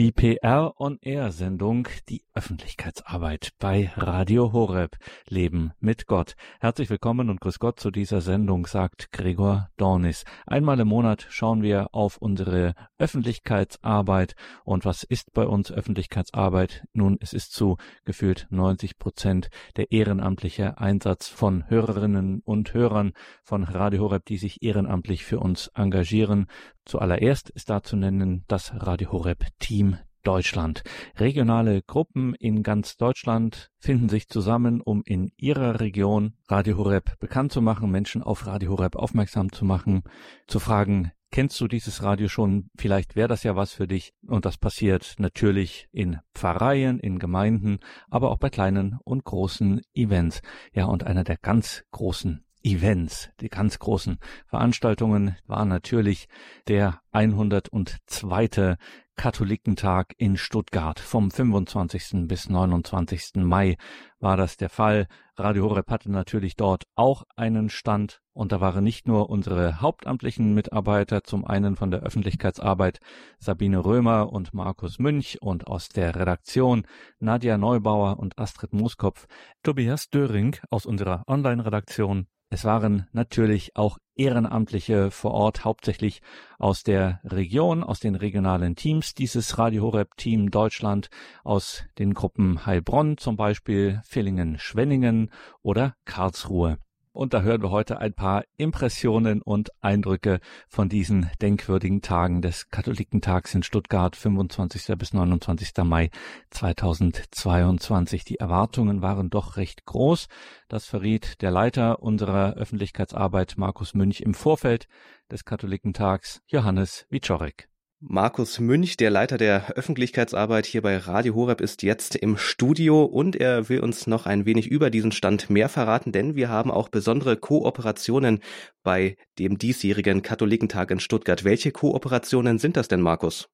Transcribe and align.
Die 0.00 0.12
PR 0.12 0.80
on 0.80 0.98
Air 1.02 1.30
Sendung, 1.30 1.86
die 2.08 2.22
Öffentlichkeitsarbeit 2.32 3.50
bei 3.58 3.92
Radio 3.96 4.50
Horeb, 4.50 4.96
Leben 5.28 5.72
mit 5.78 6.06
Gott. 6.06 6.36
Herzlich 6.58 6.88
willkommen 6.88 7.28
und 7.28 7.38
grüß 7.38 7.58
Gott 7.58 7.78
zu 7.78 7.90
dieser 7.90 8.22
Sendung, 8.22 8.64
sagt 8.64 9.12
Gregor 9.12 9.68
Dornis. 9.76 10.24
Einmal 10.46 10.80
im 10.80 10.88
Monat 10.88 11.26
schauen 11.28 11.60
wir 11.60 11.88
auf 11.92 12.16
unsere 12.16 12.74
Öffentlichkeitsarbeit. 12.96 14.36
Und 14.64 14.86
was 14.86 15.02
ist 15.02 15.34
bei 15.34 15.46
uns 15.46 15.70
Öffentlichkeitsarbeit? 15.70 16.86
Nun, 16.94 17.18
es 17.20 17.34
ist 17.34 17.52
zu 17.52 17.76
gefühlt 18.06 18.46
90 18.48 18.98
Prozent 18.98 19.50
der 19.76 19.92
ehrenamtliche 19.92 20.78
Einsatz 20.78 21.28
von 21.28 21.68
Hörerinnen 21.68 22.40
und 22.42 22.72
Hörern 22.72 23.12
von 23.42 23.64
Radio 23.64 24.04
Horeb, 24.04 24.24
die 24.24 24.38
sich 24.38 24.62
ehrenamtlich 24.62 25.26
für 25.26 25.40
uns 25.40 25.66
engagieren. 25.74 26.46
Zuallererst 26.84 27.50
ist 27.50 27.70
da 27.70 27.82
zu 27.82 27.96
nennen 27.96 28.44
das 28.48 28.72
Radio 28.74 29.12
Horeb 29.12 29.44
Team 29.58 29.98
Deutschland. 30.22 30.82
Regionale 31.16 31.82
Gruppen 31.82 32.34
in 32.34 32.62
ganz 32.62 32.96
Deutschland 32.96 33.70
finden 33.78 34.08
sich 34.08 34.28
zusammen, 34.28 34.80
um 34.80 35.02
in 35.04 35.32
ihrer 35.36 35.80
Region 35.80 36.34
Radio 36.48 36.76
Horeb 36.76 37.18
bekannt 37.18 37.52
zu 37.52 37.62
machen, 37.62 37.90
Menschen 37.90 38.22
auf 38.22 38.46
Radio 38.46 38.72
Horeb 38.72 38.96
aufmerksam 38.96 39.52
zu 39.52 39.64
machen, 39.64 40.02
zu 40.46 40.58
fragen, 40.58 41.12
kennst 41.30 41.60
du 41.60 41.68
dieses 41.68 42.02
Radio 42.02 42.28
schon? 42.28 42.70
Vielleicht 42.76 43.16
wäre 43.16 43.28
das 43.28 43.44
ja 43.44 43.56
was 43.56 43.72
für 43.72 43.86
dich. 43.86 44.12
Und 44.26 44.44
das 44.44 44.58
passiert 44.58 45.14
natürlich 45.18 45.88
in 45.92 46.18
Pfarreien, 46.34 46.98
in 46.98 47.18
Gemeinden, 47.18 47.78
aber 48.08 48.30
auch 48.30 48.38
bei 48.38 48.50
kleinen 48.50 48.98
und 49.04 49.24
großen 49.24 49.80
Events. 49.94 50.42
Ja, 50.72 50.86
und 50.86 51.04
einer 51.04 51.24
der 51.24 51.36
ganz 51.36 51.84
großen 51.92 52.44
Events, 52.62 53.30
die 53.40 53.48
ganz 53.48 53.78
großen 53.78 54.18
Veranstaltungen 54.46 55.36
war 55.46 55.64
natürlich 55.64 56.28
der 56.68 57.00
102. 57.12 58.76
Katholikentag 59.20 60.14
in 60.16 60.38
Stuttgart. 60.38 60.98
Vom 60.98 61.30
25. 61.30 62.26
bis 62.26 62.48
29. 62.48 63.34
Mai 63.36 63.76
war 64.18 64.38
das 64.38 64.56
der 64.56 64.70
Fall. 64.70 65.08
Radio 65.36 65.68
Horeb 65.68 65.90
hatte 65.90 66.10
natürlich 66.10 66.56
dort 66.56 66.84
auch 66.94 67.24
einen 67.36 67.68
Stand 67.68 68.22
und 68.32 68.50
da 68.52 68.62
waren 68.62 68.82
nicht 68.82 69.06
nur 69.06 69.28
unsere 69.28 69.82
hauptamtlichen 69.82 70.54
Mitarbeiter, 70.54 71.22
zum 71.22 71.44
einen 71.44 71.76
von 71.76 71.90
der 71.90 72.00
Öffentlichkeitsarbeit 72.00 73.00
Sabine 73.38 73.84
Römer 73.84 74.32
und 74.32 74.54
Markus 74.54 74.98
Münch 74.98 75.36
und 75.42 75.66
aus 75.66 75.90
der 75.90 76.16
Redaktion 76.16 76.86
Nadja 77.18 77.58
Neubauer 77.58 78.18
und 78.18 78.38
Astrid 78.38 78.72
Mooskopf, 78.72 79.26
Tobias 79.62 80.08
Döring 80.08 80.56
aus 80.70 80.86
unserer 80.86 81.24
Online-Redaktion 81.26 82.26
es 82.50 82.64
waren 82.64 83.06
natürlich 83.12 83.76
auch 83.76 83.98
Ehrenamtliche 84.16 85.12
vor 85.12 85.30
Ort, 85.30 85.64
hauptsächlich 85.64 86.20
aus 86.58 86.82
der 86.82 87.20
Region, 87.24 87.84
aus 87.84 88.00
den 88.00 88.16
regionalen 88.16 88.74
Teams 88.74 89.14
dieses 89.14 89.56
Radio 89.56 89.84
Horeb 89.84 90.16
Team 90.16 90.50
Deutschland, 90.50 91.10
aus 91.44 91.84
den 91.98 92.12
Gruppen 92.12 92.66
Heilbronn 92.66 93.16
zum 93.16 93.36
Beispiel, 93.36 94.00
Villingen, 94.04 94.58
Schwenningen 94.58 95.30
oder 95.62 95.94
Karlsruhe. 96.04 96.78
Und 97.12 97.34
da 97.34 97.42
hören 97.42 97.60
wir 97.60 97.70
heute 97.70 97.98
ein 97.98 98.12
paar 98.12 98.44
Impressionen 98.56 99.42
und 99.42 99.70
Eindrücke 99.80 100.38
von 100.68 100.88
diesen 100.88 101.28
denkwürdigen 101.42 102.02
Tagen 102.02 102.40
des 102.40 102.68
Katholikentags 102.68 103.52
in 103.52 103.64
Stuttgart, 103.64 104.14
25. 104.14 104.96
bis 104.96 105.12
29. 105.12 105.72
Mai 105.82 106.10
2022. 106.50 108.24
Die 108.24 108.36
Erwartungen 108.36 109.02
waren 109.02 109.28
doch 109.28 109.56
recht 109.56 109.86
groß. 109.86 110.28
Das 110.68 110.86
verriet 110.86 111.42
der 111.42 111.50
Leiter 111.50 112.00
unserer 112.00 112.54
Öffentlichkeitsarbeit, 112.54 113.54
Markus 113.56 113.92
Münch, 113.94 114.20
im 114.20 114.34
Vorfeld 114.34 114.86
des 115.32 115.44
Katholikentags, 115.44 116.42
Johannes 116.46 117.06
Wiczorek. 117.10 117.70
Markus 118.02 118.58
Münch, 118.60 118.96
der 118.96 119.10
Leiter 119.10 119.36
der 119.36 119.72
Öffentlichkeitsarbeit 119.72 120.64
hier 120.64 120.80
bei 120.80 120.96
Radio 120.96 121.34
Horeb, 121.34 121.60
ist 121.60 121.82
jetzt 121.82 122.16
im 122.16 122.38
Studio 122.38 123.04
und 123.04 123.36
er 123.36 123.68
will 123.68 123.80
uns 123.80 124.06
noch 124.06 124.24
ein 124.24 124.46
wenig 124.46 124.68
über 124.68 124.88
diesen 124.88 125.12
Stand 125.12 125.50
mehr 125.50 125.68
verraten, 125.68 126.10
denn 126.10 126.34
wir 126.34 126.48
haben 126.48 126.70
auch 126.70 126.88
besondere 126.88 127.36
Kooperationen 127.36 128.40
bei 128.82 129.18
dem 129.38 129.58
diesjährigen 129.58 130.22
Katholikentag 130.22 130.90
in 130.90 130.98
Stuttgart. 130.98 131.44
Welche 131.44 131.72
Kooperationen 131.72 132.58
sind 132.58 132.78
das 132.78 132.88
denn, 132.88 133.02
Markus? 133.02 133.50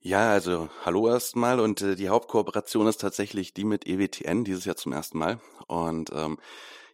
Ja, 0.00 0.32
also 0.32 0.68
hallo 0.84 1.08
erstmal 1.08 1.60
und 1.60 1.82
äh, 1.82 1.94
die 1.94 2.08
Hauptkooperation 2.08 2.88
ist 2.88 3.00
tatsächlich 3.00 3.54
die 3.54 3.64
mit 3.64 3.86
EWTN 3.86 4.42
dieses 4.42 4.64
Jahr 4.64 4.76
zum 4.76 4.92
ersten 4.92 5.18
Mal 5.18 5.40
und 5.68 6.10
ähm, 6.12 6.38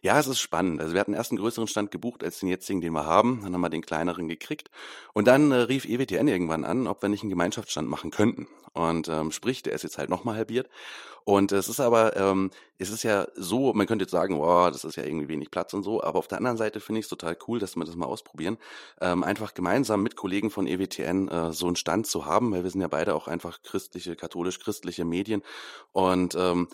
ja, 0.05 0.19
es 0.19 0.27
ist 0.27 0.39
spannend. 0.39 0.79
Also 0.81 0.93
wir 0.93 1.01
hatten 1.01 1.15
erst 1.15 1.31
einen 1.31 1.39
größeren 1.39 1.67
Stand 1.67 1.89
gebucht 1.89 2.23
als 2.23 2.39
den 2.39 2.47
jetzigen, 2.47 2.79
den 2.79 2.93
wir 2.93 3.07
haben. 3.07 3.39
Dann 3.41 3.55
haben 3.55 3.61
wir 3.61 3.69
den 3.69 3.81
kleineren 3.81 4.27
gekriegt. 4.27 4.69
Und 5.13 5.27
dann 5.27 5.51
äh, 5.51 5.55
rief 5.55 5.85
EWTN 5.85 6.27
irgendwann 6.27 6.63
an, 6.63 6.85
ob 6.85 7.01
wir 7.01 7.09
nicht 7.09 7.23
einen 7.23 7.31
Gemeinschaftsstand 7.31 7.89
machen 7.89 8.11
könnten. 8.11 8.47
Und 8.73 9.07
ähm, 9.07 9.31
sprich, 9.31 9.63
der 9.63 9.73
ist 9.73 9.81
jetzt 9.81 9.97
halt 9.97 10.11
nochmal 10.11 10.35
halbiert. 10.35 10.69
Und 11.23 11.51
es 11.53 11.69
ist 11.69 11.79
aber, 11.79 12.15
ähm, 12.17 12.51
es 12.77 12.91
ist 12.91 13.01
ja 13.01 13.25
so, 13.33 13.73
man 13.73 13.87
könnte 13.87 14.03
jetzt 14.03 14.11
sagen, 14.11 14.37
wow, 14.37 14.69
das 14.69 14.83
ist 14.83 14.95
ja 14.95 15.03
irgendwie 15.03 15.27
wenig 15.27 15.49
Platz 15.49 15.73
und 15.73 15.81
so, 15.81 16.03
aber 16.03 16.19
auf 16.19 16.27
der 16.27 16.37
anderen 16.37 16.57
Seite 16.57 16.79
finde 16.79 16.99
ich 16.99 17.05
es 17.05 17.09
total 17.09 17.35
cool, 17.47 17.57
dass 17.57 17.75
wir 17.75 17.83
das 17.83 17.95
mal 17.95 18.05
ausprobieren, 18.05 18.57
ähm, 19.01 19.23
einfach 19.23 19.55
gemeinsam 19.55 20.03
mit 20.03 20.15
Kollegen 20.15 20.51
von 20.51 20.67
EWTN 20.67 21.27
äh, 21.29 21.51
so 21.51 21.65
einen 21.65 21.77
Stand 21.77 22.05
zu 22.05 22.27
haben, 22.27 22.51
weil 22.51 22.63
wir 22.63 22.69
sind 22.69 22.81
ja 22.81 22.87
beide 22.87 23.15
auch 23.15 23.27
einfach 23.27 23.63
christliche, 23.63 24.15
katholisch-christliche 24.15 25.03
Medien 25.03 25.41
und 25.93 26.35
ähm, 26.35 26.67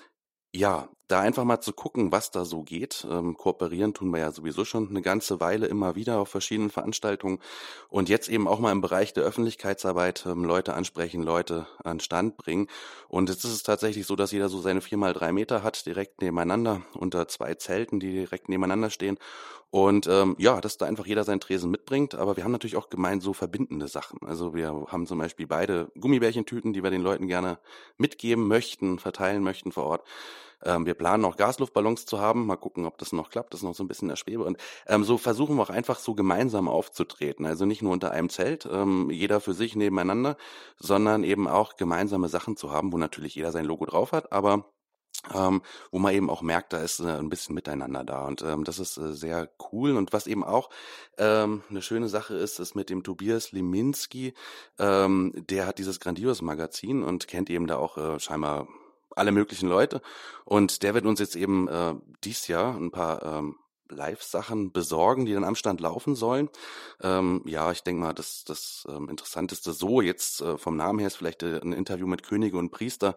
ja, 0.54 0.90
da 1.08 1.20
einfach 1.20 1.44
mal 1.44 1.62
zu 1.62 1.74
gucken, 1.74 2.12
was 2.12 2.32
da 2.32 2.46
so 2.46 2.64
geht. 2.64 3.06
Ähm, 3.10 3.36
kooperieren 3.36 3.94
tun 3.94 4.12
wir 4.12 4.20
ja 4.20 4.32
sowieso 4.32 4.66
schon 4.66 4.90
eine 4.90 5.02
ganze 5.02 5.40
Weile 5.40 5.68
immer 5.68 5.96
wieder 5.96 6.20
auf 6.20 6.30
verschiedenen 6.30 6.70
Veranstaltungen 6.70 7.40
und 7.90 8.10
jetzt 8.10 8.30
eben 8.30 8.48
auch 8.48 8.60
mal 8.60 8.72
im 8.72 8.82
Bereich 8.82 9.14
der 9.14 9.24
Öffentlichkeitsarbeit 9.24 10.26
ähm, 10.26 10.46
Leute 10.46 10.74
ansprechen, 10.74 11.22
Leute 11.22 11.68
an 11.84 12.00
Stand 12.00 12.38
bringen. 12.38 12.68
Und 13.10 13.30
jetzt 13.30 13.44
ist 13.44 13.52
es 13.52 13.64
tatsächlich 13.64 14.06
so, 14.06 14.16
dass 14.16 14.32
jeder 14.32 14.50
so 14.50 14.62
seine 14.62 14.82
vier 14.82 14.98
mal 14.98 15.14
drei 15.14 15.32
Meter 15.34 15.64
hat, 15.64 15.86
direkt 15.86 16.22
nebeneinander, 16.22 16.82
unter 16.94 17.28
zwei 17.28 17.56
Zelten, 17.56 18.00
die 18.00 18.12
direkt 18.12 18.48
nebeneinander 18.50 18.90
stehen. 18.90 19.18
Und 19.72 20.06
ähm, 20.08 20.36
ja, 20.38 20.60
dass 20.60 20.78
da 20.78 20.86
einfach 20.86 21.06
jeder 21.06 21.24
seinen 21.24 21.40
Tresen 21.40 21.72
mitbringt. 21.72 22.14
Aber 22.16 22.36
wir 22.36 22.44
haben 22.44 22.52
natürlich 22.52 22.76
auch 22.76 22.90
gemein 22.90 23.22
so 23.22 23.32
verbindende 23.32 23.88
Sachen. 23.88 24.20
Also 24.26 24.54
wir 24.54 24.88
haben 24.90 25.08
zum 25.08 25.18
Beispiel 25.18 25.48
beide 25.48 25.90
Gummibärchentüten, 25.98 26.74
die 26.74 26.84
wir 26.84 26.92
den 26.92 27.02
Leuten 27.02 27.28
gerne 27.28 27.58
mitgeben 27.98 28.48
möchten, 28.48 29.00
verteilen 29.00 29.44
möchten 29.44 29.72
vor 29.72 29.86
Ort. 29.86 30.08
Ähm, 30.64 30.86
wir 30.86 30.94
planen 30.94 31.24
auch 31.24 31.38
Gasluftballons 31.38 32.06
zu 32.06 32.20
haben. 32.20 32.46
Mal 32.46 32.58
gucken, 32.58 32.86
ob 32.86 32.98
das 32.98 33.14
noch 33.14 33.30
klappt. 33.30 33.54
Das 33.54 33.62
ist 33.62 33.64
noch 33.64 33.74
so 33.74 33.84
ein 33.86 33.88
bisschen 33.88 34.10
der 34.10 34.18
Schwebe. 34.18 34.44
Und 34.44 34.58
ähm, 34.88 35.06
so 35.06 35.18
versuchen 35.18 35.56
wir 35.56 35.64
auch 35.64 35.70
einfach 35.70 36.00
so 36.00 36.16
gemeinsam 36.16 36.68
aufzutreten. 36.68 37.46
Also 37.46 37.66
nicht 37.66 37.82
nur 37.82 37.94
unter 37.94 38.12
einem 38.12 38.30
Zelt, 38.30 38.68
ähm, 38.70 39.10
jeder 39.10 39.40
für 39.40 39.54
sich 39.54 39.78
nebeneinander, 39.78 40.36
sondern 40.80 41.24
eben 41.24 41.48
auch 41.48 41.78
gemeinsame 41.78 42.28
Sachen 42.28 42.58
zu 42.58 42.72
haben, 42.72 42.92
wo 42.92 42.98
natürlich 42.98 43.36
jeder 43.36 43.54
sein 43.54 43.66
Logo 43.66 43.86
drauf 43.86 44.12
hat, 44.12 44.34
aber 44.34 44.66
ähm, 45.34 45.62
wo 45.92 46.00
man 46.00 46.14
eben 46.14 46.30
auch 46.30 46.42
merkt, 46.42 46.74
da 46.74 46.80
ist 46.82 47.00
äh, 47.00 47.08
ein 47.08 47.30
bisschen 47.30 47.56
Miteinander 47.56 48.04
da 48.04 48.26
und 48.26 48.42
ähm, 48.42 48.64
das 48.64 48.80
ist 48.80 48.98
äh, 48.98 49.14
sehr 49.14 49.50
cool. 49.72 49.96
Und 49.96 50.14
was 50.14 50.28
eben 50.28 50.44
auch 50.44 50.70
ähm, 51.18 51.64
eine 51.70 51.82
schöne 51.82 52.10
Sache 52.10 52.36
ist, 52.36 52.60
ist 52.60 52.76
mit 52.76 52.90
dem 52.90 53.04
Tobias 53.04 53.52
Liminski, 53.52 54.34
ähm, 54.80 55.34
der 55.36 55.68
hat 55.68 55.78
dieses 55.78 56.00
grandiose 56.00 56.44
Magazin 56.44 57.04
und 57.04 57.28
kennt 57.28 57.50
eben 57.50 57.68
da 57.68 57.78
auch 57.78 57.98
äh, 57.98 58.20
scheinbar 58.20 58.68
alle 59.16 59.32
möglichen 59.32 59.68
Leute. 59.68 60.02
Und 60.46 60.84
der 60.84 60.94
wird 60.94 61.06
uns 61.06 61.20
jetzt 61.20 61.36
eben 61.36 61.68
äh, 61.68 61.96
dies 62.24 62.48
Jahr 62.48 62.76
ein 62.76 62.92
paar 62.92 63.24
ähm, 63.24 63.56
Live-Sachen 63.92 64.72
besorgen, 64.72 65.26
die 65.26 65.34
dann 65.34 65.44
am 65.44 65.56
Stand 65.56 65.82
laufen 65.82 66.16
sollen. 66.16 66.50
Ähm, 67.02 67.44
ja, 67.46 67.72
ich 67.72 67.84
denke 67.84 68.02
mal, 68.02 68.14
das, 68.14 68.44
das 68.46 68.88
ähm, 68.90 69.10
Interessanteste 69.10 69.74
so 69.74 70.02
jetzt 70.02 70.42
äh, 70.42 70.58
vom 70.58 70.78
Namen 70.78 71.00
her 71.00 71.08
ist 71.08 71.18
vielleicht 71.18 71.44
äh, 71.44 71.60
ein 71.62 71.74
Interview 71.74 72.08
mit 72.08 72.24
Könige 72.24 72.58
und 72.58 72.72
Priester, 72.72 73.16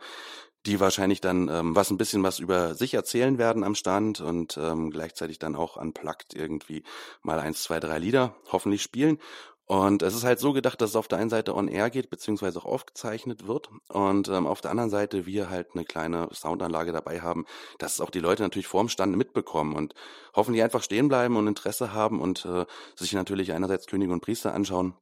die 0.67 0.81
wahrscheinlich 0.81 1.21
dann 1.21 1.49
ähm, 1.49 1.77
was 1.77 1.91
ein 1.91 1.99
bisschen 1.99 2.23
was 2.23 2.39
über 2.39 2.75
sich 2.75 2.95
erzählen 2.95 3.39
werden 3.39 3.65
am 3.65 3.75
Stand 3.75 4.21
und 4.21 4.57
ähm, 4.57 4.91
gleichzeitig 4.91 5.39
dann 5.39 5.57
auch 5.57 5.77
unplugged 5.77 6.35
irgendwie 6.35 6.85
mal 7.23 7.39
eins, 7.39 7.63
zwei, 7.63 7.81
drei 7.81 7.99
Lieder 7.99 8.35
hoffentlich 8.51 8.83
spielen. 8.83 9.19
Und 9.67 10.03
es 10.03 10.15
ist 10.15 10.25
halt 10.25 10.39
so 10.41 10.53
gedacht, 10.53 10.81
dass 10.83 10.91
es 10.91 10.97
auf 10.97 11.09
der 11.09 11.19
einen 11.19 11.31
Seite 11.31 11.55
on 11.55 11.69
air 11.69 11.89
geht, 11.89 12.11
beziehungsweise 12.11 12.59
auch 12.59 12.67
aufgezeichnet 12.67 13.47
wird. 13.47 13.71
Und 13.89 14.29
ähm, 14.29 14.47
auf 14.47 14.61
der 14.61 14.71
anderen 14.71 14.91
Seite 14.91 15.25
wir 15.25 15.49
halt 15.49 15.69
eine 15.75 15.87
kleine 15.87 16.29
Soundanlage 16.33 16.93
dabei 16.93 17.23
haben, 17.23 17.47
dass 17.79 18.01
auch 18.03 18.11
die 18.11 18.21
Leute 18.21 18.43
natürlich 18.43 18.67
vorm 18.67 18.91
Stand 18.91 19.17
mitbekommen 19.17 19.75
und 19.75 19.95
hoffentlich 20.35 20.63
einfach 20.63 20.83
stehen 20.83 21.09
bleiben 21.09 21.37
und 21.37 21.47
Interesse 21.47 21.95
haben 21.95 22.21
und 22.21 22.45
äh, 22.45 22.67
sich 22.95 23.15
natürlich 23.15 23.53
einerseits 23.53 23.87
Könige 23.87 24.13
und 24.13 24.21
Priester 24.21 24.55
anschauen 24.55 24.95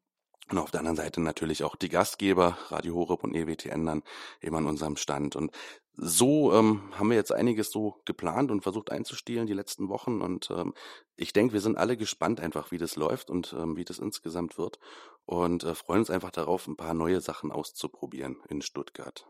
und 0.51 0.59
auf 0.59 0.71
der 0.71 0.81
anderen 0.81 0.97
Seite 0.97 1.21
natürlich 1.21 1.65
auch 1.65 1.77
die 1.77 1.89
Gastgeber, 1.89 2.59
Radio 2.69 2.95
Horeb 2.95 3.25
und 3.25 3.35
EWTN 3.35 3.87
dann 3.87 4.03
eben 4.41 4.57
an 4.57 4.67
unserem 4.67 4.97
Stand. 4.97 5.37
Und 5.37 5.53
so 5.95 6.53
ähm, 6.53 6.83
haben 6.93 7.11
wir 7.11 7.17
jetzt 7.17 7.33
einiges 7.33 7.71
so 7.71 8.01
geplant 8.05 8.51
und 8.51 8.63
versucht 8.63 8.91
einzustehlen 8.91 9.47
die 9.47 9.53
letzten 9.53 9.89
Wochen. 9.89 10.21
Und 10.21 10.51
ähm, 10.51 10.75
ich 11.17 11.33
denke, 11.33 11.55
wir 11.55 11.61
sind 11.61 11.79
alle 11.79 11.97
gespannt 11.97 12.41
einfach, 12.41 12.71
wie 12.71 12.79
das 12.79 12.97
läuft 12.97 13.31
und 13.31 13.55
ähm, 13.59 13.77
wie 13.77 13.85
das 13.85 13.99
insgesamt 13.99 14.59
wird. 14.59 14.79
Und 15.27 15.65
äh, 15.65 15.75
freuen 15.75 16.01
uns 16.01 16.11
einfach 16.11 16.31
darauf, 16.31 16.67
ein 16.67 16.77
paar 16.77 16.95
neue 16.95 17.21
Sachen 17.21 17.53
auszuprobieren 17.53 18.37
in 18.49 18.63
Stuttgart. 18.63 19.27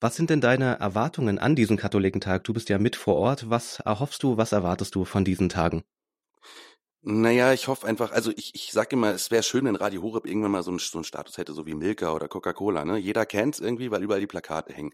Was 0.00 0.16
sind 0.16 0.30
denn 0.30 0.40
deine 0.40 0.80
Erwartungen 0.80 1.38
an 1.38 1.54
diesen 1.54 1.76
Katholikentag? 1.76 2.44
Du 2.44 2.52
bist 2.52 2.68
ja 2.68 2.78
mit 2.78 2.96
vor 2.96 3.16
Ort. 3.16 3.48
Was 3.50 3.78
erhoffst 3.80 4.22
du, 4.22 4.36
was 4.36 4.52
erwartest 4.52 4.94
du 4.94 5.04
von 5.04 5.24
diesen 5.24 5.48
Tagen? 5.48 5.84
Naja, 7.04 7.52
ich 7.52 7.66
hoffe 7.66 7.86
einfach, 7.86 8.12
also 8.12 8.30
ich, 8.36 8.54
ich 8.54 8.70
sag 8.72 8.92
immer, 8.92 9.10
es 9.12 9.32
wäre 9.32 9.42
schön, 9.42 9.64
wenn 9.64 9.74
Radio 9.74 10.02
Horeb 10.02 10.24
irgendwann 10.24 10.52
mal 10.52 10.62
so 10.62 10.70
einen, 10.70 10.78
so 10.78 10.98
einen 10.98 11.04
Status 11.04 11.36
hätte, 11.36 11.52
so 11.52 11.66
wie 11.66 11.74
Milka 11.74 12.12
oder 12.12 12.28
Coca-Cola. 12.28 12.84
Ne? 12.84 12.96
Jeder 12.96 13.26
kennt's 13.26 13.58
irgendwie, 13.58 13.90
weil 13.90 14.04
überall 14.04 14.20
die 14.20 14.28
Plakate 14.28 14.72
hängen. 14.72 14.92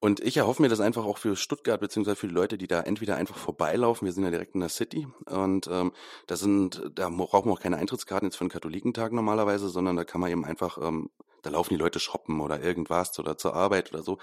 Und 0.00 0.20
ich 0.20 0.38
erhoffe 0.38 0.62
mir 0.62 0.68
das 0.68 0.80
einfach 0.80 1.04
auch 1.04 1.18
für 1.18 1.36
Stuttgart, 1.36 1.80
beziehungsweise 1.80 2.16
für 2.16 2.28
die 2.28 2.34
Leute, 2.34 2.56
die 2.56 2.66
da 2.66 2.80
entweder 2.80 3.16
einfach 3.16 3.36
vorbeilaufen, 3.36 4.06
wir 4.06 4.12
sind 4.12 4.24
ja 4.24 4.30
direkt 4.30 4.54
in 4.54 4.60
der 4.60 4.68
City 4.70 5.06
und 5.26 5.68
ähm, 5.70 5.92
da 6.26 6.36
sind, 6.36 6.90
da 6.94 7.08
brauchen 7.10 7.48
wir 7.48 7.54
auch 7.54 7.60
keine 7.60 7.76
Eintrittskarten 7.76 8.28
jetzt 8.28 8.36
für 8.36 8.42
einen 8.42 8.50
Katholikentag 8.50 9.12
normalerweise, 9.12 9.68
sondern 9.68 9.96
da 9.96 10.04
kann 10.04 10.20
man 10.20 10.30
eben 10.30 10.44
einfach, 10.44 10.78
ähm, 10.78 11.10
da 11.42 11.50
laufen 11.50 11.70
die 11.70 11.78
Leute 11.78 12.00
shoppen 12.00 12.40
oder 12.40 12.62
irgendwas 12.62 13.18
oder 13.18 13.38
zur 13.38 13.54
Arbeit 13.54 13.92
oder 13.92 14.02
so. 14.02 14.18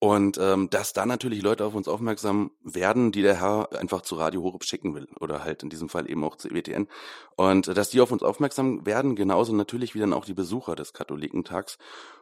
Und 0.00 0.38
ähm, 0.38 0.70
dass 0.70 0.92
da 0.92 1.06
natürlich 1.06 1.42
Leute 1.42 1.64
auf 1.64 1.74
uns 1.74 1.88
aufmerksam 1.88 2.52
werden, 2.62 3.10
die 3.10 3.22
der 3.22 3.40
Herr 3.40 3.68
einfach 3.76 4.02
zu 4.02 4.14
Radio 4.14 4.42
Horeb 4.42 4.64
schicken 4.64 4.94
will 4.94 5.08
oder 5.18 5.42
halt 5.42 5.64
in 5.64 5.70
diesem 5.70 5.88
Fall 5.88 6.08
eben 6.08 6.22
auch 6.22 6.36
zu 6.36 6.48
EWTN. 6.48 6.86
Und 7.34 7.66
äh, 7.66 7.74
dass 7.74 7.90
die 7.90 8.00
auf 8.00 8.12
uns 8.12 8.22
aufmerksam 8.22 8.86
werden, 8.86 9.16
genauso 9.16 9.52
natürlich 9.54 9.96
wie 9.96 10.00
dann 10.00 10.12
auch 10.12 10.24
die 10.24 10.34
Besucher 10.34 10.76
des 10.76 10.92
Katholikentags. 10.92 11.78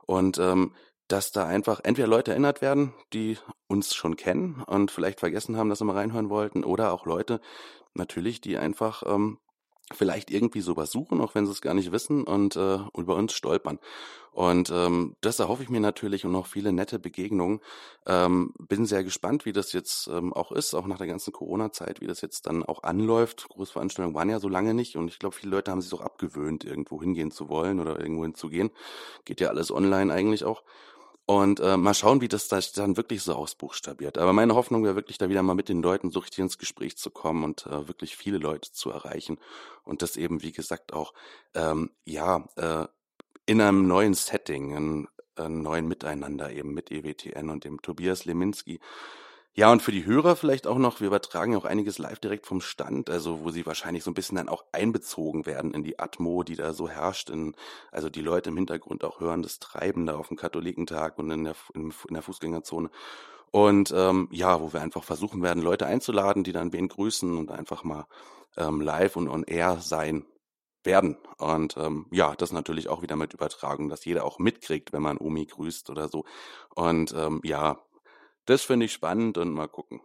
Und 0.06 0.38
ähm, 0.38 0.73
dass 1.08 1.32
da 1.32 1.46
einfach 1.46 1.81
entweder 1.84 2.08
Leute 2.08 2.32
erinnert 2.32 2.62
werden, 2.62 2.94
die 3.12 3.38
uns 3.69 3.94
schon 3.94 4.17
kennen 4.17 4.62
und 4.67 4.90
vielleicht 4.90 5.20
vergessen 5.20 5.56
haben, 5.56 5.69
dass 5.69 5.79
sie 5.79 5.84
mal 5.84 5.96
reinhören 5.96 6.31
wollten, 6.31 6.64
oder 6.64 6.93
auch 6.93 7.06
Leute 7.06 7.40
natürlich, 7.94 8.40
die 8.40 8.56
einfach 8.58 9.02
ähm, 9.06 9.38
vielleicht 9.93 10.31
irgendwie 10.31 10.61
sowas 10.61 10.91
suchen, 10.91 11.21
auch 11.21 11.35
wenn 11.35 11.47
sie 11.47 11.53
es 11.53 11.61
gar 11.61 11.75
nicht 11.75 11.93
wissen 11.93 12.25
und 12.25 12.56
äh, 12.56 12.79
über 12.97 13.15
uns 13.17 13.33
stolpern. 13.33 13.79
Und 14.33 14.71
ähm, 14.71 15.17
das 15.23 15.38
erhoffe 15.38 15.62
ich 15.62 15.71
mir 15.71 15.81
natürlich 15.81 16.27
und 16.27 16.33
noch 16.33 16.47
viele 16.47 16.71
nette 16.71 16.99
Begegnungen. 16.99 17.61
Ähm, 18.05 18.53
bin 18.59 18.85
sehr 18.85 19.03
gespannt, 19.03 19.47
wie 19.47 19.53
das 19.55 19.73
jetzt 19.73 20.09
ähm, 20.09 20.35
auch 20.35 20.53
ist, 20.53 20.75
auch 20.75 20.87
nach 20.87 20.99
der 20.99 21.06
ganzen 21.06 21.33
Corona-Zeit, 21.33 22.03
wie 22.03 22.06
das 22.06 22.21
jetzt 22.21 22.47
dann 22.47 22.62
auch 22.62 22.83
anläuft. 22.83 23.49
Großveranstaltungen 23.49 24.15
waren 24.15 24.29
ja 24.29 24.38
so 24.38 24.50
lange 24.50 24.75
nicht 24.75 24.97
und 24.97 25.09
ich 25.09 25.19
glaube, 25.19 25.35
viele 25.35 25.53
Leute 25.53 25.71
haben 25.71 25.81
sich 25.81 25.94
auch 25.94 26.03
abgewöhnt, 26.03 26.65
irgendwo 26.65 27.00
hingehen 27.00 27.31
zu 27.31 27.49
wollen 27.49 27.81
oder 27.81 27.99
irgendwo 27.99 28.25
hinzugehen. 28.25 28.71
Geht 29.25 29.41
ja 29.41 29.49
alles 29.49 29.71
online 29.71 30.12
eigentlich 30.12 30.44
auch. 30.44 30.65
Und 31.28 31.58
äh, 31.58 31.76
mal 31.76 31.93
schauen, 31.93 32.20
wie 32.20 32.28
das 32.28 32.46
dann 32.46 32.96
wirklich 32.96 33.23
so 33.23 33.34
ausbuchstabiert. 33.34 34.17
Aber 34.17 34.32
meine 34.32 34.55
Hoffnung 34.55 34.84
wäre 34.84 34.94
wirklich, 34.94 35.19
da 35.19 35.28
wieder 35.28 35.43
mal 35.43 35.55
mit 35.55 35.69
den 35.69 35.82
Leuten 35.82 36.11
so 36.11 36.20
richtig 36.20 36.38
ins 36.38 36.56
Gespräch 36.56 36.96
zu 36.96 37.11
kommen 37.11 37.43
und 37.43 37.67
äh, 37.67 37.88
wirklich 37.88 38.17
viele 38.17 38.38
Leute 38.38 38.70
zu 38.70 38.90
erreichen. 38.90 39.38
Und 39.82 40.02
das 40.02 40.17
eben, 40.17 40.43
wie 40.43 40.52
gesagt, 40.52 40.93
auch 40.93 41.12
ähm, 41.55 41.90
ja 42.05 42.49
äh, 42.55 42.87
in 43.44 43.61
einem 43.61 43.88
neuen 43.88 44.14
Setting, 44.14 44.76
in 44.76 45.08
einem 45.34 45.62
neuen 45.62 45.88
Miteinander 45.88 46.52
eben 46.52 46.73
mit 46.75 46.93
EWTN 46.93 47.50
und 47.50 47.64
dem 47.64 47.82
Tobias 47.82 48.25
Leminski. 48.25 48.79
Ja, 49.58 49.73
und 49.73 49.81
für 49.81 49.91
die 49.91 50.05
Hörer 50.05 50.37
vielleicht 50.37 50.67
auch 50.67 50.76
noch, 50.76 51.00
wir 51.00 51.06
übertragen 51.06 51.56
auch 51.56 51.64
einiges 51.64 51.97
live 51.97 52.19
direkt 52.19 52.47
vom 52.47 52.61
Stand, 52.61 53.08
also 53.08 53.43
wo 53.43 53.50
sie 53.50 53.64
wahrscheinlich 53.64 54.05
so 54.05 54.11
ein 54.11 54.14
bisschen 54.14 54.37
dann 54.37 54.50
auch 54.50 54.64
einbezogen 54.70 55.47
werden 55.47 55.73
in 55.73 55.82
die 55.82 55.99
Atmo, 55.99 56.43
die 56.43 56.56
da 56.56 56.75
so 56.75 56.91
herrscht, 56.91 57.31
in, 57.31 57.55
also 57.91 58.11
die 58.11 58.20
Leute 58.20 58.50
im 58.50 58.56
Hintergrund 58.58 59.03
auch 59.03 59.19
hören, 59.19 59.43
das 59.43 59.58
Treiben 59.58 60.05
da 60.05 60.17
auf 60.17 60.29
dem 60.29 60.37
Katholikentag 60.37 61.19
und 61.19 61.31
in 61.31 61.44
der, 61.44 61.55
in, 61.73 61.91
in 62.06 62.14
der 62.14 62.23
Fußgängerzone. 62.23 62.91
Und 63.50 63.94
ähm, 63.97 64.29
ja, 64.31 64.61
wo 64.61 64.75
wir 64.75 64.82
einfach 64.82 65.05
versuchen 65.05 65.43
werden, 65.43 65.62
Leute 65.62 65.87
einzuladen, 65.87 66.44
die 66.44 66.53
dann 66.53 66.75
wen 66.75 66.88
grüßen 66.88 67.38
und 67.38 67.50
einfach 67.50 67.82
mal 67.82 68.06
ähm, 68.58 68.82
live 68.82 69.17
und 69.17 69.29
on 69.29 69.44
air 69.44 69.79
sein 69.81 70.26
werden. 70.85 71.17
Und 71.38 71.76
ähm, 71.79 72.06
ja, 72.11 72.35
das 72.37 72.53
natürlich 72.53 72.88
auch 72.88 73.03
wieder 73.03 73.17
mit 73.17 73.35
Übertragung, 73.35 73.88
dass 73.88 74.05
jeder 74.05 74.25
auch 74.25 74.38
mitkriegt, 74.38 74.93
wenn 74.93 75.03
man 75.03 75.19
Omi 75.19 75.47
grüßt 75.47 75.88
oder 75.91 76.08
so. 76.08 76.25
Und 76.75 77.14
ähm, 77.17 77.41
ja, 77.44 77.79
das 78.46 78.62
finde 78.62 78.87
ich 78.87 78.93
spannend 78.93 79.38
und 79.38 79.52
mal 79.52 79.69
gucken 79.69 80.00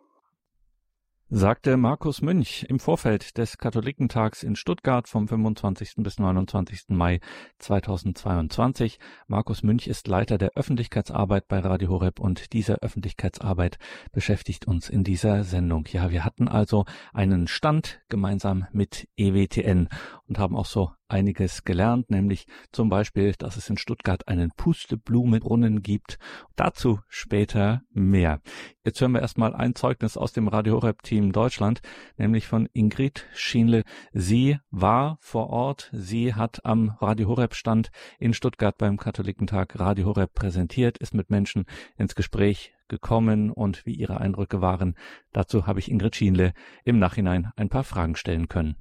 sagte 1.33 1.77
Markus 1.77 2.21
Münch 2.21 2.65
im 2.67 2.77
Vorfeld 2.77 3.37
des 3.37 3.57
Katholikentags 3.57 4.43
in 4.43 4.57
Stuttgart 4.57 5.07
vom 5.07 5.29
25. 5.29 5.93
bis 5.99 6.19
29. 6.19 6.89
Mai 6.89 7.21
2022. 7.57 8.99
Markus 9.27 9.63
Münch 9.63 9.87
ist 9.87 10.09
Leiter 10.09 10.37
der 10.37 10.51
Öffentlichkeitsarbeit 10.55 11.47
bei 11.47 11.59
Radio 11.59 11.87
Horeb 11.87 12.19
und 12.19 12.51
diese 12.51 12.83
Öffentlichkeitsarbeit 12.83 13.77
beschäftigt 14.11 14.67
uns 14.67 14.89
in 14.89 15.05
dieser 15.05 15.45
Sendung. 15.45 15.87
Ja, 15.89 16.11
wir 16.11 16.25
hatten 16.25 16.49
also 16.49 16.83
einen 17.13 17.47
Stand 17.47 18.01
gemeinsam 18.09 18.67
mit 18.73 19.07
EWTN 19.15 19.87
und 20.27 20.37
haben 20.37 20.57
auch 20.57 20.65
so 20.65 20.91
einiges 21.11 21.63
gelernt, 21.63 22.09
nämlich 22.09 22.47
zum 22.71 22.89
Beispiel, 22.89 23.33
dass 23.37 23.57
es 23.57 23.69
in 23.69 23.77
Stuttgart 23.77 24.27
einen 24.27 24.51
Pusteblumenbrunnen 24.51 25.81
gibt. 25.81 26.17
Dazu 26.55 26.99
später 27.07 27.81
mehr. 27.91 28.41
Jetzt 28.83 28.99
hören 29.01 29.11
wir 29.11 29.21
erstmal 29.21 29.53
ein 29.53 29.75
Zeugnis 29.75 30.17
aus 30.17 30.33
dem 30.33 30.47
Radio 30.47 30.75
Horeb 30.75 31.03
Team 31.03 31.31
Deutschland, 31.31 31.81
nämlich 32.17 32.47
von 32.47 32.67
Ingrid 32.73 33.27
Schienle. 33.33 33.83
Sie 34.13 34.57
war 34.71 35.17
vor 35.21 35.49
Ort. 35.49 35.89
Sie 35.93 36.33
hat 36.33 36.65
am 36.65 36.97
Radio 36.99 37.27
Horeb 37.27 37.53
Stand 37.53 37.91
in 38.19 38.33
Stuttgart 38.33 38.77
beim 38.77 38.97
Katholikentag 38.97 39.79
Radio 39.79 40.07
Horeb 40.07 40.33
präsentiert, 40.33 40.97
ist 40.97 41.13
mit 41.13 41.29
Menschen 41.29 41.65
ins 41.97 42.15
Gespräch 42.15 42.73
gekommen 42.87 43.51
und 43.51 43.85
wie 43.85 43.93
ihre 43.93 44.19
Eindrücke 44.19 44.61
waren. 44.61 44.95
Dazu 45.31 45.65
habe 45.65 45.79
ich 45.79 45.89
Ingrid 45.89 46.15
Schienle 46.15 46.53
im 46.83 46.99
Nachhinein 46.99 47.51
ein 47.55 47.69
paar 47.69 47.83
Fragen 47.83 48.15
stellen 48.15 48.47
können. 48.47 48.75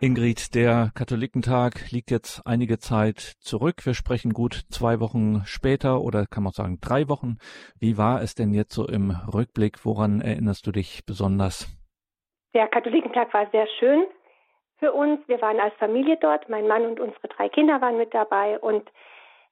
Ingrid, 0.00 0.54
der 0.54 0.90
Katholikentag 0.94 1.90
liegt 1.92 2.10
jetzt 2.10 2.42
einige 2.46 2.78
Zeit 2.78 3.18
zurück. 3.40 3.86
Wir 3.86 3.94
sprechen 3.94 4.32
gut 4.32 4.54
zwei 4.68 4.98
Wochen 5.00 5.42
später 5.46 6.00
oder 6.00 6.26
kann 6.26 6.42
man 6.42 6.52
sagen 6.52 6.78
drei 6.82 7.08
Wochen. 7.08 7.38
Wie 7.78 7.96
war 7.96 8.20
es 8.20 8.34
denn 8.34 8.52
jetzt 8.52 8.74
so 8.74 8.86
im 8.86 9.12
Rückblick? 9.32 9.84
Woran 9.84 10.20
erinnerst 10.20 10.66
du 10.66 10.72
dich 10.72 11.06
besonders? 11.06 11.68
Der 12.54 12.66
Katholikentag 12.66 13.32
war 13.32 13.48
sehr 13.52 13.66
schön 13.78 14.04
für 14.78 14.92
uns. 14.92 15.20
Wir 15.28 15.40
waren 15.40 15.60
als 15.60 15.74
Familie 15.76 16.18
dort. 16.20 16.48
Mein 16.48 16.66
Mann 16.66 16.84
und 16.84 16.98
unsere 16.98 17.28
drei 17.28 17.48
Kinder 17.48 17.80
waren 17.80 17.96
mit 17.96 18.12
dabei 18.12 18.58
und 18.58 18.90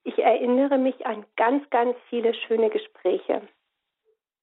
ich 0.03 0.19
erinnere 0.19 0.77
mich 0.77 1.07
an 1.07 1.25
ganz, 1.37 1.69
ganz 1.71 1.97
viele 2.11 2.35
schöne 2.35 2.69
Gespräche 2.69 3.43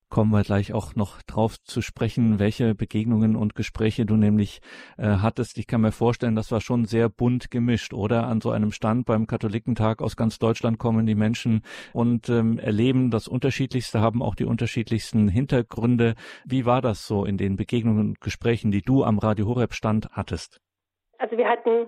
kommen 0.10 0.32
wir 0.32 0.44
gleich 0.44 0.74
auch 0.74 0.96
noch 0.96 1.22
drauf 1.22 1.62
zu 1.64 1.82
sprechen, 1.82 2.40
welche 2.40 2.76
Begegnungen 2.76 3.36
und 3.36 3.56
Gespräche 3.56 4.06
du 4.06 4.16
nämlich 4.16 4.60
äh, 4.98 5.06
hattest. 5.22 5.58
Ich 5.58 5.68
kann 5.68 5.82
mir 5.82 5.92
vorstellen, 5.92 6.36
das 6.36 6.52
war 6.52 6.62
schon 6.62 6.86
sehr 6.86 7.10
bunt 7.10 7.52
gemischt, 7.52 7.94
oder? 7.94 8.28
An 8.28 8.42
so 8.42 8.52
einem 8.52 8.72
Stand 8.72 9.06
beim 9.06 9.28
Katholikentag 9.28 10.02
aus 10.02 10.16
ganz 10.16 10.40
Deutschland 10.40 10.80
kommen 10.80 11.06
die 11.06 11.16
Menschen 11.16 11.62
und 11.94 12.30
ähm, 12.30 12.60
erleben 12.60 13.12
das 13.12 13.28
Unterschiedlichste, 13.28 14.02
haben 14.02 14.22
auch 14.22 14.36
die 14.36 14.46
unterschiedlichsten 14.46 15.28
Hintergründe. 15.28 16.16
Wie 16.46 16.66
war 16.66 16.82
das 16.82 17.06
so 17.06 17.26
in 17.26 17.38
den 17.38 17.56
Begegnungen 17.56 18.10
und 18.10 18.22
Gesprächen, 18.22 18.72
die 18.72 18.82
du 18.82 19.04
am 19.04 19.20
Radio 19.20 19.48
Horeb 19.48 19.74
Stand 19.74 20.10
hattest? 20.12 20.60
Also 21.18 21.38
wir 21.38 21.48
hatten 21.48 21.88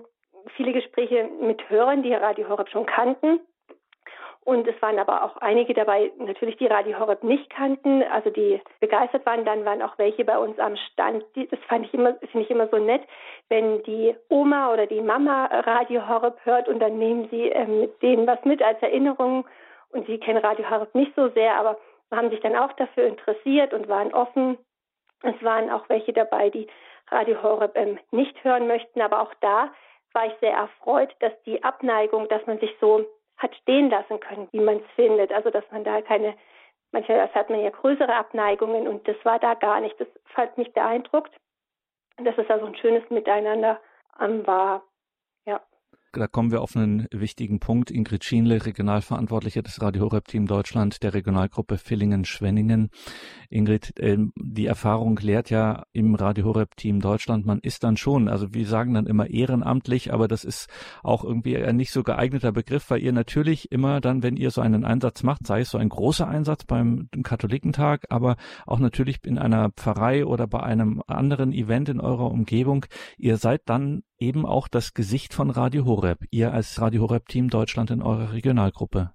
viele 0.56 0.72
Gespräche 0.72 1.28
mit 1.40 1.68
Hörern, 1.68 2.02
die 2.02 2.12
Radio 2.12 2.48
Horeb 2.48 2.68
schon 2.68 2.86
kannten 2.86 3.40
und 4.44 4.66
es 4.66 4.80
waren 4.82 4.98
aber 4.98 5.22
auch 5.22 5.36
einige 5.36 5.72
dabei, 5.72 6.10
natürlich 6.18 6.56
die 6.56 6.66
Radio 6.66 6.98
Horeb 6.98 7.22
nicht 7.22 7.48
kannten, 7.48 8.02
also 8.02 8.28
die 8.30 8.60
begeistert 8.80 9.24
waren. 9.24 9.44
Dann 9.44 9.64
waren 9.64 9.82
auch 9.82 9.96
welche 9.98 10.24
bei 10.24 10.36
uns 10.36 10.58
am 10.58 10.76
Stand. 10.76 11.24
Das 11.36 11.60
fand 11.68 11.86
ich 11.86 11.94
immer, 11.94 12.14
finde 12.14 12.40
ich 12.40 12.50
immer 12.50 12.66
so 12.66 12.78
nett, 12.78 13.02
wenn 13.48 13.84
die 13.84 14.16
Oma 14.28 14.72
oder 14.72 14.86
die 14.86 15.00
Mama 15.00 15.44
Radio 15.46 16.08
Horeb 16.08 16.40
hört 16.44 16.68
und 16.68 16.80
dann 16.80 16.98
nehmen 16.98 17.28
sie 17.30 17.50
äh, 17.50 17.66
mit 17.66 18.02
denen 18.02 18.26
was 18.26 18.44
mit 18.44 18.60
als 18.62 18.82
Erinnerung. 18.82 19.46
Und 19.90 20.06
sie 20.06 20.18
kennen 20.18 20.44
Radio 20.44 20.68
Horeb 20.68 20.92
nicht 20.94 21.14
so 21.14 21.28
sehr, 21.28 21.54
aber 21.54 21.78
haben 22.10 22.30
sich 22.30 22.40
dann 22.40 22.56
auch 22.56 22.72
dafür 22.72 23.06
interessiert 23.06 23.72
und 23.72 23.88
waren 23.88 24.12
offen. 24.12 24.58
Es 25.22 25.40
waren 25.44 25.70
auch 25.70 25.88
welche 25.88 26.12
dabei, 26.12 26.50
die 26.50 26.66
Radio 27.12 27.40
Horeb 27.44 27.76
ähm, 27.76 27.98
nicht 28.10 28.42
hören 28.42 28.66
möchten, 28.66 29.00
aber 29.02 29.20
auch 29.20 29.34
da 29.40 29.72
war 30.14 30.26
ich 30.26 30.32
sehr 30.40 30.52
erfreut, 30.52 31.14
dass 31.20 31.32
die 31.44 31.62
Abneigung, 31.62 32.28
dass 32.28 32.44
man 32.46 32.58
sich 32.58 32.74
so 32.80 33.06
hat 33.42 33.54
stehen 33.56 33.90
lassen 33.90 34.20
können, 34.20 34.48
wie 34.52 34.60
man 34.60 34.76
es 34.76 34.90
findet. 34.94 35.32
Also 35.32 35.50
dass 35.50 35.64
man 35.70 35.84
da 35.84 36.00
keine, 36.00 36.34
manchmal 36.92 37.28
hat 37.34 37.50
man 37.50 37.60
ja 37.60 37.70
größere 37.70 38.14
Abneigungen 38.14 38.86
und 38.86 39.06
das 39.08 39.16
war 39.24 39.38
da 39.38 39.54
gar 39.54 39.80
nicht. 39.80 39.98
Das 40.00 40.08
hat 40.34 40.56
mich 40.56 40.72
beeindruckt, 40.72 41.34
dass 42.18 42.38
es 42.38 42.46
da 42.46 42.58
so 42.58 42.66
ein 42.66 42.76
schönes 42.76 43.08
Miteinander 43.10 43.80
war. 44.18 44.82
Da 46.14 46.26
kommen 46.26 46.50
wir 46.50 46.60
auf 46.60 46.76
einen 46.76 47.06
wichtigen 47.10 47.58
Punkt. 47.58 47.90
Ingrid 47.90 48.22
Schienle, 48.22 48.66
Regionalverantwortliche 48.66 49.62
des 49.62 49.80
Radio 49.80 50.02
Horeb 50.02 50.28
Team 50.28 50.46
Deutschland 50.46 51.02
der 51.02 51.14
Regionalgruppe 51.14 51.78
Villingen-Schwenningen. 51.78 52.90
Ingrid, 53.48 53.98
äh, 53.98 54.18
die 54.36 54.66
Erfahrung 54.66 55.16
lehrt 55.16 55.48
ja 55.48 55.84
im 55.94 56.14
Radio 56.14 56.44
Horeb 56.44 56.76
Team 56.76 57.00
Deutschland, 57.00 57.46
man 57.46 57.60
ist 57.60 57.82
dann 57.82 57.96
schon, 57.96 58.28
also 58.28 58.52
wir 58.52 58.66
sagen 58.66 58.92
dann 58.92 59.06
immer 59.06 59.30
ehrenamtlich, 59.30 60.12
aber 60.12 60.28
das 60.28 60.44
ist 60.44 60.68
auch 61.02 61.24
irgendwie 61.24 61.56
ein 61.56 61.76
nicht 61.76 61.92
so 61.92 62.02
geeigneter 62.02 62.52
Begriff, 62.52 62.90
weil 62.90 63.00
ihr 63.00 63.12
natürlich 63.12 63.72
immer 63.72 64.02
dann, 64.02 64.22
wenn 64.22 64.36
ihr 64.36 64.50
so 64.50 64.60
einen 64.60 64.84
Einsatz 64.84 65.22
macht, 65.22 65.46
sei 65.46 65.60
es 65.60 65.70
so 65.70 65.78
ein 65.78 65.88
großer 65.88 66.28
Einsatz 66.28 66.66
beim 66.66 67.08
Katholikentag, 67.22 68.04
aber 68.10 68.36
auch 68.66 68.80
natürlich 68.80 69.24
in 69.24 69.38
einer 69.38 69.70
Pfarrei 69.70 70.26
oder 70.26 70.46
bei 70.46 70.60
einem 70.60 71.02
anderen 71.06 71.52
Event 71.52 71.88
in 71.88 72.00
eurer 72.00 72.30
Umgebung, 72.30 72.84
ihr 73.16 73.38
seid 73.38 73.62
dann 73.64 74.02
eben 74.22 74.46
auch 74.46 74.68
das 74.68 74.94
Gesicht 74.94 75.34
von 75.34 75.50
Radio 75.50 75.84
Horeb, 75.84 76.20
ihr 76.30 76.52
als 76.52 76.80
Radio 76.80 77.02
Horeb 77.02 77.26
Team 77.28 77.50
Deutschland 77.50 77.90
in 77.90 78.02
eurer 78.02 78.32
Regionalgruppe. 78.32 79.10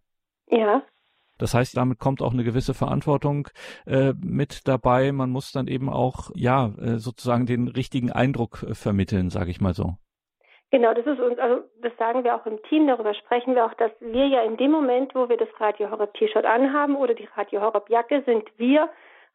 Ja, 0.49 0.83
Das 1.39 1.53
heißt, 1.53 1.77
damit 1.77 1.99
kommt 1.99 2.21
auch 2.21 2.33
eine 2.33 2.43
gewisse 2.43 2.73
Verantwortung 2.73 3.47
äh, 3.85 4.13
mit 4.19 4.67
dabei. 4.67 5.11
Man 5.11 5.29
muss 5.29 5.51
dann 5.51 5.67
eben 5.67 5.89
auch, 5.89 6.31
ja, 6.35 6.71
äh, 6.79 6.97
sozusagen 6.97 7.45
den 7.45 7.67
richtigen 7.67 8.11
Eindruck 8.11 8.63
äh, 8.63 8.73
vermitteln, 8.73 9.29
sage 9.29 9.51
ich 9.51 9.61
mal 9.61 9.73
so. 9.73 9.93
Genau, 10.71 10.93
das 10.93 11.05
ist 11.05 11.19
uns, 11.19 11.39
also 11.39 11.61
das 11.81 11.93
sagen 11.97 12.23
wir 12.25 12.35
auch 12.35 12.45
im 12.45 12.61
Team, 12.63 12.87
darüber 12.87 13.13
sprechen 13.13 13.55
wir 13.55 13.65
auch, 13.65 13.73
dass 13.75 13.91
wir 14.01 14.27
ja 14.27 14.41
in 14.41 14.57
dem 14.57 14.71
Moment, 14.71 15.15
wo 15.15 15.29
wir 15.29 15.37
das 15.37 15.47
Radio 15.59 15.89
Horeb 15.91 16.13
T-Shirt 16.15 16.45
anhaben 16.45 16.95
oder 16.97 17.13
die 17.13 17.29
Radio 17.35 17.61
Horeb 17.61 17.89
Jacke, 17.89 18.21
sind 18.25 18.43
wir 18.57 18.89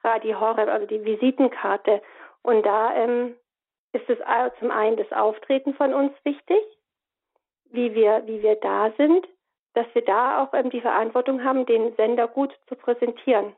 Radio 0.04 0.40
Horeb, 0.40 0.68
also 0.68 0.86
die 0.86 1.02
Visitenkarte. 1.04 2.02
Und 2.42 2.66
da 2.66 2.94
ähm, 2.94 3.34
ist 3.92 4.08
es 4.08 4.18
zum 4.58 4.70
einen 4.70 4.96
das 4.96 5.12
Auftreten 5.12 5.74
von 5.74 5.94
uns 5.94 6.12
wichtig, 6.24 6.58
wie 7.70 7.94
wir, 7.94 8.22
wie 8.26 8.42
wir 8.42 8.56
da 8.56 8.92
sind, 8.96 9.26
dass 9.74 9.86
wir 9.94 10.02
da 10.02 10.42
auch 10.42 10.52
ähm, 10.54 10.70
die 10.70 10.80
Verantwortung 10.80 11.44
haben, 11.44 11.66
den 11.66 11.94
Sender 11.96 12.28
gut 12.28 12.52
zu 12.68 12.74
präsentieren. 12.74 13.54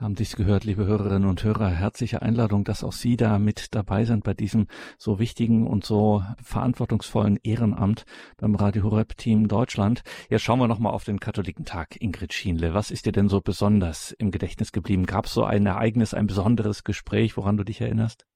Haben 0.00 0.16
Sie 0.16 0.24
es 0.24 0.34
gehört, 0.34 0.64
liebe 0.64 0.86
Hörerinnen 0.86 1.28
und 1.28 1.44
Hörer, 1.44 1.68
herzliche 1.68 2.20
Einladung, 2.20 2.64
dass 2.64 2.82
auch 2.82 2.92
Sie 2.92 3.16
da 3.16 3.38
mit 3.38 3.76
dabei 3.76 4.04
sind 4.04 4.24
bei 4.24 4.34
diesem 4.34 4.66
so 4.98 5.20
wichtigen 5.20 5.68
und 5.68 5.84
so 5.84 6.20
verantwortungsvollen 6.42 7.38
Ehrenamt 7.44 8.04
beim 8.36 8.56
Radio 8.56 8.82
Horeb 8.82 9.16
Team 9.16 9.46
Deutschland. 9.46 10.02
Jetzt 10.28 10.42
schauen 10.42 10.58
wir 10.58 10.66
nochmal 10.66 10.92
auf 10.92 11.04
den 11.04 11.20
Katholikentag, 11.20 12.00
Ingrid 12.02 12.32
Schienle. 12.32 12.74
Was 12.74 12.90
ist 12.90 13.06
dir 13.06 13.12
denn 13.12 13.28
so 13.28 13.40
besonders 13.40 14.10
im 14.10 14.32
Gedächtnis 14.32 14.72
geblieben? 14.72 15.06
Gab 15.06 15.26
es 15.26 15.32
so 15.32 15.44
ein 15.44 15.64
Ereignis, 15.64 16.12
ein 16.12 16.26
besonderes 16.26 16.82
Gespräch, 16.82 17.36
woran 17.36 17.56
du 17.56 17.62
dich 17.62 17.80
erinnerst? 17.80 18.26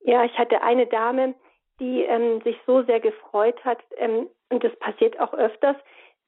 Ja, 0.00 0.24
ich 0.24 0.36
hatte 0.38 0.62
eine 0.62 0.86
Dame, 0.86 1.34
die 1.80 2.02
ähm, 2.02 2.40
sich 2.42 2.56
so 2.66 2.82
sehr 2.82 3.00
gefreut 3.00 3.62
hat, 3.64 3.78
ähm, 3.96 4.28
und 4.50 4.64
das 4.64 4.74
passiert 4.76 5.18
auch 5.20 5.34
öfters, 5.34 5.76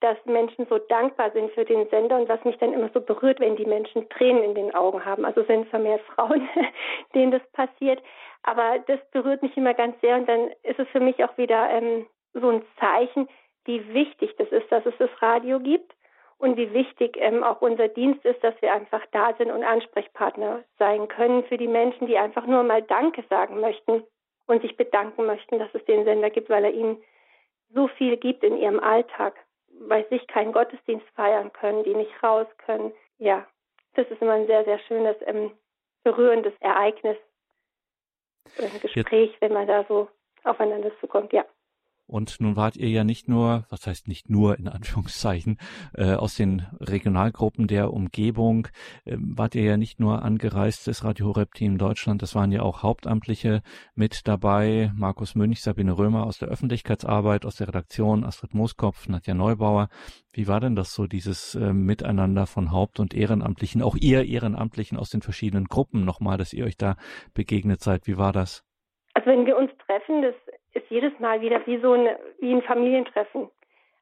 dass 0.01 0.17
Menschen 0.25 0.67
so 0.69 0.79
dankbar 0.79 1.31
sind 1.33 1.53
für 1.53 1.65
den 1.65 1.89
Sender 1.91 2.19
und 2.19 2.29
was 2.29 2.43
mich 2.45 2.57
dann 2.59 2.73
immer 2.73 2.91
so 2.93 3.01
berührt, 3.01 3.39
wenn 3.39 3.57
die 3.57 3.67
Menschen 3.67 4.09
Tränen 4.09 4.43
in 4.43 4.55
den 4.55 4.75
Augen 4.75 5.05
haben. 5.05 5.25
Also 5.25 5.43
sind 5.45 5.69
vermehrt 5.69 6.01
Frauen, 6.15 6.49
denen 7.15 7.33
das 7.33 7.43
passiert. 7.53 8.03
Aber 8.43 8.79
das 8.87 8.99
berührt 9.11 9.43
mich 9.43 9.57
immer 9.57 9.75
ganz 9.75 10.01
sehr 10.01 10.17
und 10.17 10.27
dann 10.27 10.51
ist 10.63 10.79
es 10.79 10.89
für 10.89 11.01
mich 11.01 11.23
auch 11.23 11.37
wieder 11.37 11.71
ähm, 11.71 12.07
so 12.33 12.49
ein 12.49 12.63
Zeichen, 12.79 13.29
wie 13.67 13.93
wichtig 13.93 14.35
das 14.39 14.49
ist, 14.49 14.71
dass 14.73 14.87
es 14.87 14.95
das 14.99 15.11
Radio 15.21 15.61
gibt 15.61 15.93
und 16.41 16.57
wie 16.57 16.73
wichtig 16.73 17.17
ähm, 17.19 17.45
auch 17.45 17.61
unser 17.61 17.89
Dienst 17.89 18.25
ist, 18.25 18.43
dass 18.43 18.61
wir 18.61 18.73
einfach 18.73 19.05
da 19.13 19.35
sind 19.39 19.51
und 19.51 19.63
Ansprechpartner 19.63 20.65
sein 20.79 21.07
können 21.09 21.45
für 21.45 21.59
die 21.59 21.69
Menschen, 21.69 22.07
die 22.07 22.19
einfach 22.19 22.47
nur 22.47 22.63
mal 22.63 22.83
Danke 22.83 23.25
sagen 23.31 23.61
möchten 23.61 24.03
und 24.47 24.63
sich 24.63 24.77
bedanken 24.77 25.27
möchten, 25.27 25.59
dass 25.59 25.73
es 25.75 25.85
den 25.85 26.05
Sender 26.05 26.31
gibt, 26.31 26.51
weil 26.51 26.65
er 26.65 26.73
ihnen 26.73 27.03
so 27.73 27.87
viel 27.87 28.17
gibt 28.17 28.43
in 28.43 28.57
ihrem 28.57 28.81
Alltag 28.81 29.35
weiß 29.81 30.07
ich, 30.11 30.27
keinen 30.27 30.53
Gottesdienst 30.53 31.07
feiern 31.15 31.53
können, 31.53 31.85
die 31.85 31.95
nicht 31.95 32.23
raus 32.23 32.47
können. 32.59 32.93
Ja, 33.19 33.47
das 33.95 34.07
ist 34.09 34.21
immer 34.21 34.33
ein 34.33 34.47
sehr, 34.47 34.65
sehr 34.65 34.79
schönes, 34.81 35.17
ähm, 35.27 35.53
berührendes 36.05 36.55
Ereignis, 36.61 37.17
ein 38.59 38.81
Gespräch, 38.81 39.37
wenn 39.41 39.53
man 39.53 39.67
da 39.67 39.85
so 39.85 40.09
aufeinander 40.45 40.91
zukommt, 41.01 41.33
ja. 41.33 41.45
Und 42.11 42.41
nun 42.41 42.57
wart 42.57 42.77
ihr 42.77 42.89
ja 42.89 43.05
nicht 43.05 43.29
nur, 43.29 43.67
was 43.69 43.87
heißt 43.87 44.09
nicht 44.09 44.29
nur 44.29 44.59
in 44.59 44.67
Anführungszeichen, 44.67 45.59
äh, 45.95 46.15
aus 46.15 46.35
den 46.35 46.67
Regionalgruppen 46.81 47.69
der 47.69 47.93
Umgebung, 47.93 48.67
äh, 49.05 49.17
wart 49.17 49.55
ihr 49.55 49.63
ja 49.63 49.77
nicht 49.77 50.01
nur 50.01 50.23
angereist, 50.23 50.89
das 50.89 51.05
Radio 51.05 51.27
Horeb 51.27 51.55
Team 51.55 51.79
Deutschland, 51.79 52.21
das 52.21 52.35
waren 52.35 52.51
ja 52.51 52.63
auch 52.63 52.83
Hauptamtliche 52.83 53.63
mit 53.95 54.27
dabei, 54.27 54.91
Markus 54.97 55.37
Münch, 55.37 55.63
Sabine 55.63 55.97
Römer 55.97 56.27
aus 56.27 56.39
der 56.39 56.49
Öffentlichkeitsarbeit, 56.49 57.47
aus 57.47 57.55
der 57.55 57.69
Redaktion, 57.69 58.25
Astrid 58.25 58.55
Mooskopf, 58.55 59.07
Nadja 59.09 59.35
Neubauer. 59.35 59.89
Wie 60.33 60.49
war 60.49 60.59
denn 60.59 60.75
das 60.75 60.93
so, 60.93 61.07
dieses 61.07 61.55
äh, 61.55 61.73
Miteinander 61.73 62.49
von 62.49 62.73
Haupt- 62.73 62.99
und 62.99 63.15
Ehrenamtlichen, 63.15 63.83
auch 63.83 63.95
ihr 63.95 64.25
Ehrenamtlichen 64.25 64.99
aus 64.99 65.11
den 65.11 65.23
verschiedenen 65.23 65.67
Gruppen 65.67 66.05
nochmal, 66.05 66.39
dass 66.39 66.53
ihr 66.53 66.65
euch 66.65 66.77
da 66.77 66.97
begegnet 67.35 67.83
seid? 67.83 68.09
Wie 68.09 68.19
war 68.19 68.33
das? 68.33 68.65
Also 69.15 69.31
wenn 69.31 69.47
wir 69.47 69.57
uns 69.57 69.71
treffen, 69.87 70.23
das 70.23 70.35
ist 70.75 70.87
jedes 70.89 71.19
Mal 71.19 71.41
wieder 71.41 71.67
wie 71.67 71.79
so 71.79 71.93
ein, 71.93 72.09
wie 72.39 72.53
ein 72.53 72.63
Familientreffen. 72.63 73.51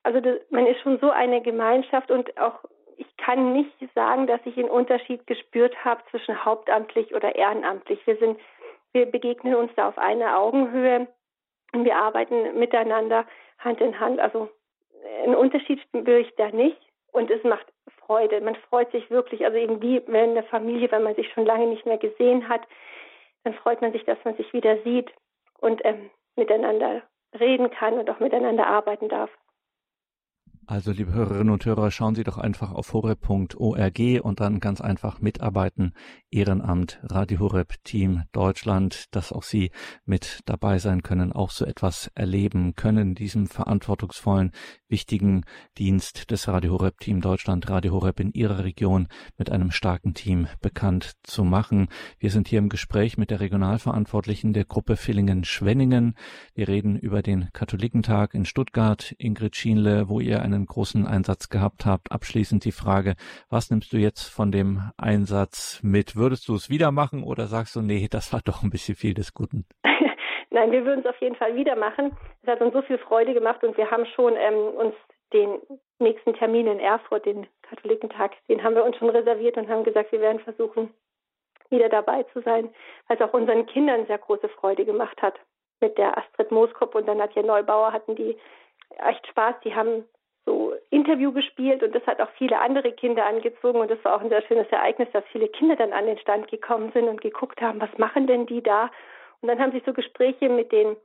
Also 0.02 0.20
das, 0.20 0.36
man 0.50 0.66
ist 0.66 0.80
schon 0.80 0.98
so 1.00 1.10
eine 1.10 1.40
Gemeinschaft 1.42 2.10
und 2.10 2.38
auch 2.38 2.60
ich 2.96 3.16
kann 3.16 3.52
nicht 3.52 3.72
sagen, 3.94 4.26
dass 4.26 4.40
ich 4.44 4.58
einen 4.58 4.68
Unterschied 4.68 5.26
gespürt 5.26 5.84
habe 5.84 6.02
zwischen 6.10 6.44
hauptamtlich 6.44 7.14
oder 7.14 7.36
ehrenamtlich. 7.36 8.04
Wir 8.06 8.16
sind, 8.16 8.38
wir 8.92 9.06
begegnen 9.06 9.54
uns 9.54 9.70
da 9.76 9.88
auf 9.88 9.98
einer 9.98 10.38
Augenhöhe 10.38 11.06
und 11.72 11.84
wir 11.84 11.96
arbeiten 11.96 12.58
miteinander 12.58 13.24
Hand 13.58 13.80
in 13.80 14.00
Hand. 14.00 14.18
Also 14.18 14.48
einen 15.22 15.36
Unterschied 15.36 15.80
spüre 15.80 16.18
ich 16.18 16.34
da 16.36 16.50
nicht 16.50 16.80
und 17.12 17.30
es 17.30 17.42
macht 17.44 17.66
Freude. 18.00 18.40
Man 18.40 18.56
freut 18.56 18.90
sich 18.90 19.10
wirklich, 19.10 19.44
also 19.44 19.56
eben 19.56 19.80
wie 19.80 20.02
wenn 20.06 20.30
eine 20.30 20.42
Familie, 20.44 20.90
wenn 20.90 21.04
man 21.04 21.14
sich 21.14 21.30
schon 21.32 21.46
lange 21.46 21.66
nicht 21.66 21.86
mehr 21.86 21.98
gesehen 21.98 22.48
hat, 22.48 22.62
dann 23.44 23.54
freut 23.54 23.80
man 23.80 23.92
sich, 23.92 24.04
dass 24.04 24.18
man 24.24 24.36
sich 24.36 24.52
wieder 24.52 24.78
sieht. 24.82 25.10
Und 25.60 25.84
ähm, 25.84 26.10
miteinander 26.38 27.02
reden 27.38 27.70
kann 27.70 27.94
und 27.94 28.08
auch 28.08 28.20
miteinander 28.20 28.66
arbeiten 28.66 29.08
darf. 29.08 29.30
Also, 30.70 30.92
liebe 30.92 31.14
Hörerinnen 31.14 31.48
und 31.48 31.64
Hörer, 31.64 31.90
schauen 31.90 32.14
Sie 32.14 32.24
doch 32.24 32.36
einfach 32.36 32.72
auf 32.72 32.92
horeb.org 32.92 33.98
und 34.20 34.40
dann 34.40 34.60
ganz 34.60 34.82
einfach 34.82 35.18
mitarbeiten. 35.18 35.94
Ehrenamt, 36.30 37.00
Radio 37.04 37.38
Horeb 37.38 37.82
Team 37.84 38.24
Deutschland, 38.32 39.06
dass 39.12 39.32
auch 39.32 39.44
Sie 39.44 39.70
mit 40.04 40.40
dabei 40.44 40.78
sein 40.78 41.02
können, 41.02 41.32
auch 41.32 41.52
so 41.52 41.64
etwas 41.64 42.10
erleben 42.14 42.74
können, 42.74 43.14
diesem 43.14 43.46
verantwortungsvollen, 43.46 44.52
wichtigen 44.88 45.46
Dienst 45.78 46.30
des 46.30 46.48
Radio 46.48 46.72
Horeb 46.72 47.00
Team 47.00 47.22
Deutschland, 47.22 47.70
Radio 47.70 47.94
Horeb 47.94 48.20
in 48.20 48.32
Ihrer 48.32 48.62
Region 48.62 49.08
mit 49.38 49.50
einem 49.50 49.70
starken 49.70 50.12
Team 50.12 50.48
bekannt 50.60 51.12
zu 51.22 51.44
machen. 51.44 51.88
Wir 52.18 52.30
sind 52.30 52.46
hier 52.46 52.58
im 52.58 52.68
Gespräch 52.68 53.16
mit 53.16 53.30
der 53.30 53.40
Regionalverantwortlichen 53.40 54.52
der 54.52 54.66
Gruppe 54.66 54.96
Villingen-Schwenningen. 54.96 56.14
Wir 56.52 56.68
reden 56.68 56.98
über 56.98 57.22
den 57.22 57.48
Katholikentag 57.54 58.34
in 58.34 58.44
Stuttgart, 58.44 59.14
Ingrid 59.16 59.56
Schienle, 59.56 60.10
wo 60.10 60.20
ihr 60.20 60.42
einen 60.42 60.57
einen 60.58 60.66
großen 60.66 61.06
Einsatz 61.06 61.48
gehabt 61.48 61.86
habt. 61.86 62.12
Abschließend 62.12 62.64
die 62.64 62.72
Frage, 62.72 63.14
was 63.48 63.70
nimmst 63.70 63.92
du 63.92 63.96
jetzt 63.96 64.28
von 64.28 64.52
dem 64.52 64.82
Einsatz 64.96 65.80
mit? 65.82 66.16
Würdest 66.16 66.48
du 66.48 66.54
es 66.54 66.68
wieder 66.68 66.92
machen 66.92 67.24
oder 67.24 67.46
sagst 67.46 67.74
du, 67.76 67.80
nee, 67.80 68.08
das 68.10 68.32
war 68.32 68.40
doch 68.44 68.62
ein 68.62 68.70
bisschen 68.70 68.94
viel 68.94 69.14
des 69.14 69.34
Guten? 69.34 69.64
Nein, 70.50 70.72
wir 70.72 70.84
würden 70.84 71.00
es 71.00 71.06
auf 71.06 71.20
jeden 71.20 71.36
Fall 71.36 71.54
wieder 71.54 71.76
machen. 71.76 72.16
Es 72.42 72.48
hat 72.48 72.60
uns 72.60 72.72
so 72.72 72.82
viel 72.82 72.98
Freude 72.98 73.34
gemacht 73.34 73.62
und 73.64 73.76
wir 73.76 73.90
haben 73.90 74.06
schon 74.14 74.34
ähm, 74.36 74.74
uns 74.76 74.94
den 75.32 75.58
nächsten 75.98 76.34
Termin 76.34 76.66
in 76.66 76.80
Erfurt, 76.80 77.26
den 77.26 77.46
Katholikentag, 77.62 78.32
den 78.48 78.62
haben 78.62 78.74
wir 78.74 78.84
uns 78.84 78.96
schon 78.96 79.10
reserviert 79.10 79.56
und 79.56 79.68
haben 79.68 79.84
gesagt, 79.84 80.12
wir 80.12 80.20
werden 80.20 80.40
versuchen, 80.40 80.90
wieder 81.70 81.88
dabei 81.88 82.22
zu 82.32 82.40
sein, 82.40 82.70
weil 83.06 83.16
es 83.16 83.22
auch 83.22 83.34
unseren 83.34 83.66
Kindern 83.66 84.06
sehr 84.06 84.18
große 84.18 84.48
Freude 84.48 84.84
gemacht 84.84 85.20
hat. 85.20 85.34
Mit 85.80 85.98
der 85.98 86.16
Astrid 86.16 86.50
Mooskop 86.50 86.94
und 86.94 87.06
der 87.06 87.14
Nadja 87.14 87.42
Neubauer 87.42 87.92
hatten 87.92 88.16
die 88.16 88.36
echt 89.06 89.26
Spaß. 89.28 89.56
Die 89.64 89.74
haben 89.74 90.04
so 90.48 90.72
Interview 90.88 91.30
gespielt 91.30 91.82
und 91.82 91.94
das 91.94 92.06
hat 92.06 92.20
auch 92.20 92.30
viele 92.38 92.58
andere 92.58 92.92
Kinder 92.92 93.26
angezogen 93.26 93.80
und 93.80 93.90
das 93.90 94.02
war 94.02 94.16
auch 94.16 94.22
ein 94.22 94.30
sehr 94.30 94.42
schönes 94.42 94.66
Ereignis, 94.70 95.08
dass 95.12 95.24
viele 95.30 95.48
Kinder 95.48 95.76
dann 95.76 95.92
an 95.92 96.06
den 96.06 96.18
Stand 96.18 96.48
gekommen 96.48 96.90
sind 96.94 97.06
und 97.06 97.20
geguckt 97.20 97.60
haben, 97.60 97.80
was 97.80 97.98
machen 97.98 98.26
denn 98.26 98.46
die 98.46 98.62
da? 98.62 98.90
Und 99.42 99.48
dann 99.48 99.60
haben 99.60 99.72
sich 99.72 99.82
so 99.84 99.92
Gespräche 99.92 100.48
mit 100.48 100.72
den 100.72 100.96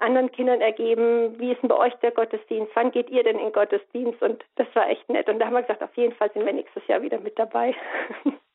anderen 0.00 0.32
Kindern 0.32 0.60
ergeben, 0.60 1.38
wie 1.38 1.52
ist 1.52 1.62
denn 1.62 1.68
bei 1.68 1.76
euch 1.76 1.94
der 2.02 2.10
Gottesdienst, 2.10 2.72
wann 2.74 2.90
geht 2.90 3.08
ihr 3.08 3.22
denn 3.22 3.38
in 3.38 3.52
Gottesdienst? 3.52 4.20
Und 4.20 4.44
das 4.56 4.66
war 4.74 4.90
echt 4.90 5.08
nett. 5.08 5.28
Und 5.28 5.38
da 5.38 5.46
haben 5.46 5.54
wir 5.54 5.62
gesagt, 5.62 5.82
auf 5.82 5.96
jeden 5.96 6.14
Fall 6.14 6.32
sind 6.32 6.44
wir 6.44 6.52
nächstes 6.52 6.84
Jahr 6.88 7.02
wieder 7.02 7.20
mit 7.20 7.38
dabei. 7.38 7.74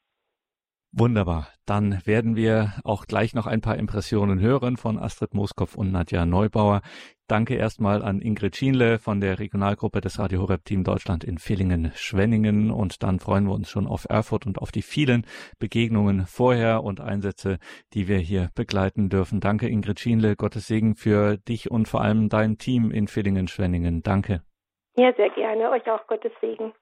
Wunderbar. 0.93 1.49
Dann 1.65 1.99
werden 2.05 2.35
wir 2.35 2.73
auch 2.83 3.05
gleich 3.05 3.33
noch 3.33 3.45
ein 3.45 3.61
paar 3.61 3.77
Impressionen 3.77 4.39
hören 4.39 4.77
von 4.77 4.97
Astrid 4.97 5.33
Moskopf 5.33 5.75
und 5.75 5.91
Nadja 5.91 6.25
Neubauer. 6.25 6.81
Danke 7.27 7.55
erstmal 7.55 8.03
an 8.03 8.21
Ingrid 8.21 8.55
Schienle 8.55 8.99
von 8.99 9.19
der 9.19 9.37
Regionalgruppe 9.37 9.99
des 9.99 10.17
Radio 10.17 10.41
Horeb 10.41 10.63
Team 10.63 10.85
Deutschland 10.85 11.25
in 11.25 11.39
Villingen-Schwenningen 11.39 12.71
und 12.71 13.03
dann 13.03 13.19
freuen 13.19 13.47
wir 13.47 13.53
uns 13.53 13.69
schon 13.69 13.85
auf 13.85 14.07
Erfurt 14.09 14.45
und 14.45 14.59
auf 14.59 14.71
die 14.71 14.81
vielen 14.81 15.25
Begegnungen 15.59 16.25
vorher 16.25 16.83
und 16.83 17.01
Einsätze, 17.01 17.57
die 17.93 18.07
wir 18.07 18.19
hier 18.19 18.49
begleiten 18.55 19.09
dürfen. 19.09 19.41
Danke 19.41 19.67
Ingrid 19.67 19.99
Schienle, 19.99 20.37
Gottes 20.37 20.67
Segen 20.67 20.95
für 20.95 21.35
dich 21.37 21.69
und 21.69 21.89
vor 21.89 22.01
allem 22.01 22.29
dein 22.29 22.57
Team 22.57 22.91
in 22.91 23.07
Villingen-Schwenningen. 23.07 24.03
Danke. 24.03 24.41
Ja, 24.95 25.13
sehr 25.17 25.29
gerne. 25.31 25.69
Euch 25.69 25.85
auch 25.91 26.07
Gottes 26.07 26.31
Segen. 26.39 26.73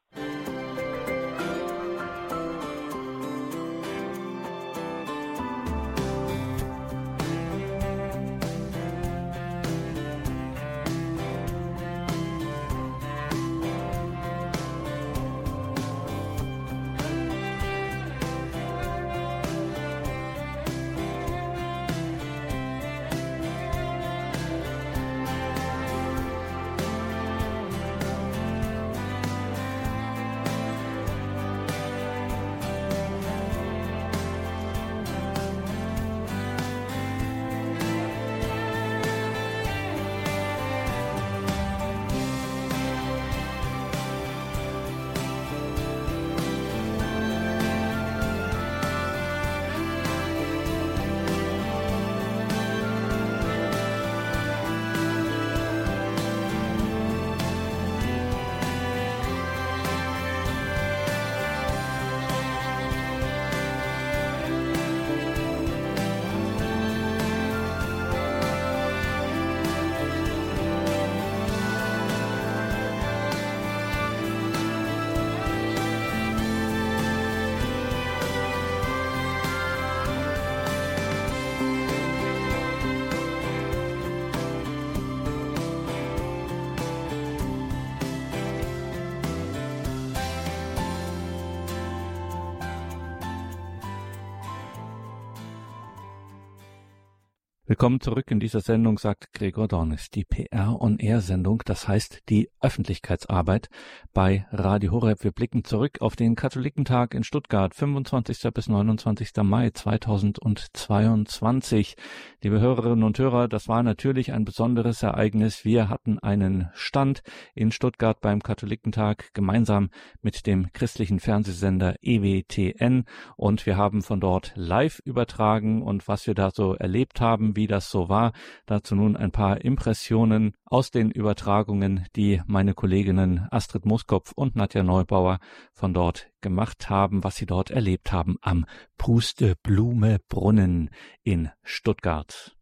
Willkommen 97.85 98.01
zurück 98.01 98.31
in 98.31 98.39
dieser 98.39 98.61
Sendung, 98.61 98.97
sagt 98.97 99.34
Gregor 99.35 99.67
Dornis. 99.67 100.09
Die 100.09 100.23
PR-on-Air-Sendung, 100.23 101.61
das 101.65 101.89
heißt 101.89 102.21
die 102.29 102.49
Öffentlichkeitsarbeit 102.61 103.67
bei 104.13 104.45
Radio 104.49 104.93
Horeb. 104.93 105.25
Wir 105.25 105.31
blicken 105.31 105.65
zurück 105.65 105.97
auf 105.99 106.15
den 106.15 106.35
Katholikentag 106.35 107.13
in 107.13 107.25
Stuttgart, 107.25 107.75
25. 107.75 108.53
bis 108.53 108.69
29. 108.69 109.31
Mai 109.43 109.71
2022. 109.71 111.97
Liebe 112.41 112.61
Hörerinnen 112.61 113.03
und 113.03 113.19
Hörer, 113.19 113.49
das 113.49 113.67
war 113.67 113.83
natürlich 113.83 114.31
ein 114.31 114.45
besonderes 114.45 115.03
Ereignis. 115.03 115.65
Wir 115.65 115.89
hatten 115.89 116.17
einen 116.19 116.69
Stand 116.73 117.21
in 117.53 117.71
Stuttgart 117.71 118.21
beim 118.21 118.41
Katholikentag 118.41 119.33
gemeinsam 119.33 119.89
mit 120.21 120.47
dem 120.47 120.71
christlichen 120.71 121.19
Fernsehsender 121.19 121.95
EWTN 122.01 123.03
und 123.35 123.65
wir 123.65 123.75
haben 123.75 124.01
von 124.01 124.21
dort 124.21 124.53
live 124.55 125.01
übertragen 125.03 125.81
und 125.81 126.07
was 126.07 126.25
wir 126.25 126.35
da 126.35 126.51
so 126.51 126.73
erlebt 126.73 127.19
haben, 127.19 127.57
wie 127.57 127.67
das 127.67 127.91
so 127.91 128.07
war. 128.07 128.31
Dazu 128.65 128.95
nun 128.95 129.17
ein 129.17 129.24
paar 129.31 129.61
Impressionen 129.61 130.53
aus 130.65 130.91
den 130.91 131.11
Übertragungen, 131.11 132.05
die 132.15 132.41
meine 132.47 132.73
Kolleginnen 132.73 133.47
Astrid 133.51 133.85
Moskopf 133.85 134.31
und 134.35 134.55
Nadja 134.55 134.83
Neubauer 134.83 135.39
von 135.73 135.93
dort 135.93 136.27
gemacht 136.41 136.89
haben, 136.89 137.23
was 137.23 137.35
sie 137.35 137.45
dort 137.45 137.71
erlebt 137.71 138.11
haben 138.11 138.37
am 138.41 138.65
Pusteblume 138.97 140.19
Brunnen 140.29 140.89
in 141.23 141.49
Stuttgart. 141.63 142.55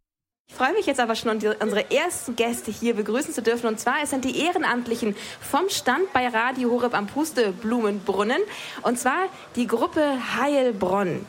Ich 0.48 0.56
freue 0.56 0.74
mich 0.74 0.86
jetzt 0.86 1.00
aber 1.00 1.16
schon, 1.16 1.30
unsere 1.30 1.90
ersten 1.92 2.36
Gäste 2.36 2.72
hier 2.72 2.94
begrüßen 2.94 3.34
zu 3.34 3.42
dürfen. 3.42 3.66
Und 3.66 3.80
zwar 3.80 4.06
sind 4.06 4.24
die 4.24 4.40
Ehrenamtlichen 4.40 5.16
vom 5.42 5.68
Stand 5.70 6.14
bei 6.14 6.28
Radio 6.28 6.70
Horeb 6.70 6.94
am 6.94 7.08
Pusteblumenbrunnen. 7.08 8.38
Und 8.84 9.00
zwar 9.00 9.30
die 9.56 9.66
Gruppe 9.66 10.20
Heilbronn. 10.38 11.26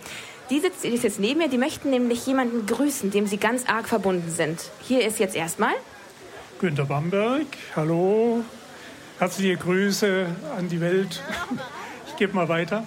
Die 0.51 0.61
sitzt, 0.61 0.85
die 0.85 0.89
ist 0.89 1.05
jetzt 1.05 1.21
neben 1.21 1.39
mir, 1.39 1.49
die 1.49 1.59
möchten 1.59 1.91
nämlich 1.91 2.27
jemanden 2.27 2.67
grüßen, 2.67 3.11
dem 3.11 3.27
sie 3.27 3.39
ganz 3.39 3.67
arg 3.67 3.89
verbunden 3.89 4.31
sind. 4.31 4.61
Hier 4.83 5.07
ist 5.07 5.19
jetzt 5.19 5.35
erstmal 5.35 5.73
Günter 6.61 6.85
Bamberg. 6.85 7.47
Hallo. 7.75 8.45
Herzliche 9.19 9.57
Grüße 9.57 10.27
an 10.57 10.69
die 10.69 10.81
Welt. 10.81 11.23
Ich 12.07 12.19
gebe 12.19 12.33
mal 12.33 12.49
weiter. 12.49 12.85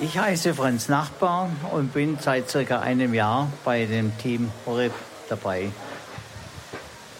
Ich 0.00 0.18
heiße 0.18 0.52
Franz 0.52 0.90
Nachbar 0.90 1.48
und 1.72 1.94
bin 1.94 2.18
seit 2.20 2.50
circa 2.50 2.80
einem 2.80 3.14
Jahr 3.14 3.50
bei 3.64 3.86
dem 3.86 4.12
Team 4.18 4.50
Horeb 4.66 4.92
dabei. 5.30 5.70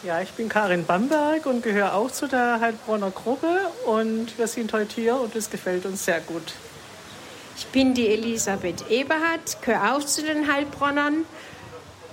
Ja, 0.03 0.21
ich 0.21 0.33
bin 0.33 0.51
Karin 0.51 0.85
Bamberg 0.85 1.47
und 1.47 1.62
gehöre 1.62 1.95
auch 1.95 2.11
zu 2.11 2.29
der 2.29 2.61
Heilbronner 2.61 3.11
Gruppe 3.11 3.57
und 3.87 4.37
wir 4.37 4.49
sind 4.49 4.75
heute 4.75 4.95
hier 4.97 5.19
und 5.19 5.35
es 5.35 5.49
gefällt 5.49 5.87
uns 5.87 6.05
sehr 6.05 6.21
gut. 6.21 6.53
Ich 7.57 7.66
bin 7.69 7.95
die 7.95 8.09
Elisabeth 8.09 8.90
Eberhardt, 8.90 9.62
gehöre 9.62 9.95
auch 9.95 10.05
zu 10.05 10.23
den 10.23 10.53
Heilbronnern, 10.53 11.25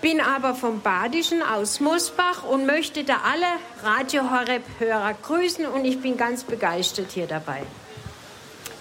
bin 0.01 0.21
aber 0.21 0.55
vom 0.55 0.79
Badischen 0.79 1.41
aus 1.41 1.81
Mosbach 1.81 2.43
und 2.43 2.65
möchte 2.65 3.03
da 3.03 3.17
alle 3.29 3.47
Radio 3.83 4.31
Horeb-Hörer 4.31 5.13
grüßen 5.21 5.65
und 5.65 5.83
ich 5.83 6.01
bin 6.01 6.15
ganz 6.15 6.45
begeistert 6.45 7.11
hier 7.11 7.27
dabei. 7.27 7.63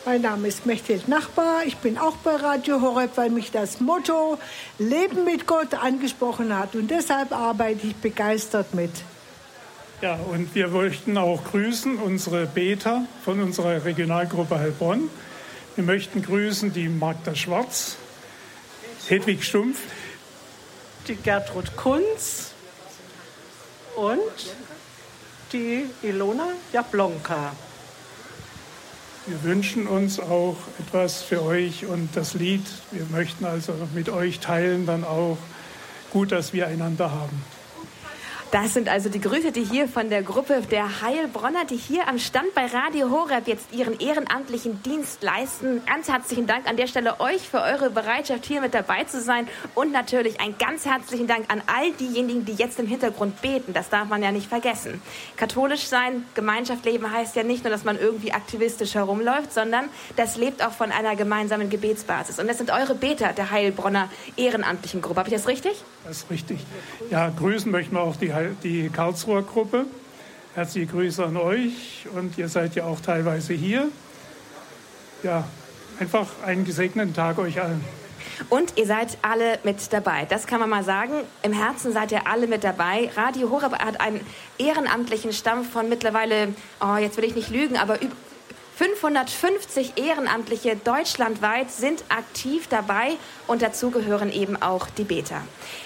Mein 0.05 0.23
Name 0.23 0.49
ist 0.49 0.67
Mechthild 0.67 1.07
Nachbar. 1.07 1.63
Ich 1.65 1.77
bin 1.77 1.97
auch 1.97 2.17
bei 2.17 2.35
Radio 2.35 2.81
Horeb, 2.81 3.11
weil 3.17 3.31
mich 3.31 3.53
das 3.53 3.81
Motto 3.81 4.37
Leben 4.79 5.25
mit 5.25 5.47
Gott 5.47 5.75
angesprochen 5.75 6.57
hat. 6.57 6.75
Und 6.75 6.91
deshalb 6.91 7.31
arbeite 7.31 7.87
ich 7.87 7.95
begeistert 7.95 8.75
mit. 8.75 8.91
Ja, 10.01 10.19
und 10.33 10.53
wir 10.57 10.67
möchten 10.69 11.17
auch 11.17 11.45
grüßen 11.45 11.99
unsere 11.99 12.47
Beter 12.47 13.03
von 13.25 13.41
unserer 13.41 13.85
Regionalgruppe 13.85 14.59
Heilbronn. 14.59 15.09
Wir 15.75 15.85
möchten 15.85 16.21
grüßen 16.21 16.75
die 16.75 16.91
Magda 16.91 17.35
Schwarz, 17.35 17.97
Hedwig 19.09 19.43
Stumpf, 19.43 19.79
die 21.09 21.17
Gertrud 21.17 21.77
Kunz 21.77 22.51
und 23.97 24.21
die 25.55 25.87
Ilona 26.03 26.49
Jablonka. 26.75 27.57
Wir 29.27 29.43
wünschen 29.45 29.87
uns 29.87 30.21
auch 30.21 30.57
etwas 30.79 31.23
für 31.23 31.43
euch 31.43 31.87
und 31.87 32.15
das 32.17 32.35
Lied. 32.35 32.67
Wir 32.91 33.07
möchten 33.07 33.47
also 33.47 33.73
mit 33.95 34.11
euch 34.11 34.41
teilen 34.41 34.85
dann 34.85 35.05
auch 35.05 35.39
gut, 36.11 36.33
dass 36.33 36.53
wir 36.53 36.67
einander 36.67 37.13
haben. 37.13 37.43
Das 38.53 38.75
sind 38.75 38.91
also 38.91 39.09
die 39.09 39.23
Grüße, 39.23 39.51
die 39.51 39.65
hier 39.65 39.89
von 39.89 40.11
der 40.11 40.23
Gruppe 40.23 40.61
der 40.71 41.01
Heilbronner, 41.01 41.65
die 41.65 41.79
hier 41.79 42.07
am 42.07 42.19
Stand 42.19 42.55
bei 42.55 42.67
Radio 42.67 43.09
Horeb 43.11 43.49
jetzt 43.49 43.73
ihren 43.73 43.99
ehrenamtlichen 43.99 44.83
Dienst 44.83 45.23
leisten. 45.23 45.81
Ganz 45.87 46.11
herzlichen 46.11 46.47
Dank 46.47 46.69
an 46.69 46.77
der 46.77 46.87
Stelle 46.87 47.19
euch 47.19 47.49
für 47.49 47.63
eure 47.63 47.89
Bereitschaft, 47.89 48.45
hier 48.45 48.61
mit 48.61 48.75
dabei 48.75 49.05
zu 49.05 49.23
sein. 49.23 49.49
Und 49.75 49.91
natürlich 49.91 50.39
einen 50.39 50.59
ganz 50.59 50.85
herzlichen 50.85 51.27
Dank 51.27 51.51
an 51.51 51.63
all 51.67 51.93
diejenigen, 51.93 52.45
die 52.45 52.53
jetzt 52.53 52.79
im 52.79 52.87
Hintergrund 52.87 53.41
beten. 53.41 53.73
Das 53.73 53.89
darf 53.89 54.09
man 54.09 54.23
ja 54.23 54.33
nicht 54.33 54.51
vergessen. 54.51 55.01
Katholisch 55.39 55.87
sein, 55.87 56.27
Gemeinschaft 56.35 56.85
leben 56.85 57.11
heißt 57.11 57.35
ja 57.37 57.45
nicht 57.45 57.65
nur, 57.65 57.71
dass 57.71 57.85
man 57.85 57.99
irgendwie 57.99 58.33
aktivistisch 58.33 58.95
herumläuft, 58.95 59.55
sondern 59.55 59.87
das 60.17 60.37
lebt 60.37 60.63
auch 60.63 60.73
von 60.73 60.93
einer 60.93 61.17
gemeinsamen 61.17 61.71
Gebetsbasis. 61.71 62.39
Und 62.39 62.49
das 62.49 62.59
sind 62.59 62.71
eure 62.71 62.95
Beter 62.95 63.33
der 63.33 63.51
Heilbronner 63.51 64.11
ehrenamtlichen 64.37 65.01
Gruppe. 65.01 65.21
Habe 65.21 65.31
ich 65.31 65.37
das 65.37 65.49
richtig? 65.49 65.83
Das 66.05 66.19
ist 66.19 66.31
richtig. 66.31 66.61
Ja, 67.09 67.31
grüßen 67.31 67.71
möchten 67.71 67.95
wir 67.95 68.03
auch 68.03 68.17
die 68.17 68.35
Heil 68.35 68.42
die 68.63 68.89
Karlsruher 68.89 69.43
Gruppe. 69.43 69.87
Herzliche 70.55 70.87
Grüße 70.87 71.25
an 71.25 71.37
euch 71.37 72.07
und 72.15 72.37
ihr 72.37 72.49
seid 72.49 72.75
ja 72.75 72.85
auch 72.85 73.01
teilweise 73.01 73.55
hier. 73.55 73.89
Ja, 75.23 75.45
einfach 75.99 76.27
einen 76.45 76.65
gesegneten 76.65 77.15
Tag 77.15 77.39
euch 77.39 77.61
allen. 77.61 77.83
Und 78.49 78.77
ihr 78.77 78.87
seid 78.87 79.19
alle 79.23 79.59
mit 79.65 79.93
dabei. 79.93 80.27
Das 80.29 80.47
kann 80.47 80.61
man 80.61 80.69
mal 80.69 80.85
sagen. 80.85 81.13
Im 81.43 81.53
Herzen 81.53 81.93
seid 81.93 82.13
ihr 82.13 82.27
alle 82.27 82.47
mit 82.47 82.65
dabei. 82.65 83.11
Radio 83.17 83.51
Horeb 83.51 83.73
hat 83.73 84.01
einen 84.01 84.21
ehrenamtlichen 84.59 85.33
Stamm 85.33 85.65
von 85.65 85.89
mittlerweile, 85.89 86.49
oh, 86.81 86.97
jetzt 86.97 87.17
will 87.17 87.25
ich 87.25 87.35
nicht 87.35 87.51
lügen, 87.51 87.77
aber 87.77 87.99
550 88.83 89.93
Ehrenamtliche 89.97 90.75
deutschlandweit 90.75 91.71
sind 91.71 92.03
aktiv 92.09 92.67
dabei 92.67 93.13
und 93.47 93.63
dazu 93.63 93.93
gehören 93.93 94.33
eben 94.33 94.61
auch 94.61 94.89
die 94.91 95.05
Beta. 95.05 95.41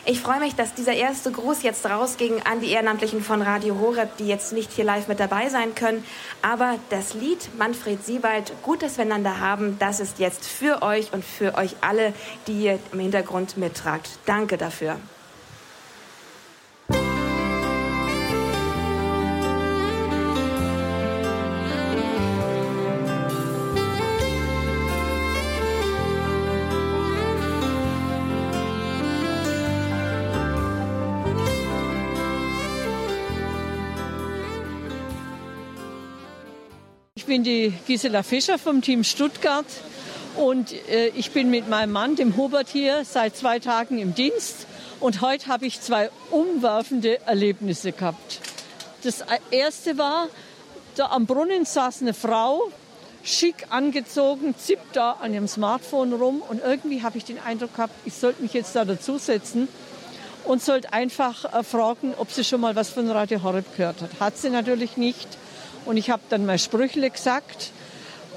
Ich 0.06 0.20
freue 0.20 0.40
mich, 0.40 0.54
dass 0.54 0.72
dieser 0.72 0.94
erste 0.94 1.30
Gruß 1.30 1.62
jetzt 1.62 1.84
rausging 1.84 2.40
an 2.50 2.60
die 2.60 2.70
Ehrenamtlichen 2.70 3.22
von 3.22 3.42
Radio 3.42 3.78
Horeb, 3.78 4.16
die 4.16 4.26
jetzt 4.26 4.54
nicht 4.54 4.72
hier 4.72 4.84
live 4.84 5.08
mit 5.08 5.20
dabei 5.20 5.50
sein 5.50 5.74
können. 5.74 6.06
Aber 6.40 6.76
das 6.88 7.12
Lied 7.12 7.50
Manfred 7.58 8.02
Siebald, 8.02 8.54
Gut, 8.62 8.82
dass 8.82 8.96
haben, 8.96 9.76
das 9.78 10.00
ist 10.00 10.18
jetzt 10.18 10.46
für 10.46 10.80
euch 10.80 11.12
und 11.12 11.22
für 11.22 11.54
euch 11.56 11.76
alle, 11.82 12.14
die 12.46 12.64
ihr 12.64 12.78
im 12.92 13.00
Hintergrund 13.00 13.58
mittragt. 13.58 14.08
Danke 14.24 14.56
dafür. 14.56 14.96
Ich 37.26 37.28
bin 37.28 37.42
die 37.42 37.72
Gisela 37.88 38.22
Fischer 38.22 38.56
vom 38.56 38.82
Team 38.82 39.02
Stuttgart 39.02 39.66
und 40.36 40.72
äh, 40.88 41.08
ich 41.08 41.32
bin 41.32 41.50
mit 41.50 41.68
meinem 41.68 41.90
Mann, 41.90 42.14
dem 42.14 42.36
Hubert, 42.36 42.68
hier 42.68 43.04
seit 43.04 43.36
zwei 43.36 43.58
Tagen 43.58 43.98
im 43.98 44.14
Dienst. 44.14 44.68
Und 45.00 45.22
heute 45.22 45.48
habe 45.48 45.66
ich 45.66 45.80
zwei 45.80 46.10
umwerfende 46.30 47.20
Erlebnisse 47.26 47.90
gehabt. 47.90 48.38
Das 49.02 49.24
erste 49.50 49.98
war, 49.98 50.28
da 50.94 51.06
am 51.06 51.26
Brunnen 51.26 51.64
saß 51.64 52.02
eine 52.02 52.14
Frau, 52.14 52.70
schick 53.24 53.66
angezogen, 53.70 54.54
zippt 54.56 54.94
da 54.94 55.16
an 55.20 55.34
ihrem 55.34 55.48
Smartphone 55.48 56.12
rum 56.12 56.44
und 56.48 56.62
irgendwie 56.62 57.02
habe 57.02 57.18
ich 57.18 57.24
den 57.24 57.40
Eindruck 57.40 57.74
gehabt, 57.74 57.94
ich 58.04 58.14
sollte 58.14 58.40
mich 58.40 58.52
jetzt 58.52 58.76
da 58.76 58.84
dazusetzen 58.84 59.66
und 60.44 60.62
sollte 60.62 60.92
einfach 60.92 61.52
äh, 61.52 61.64
fragen, 61.64 62.14
ob 62.18 62.30
sie 62.30 62.44
schon 62.44 62.60
mal 62.60 62.76
was 62.76 62.90
von 62.90 63.10
Radio 63.10 63.42
Horeb 63.42 63.76
gehört 63.76 64.00
hat. 64.00 64.10
Hat 64.20 64.38
sie 64.38 64.50
natürlich 64.50 64.96
nicht. 64.96 65.26
Und 65.86 65.96
ich 65.96 66.10
habe 66.10 66.22
dann 66.28 66.44
mal 66.44 66.58
Sprüchle 66.58 67.10
gesagt 67.10 67.70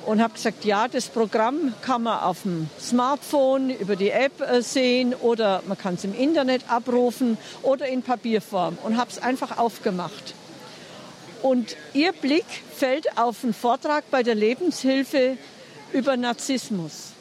und 0.06 0.22
habe 0.22 0.34
gesagt, 0.34 0.66
ja, 0.66 0.88
das 0.88 1.08
Programm 1.08 1.74
kann 1.82 2.04
man 2.04 2.20
auf 2.20 2.44
dem 2.44 2.70
Smartphone 2.80 3.72
über 3.72 3.96
die 3.96 4.12
App 4.12 4.40
äh, 4.42 4.62
sehen 4.62 5.14
oder 5.14 5.62
man 5.68 5.78
kann 5.78 5.96
es 5.96 6.04
im 6.04 6.18
Internet 6.18 6.64
abrufen 6.70 7.38
oder 7.64 7.88
in 7.88 8.02
Papierform 8.02 8.78
und 8.84 8.98
habe 8.98 9.10
es 9.12 9.20
einfach 9.20 9.58
aufgemacht. 9.58 10.34
Und 11.42 11.76
ihr 11.94 12.12
Blick 12.12 12.46
fällt 12.76 13.18
auf 13.18 13.44
einen 13.44 13.54
Vortrag 13.54 14.10
bei 14.12 14.24
der 14.24 14.36
Lebenshilfe 14.36 15.38
über 15.92 16.18
Narzissmus. 16.18 17.12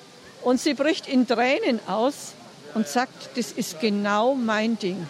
Und 0.42 0.60
sie 0.60 0.74
bricht 0.74 1.08
in 1.08 1.26
Tränen 1.26 1.80
aus 1.86 2.32
und 2.74 2.86
sagt, 2.86 3.36
das 3.36 3.52
ist 3.52 3.80
genau 3.80 4.34
mein 4.34 4.78
Ding. 4.78 5.06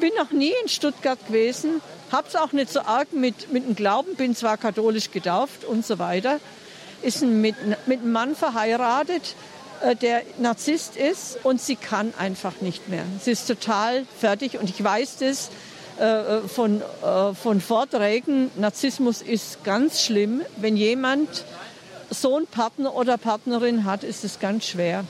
Bin 0.00 0.10
noch 0.18 0.30
nie 0.30 0.52
in 0.62 0.68
Stuttgart 0.68 1.18
gewesen, 1.26 1.80
habe 2.12 2.28
es 2.28 2.36
auch 2.36 2.52
nicht 2.52 2.70
so 2.70 2.80
arg 2.80 3.12
mit, 3.12 3.52
mit 3.52 3.66
dem 3.66 3.74
Glauben, 3.74 4.14
bin 4.16 4.34
zwar 4.36 4.56
katholisch 4.56 5.10
getauft 5.10 5.64
und 5.64 5.84
so 5.84 5.98
weiter, 5.98 6.40
ist 7.02 7.22
mit, 7.22 7.56
mit 7.86 8.00
einem 8.00 8.12
Mann 8.12 8.34
verheiratet, 8.34 9.34
äh, 9.80 9.96
der 9.96 10.22
Narzisst 10.38 10.96
ist 10.96 11.38
und 11.44 11.60
sie 11.60 11.76
kann 11.76 12.14
einfach 12.18 12.60
nicht 12.60 12.88
mehr. 12.88 13.04
Sie 13.20 13.32
ist 13.32 13.46
total 13.46 14.06
fertig 14.18 14.58
und 14.58 14.70
ich 14.70 14.82
weiß 14.82 15.18
das 15.18 15.50
äh, 15.98 16.38
äh, 16.38 16.48
von, 16.48 16.82
von 17.40 17.60
Vorträgen. 17.60 18.50
Narzissmus 18.56 19.22
ist 19.22 19.62
ganz 19.64 20.02
schlimm. 20.02 20.42
Wenn 20.56 20.76
jemand 20.76 21.44
so 22.10 22.36
einen 22.36 22.46
Partner 22.46 22.94
oder 22.94 23.18
Partnerin 23.18 23.84
hat, 23.84 24.04
ist 24.04 24.24
es 24.24 24.40
ganz 24.40 24.66
schwer. 24.66 25.04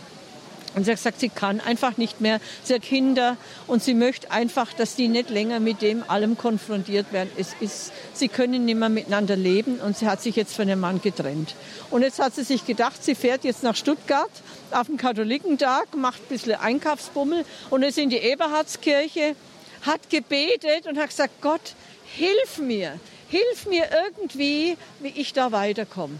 Und 0.74 0.84
sie 0.84 0.90
hat 0.90 0.98
gesagt, 0.98 1.20
sie 1.20 1.28
kann 1.28 1.60
einfach 1.60 1.96
nicht 1.96 2.20
mehr. 2.20 2.40
Sie 2.64 2.74
hat 2.74 2.82
Kinder 2.82 3.36
und 3.66 3.82
sie 3.82 3.94
möchte 3.94 4.30
einfach, 4.30 4.72
dass 4.72 4.96
die 4.96 5.08
nicht 5.08 5.30
länger 5.30 5.60
mit 5.60 5.82
dem 5.82 6.02
allem 6.08 6.36
konfrontiert 6.36 7.12
werden. 7.12 7.30
Es 7.36 7.54
ist, 7.60 7.92
sie 8.12 8.28
können 8.28 8.64
nicht 8.64 8.78
mehr 8.78 8.88
miteinander 8.88 9.36
leben 9.36 9.76
und 9.80 9.96
sie 9.96 10.06
hat 10.06 10.20
sich 10.20 10.36
jetzt 10.36 10.54
von 10.54 10.66
dem 10.66 10.80
Mann 10.80 11.00
getrennt. 11.00 11.54
Und 11.90 12.02
jetzt 12.02 12.18
hat 12.18 12.34
sie 12.34 12.42
sich 12.42 12.66
gedacht, 12.66 13.04
sie 13.04 13.14
fährt 13.14 13.44
jetzt 13.44 13.62
nach 13.62 13.76
Stuttgart 13.76 14.30
auf 14.72 14.86
den 14.88 14.96
Katholikentag, 14.96 15.94
macht 15.96 16.22
ein 16.22 16.28
bisschen 16.28 16.54
Einkaufsbummel 16.54 17.44
und 17.70 17.82
ist 17.82 17.98
in 17.98 18.10
die 18.10 18.18
Eberhardskirche, 18.18 19.36
hat 19.82 20.10
gebetet 20.10 20.86
und 20.88 20.98
hat 20.98 21.10
gesagt, 21.10 21.40
Gott, 21.40 21.74
hilf 22.16 22.58
mir, 22.58 22.98
hilf 23.28 23.66
mir 23.66 23.86
irgendwie, 24.06 24.76
wie 25.00 25.08
ich 25.08 25.32
da 25.32 25.52
weiterkomme. 25.52 26.18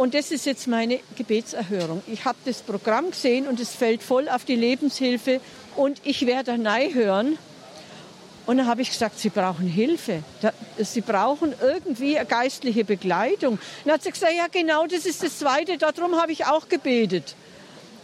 Und 0.00 0.14
das 0.14 0.30
ist 0.30 0.46
jetzt 0.46 0.66
meine 0.66 0.98
Gebetserhörung. 1.18 2.02
Ich 2.06 2.24
habe 2.24 2.38
das 2.46 2.62
Programm 2.62 3.10
gesehen 3.10 3.46
und 3.46 3.60
es 3.60 3.74
fällt 3.74 4.02
voll 4.02 4.30
auf 4.30 4.46
die 4.46 4.56
Lebenshilfe 4.56 5.42
und 5.76 6.00
ich 6.04 6.24
werde 6.24 6.56
da 6.58 6.78
hören. 6.78 7.36
Und 8.46 8.56
dann 8.56 8.66
habe 8.66 8.80
ich 8.80 8.88
gesagt, 8.88 9.18
Sie 9.18 9.28
brauchen 9.28 9.66
Hilfe. 9.66 10.22
Sie 10.78 11.02
brauchen 11.02 11.52
irgendwie 11.60 12.16
eine 12.16 12.26
geistliche 12.26 12.86
Begleitung. 12.86 13.58
dann 13.84 13.92
hat 13.92 14.02
sie 14.02 14.10
gesagt, 14.10 14.32
ja 14.34 14.46
genau, 14.50 14.86
das 14.86 15.04
ist 15.04 15.22
das 15.22 15.38
Zweite, 15.38 15.76
darum 15.76 16.16
habe 16.18 16.32
ich 16.32 16.46
auch 16.46 16.70
gebetet. 16.70 17.34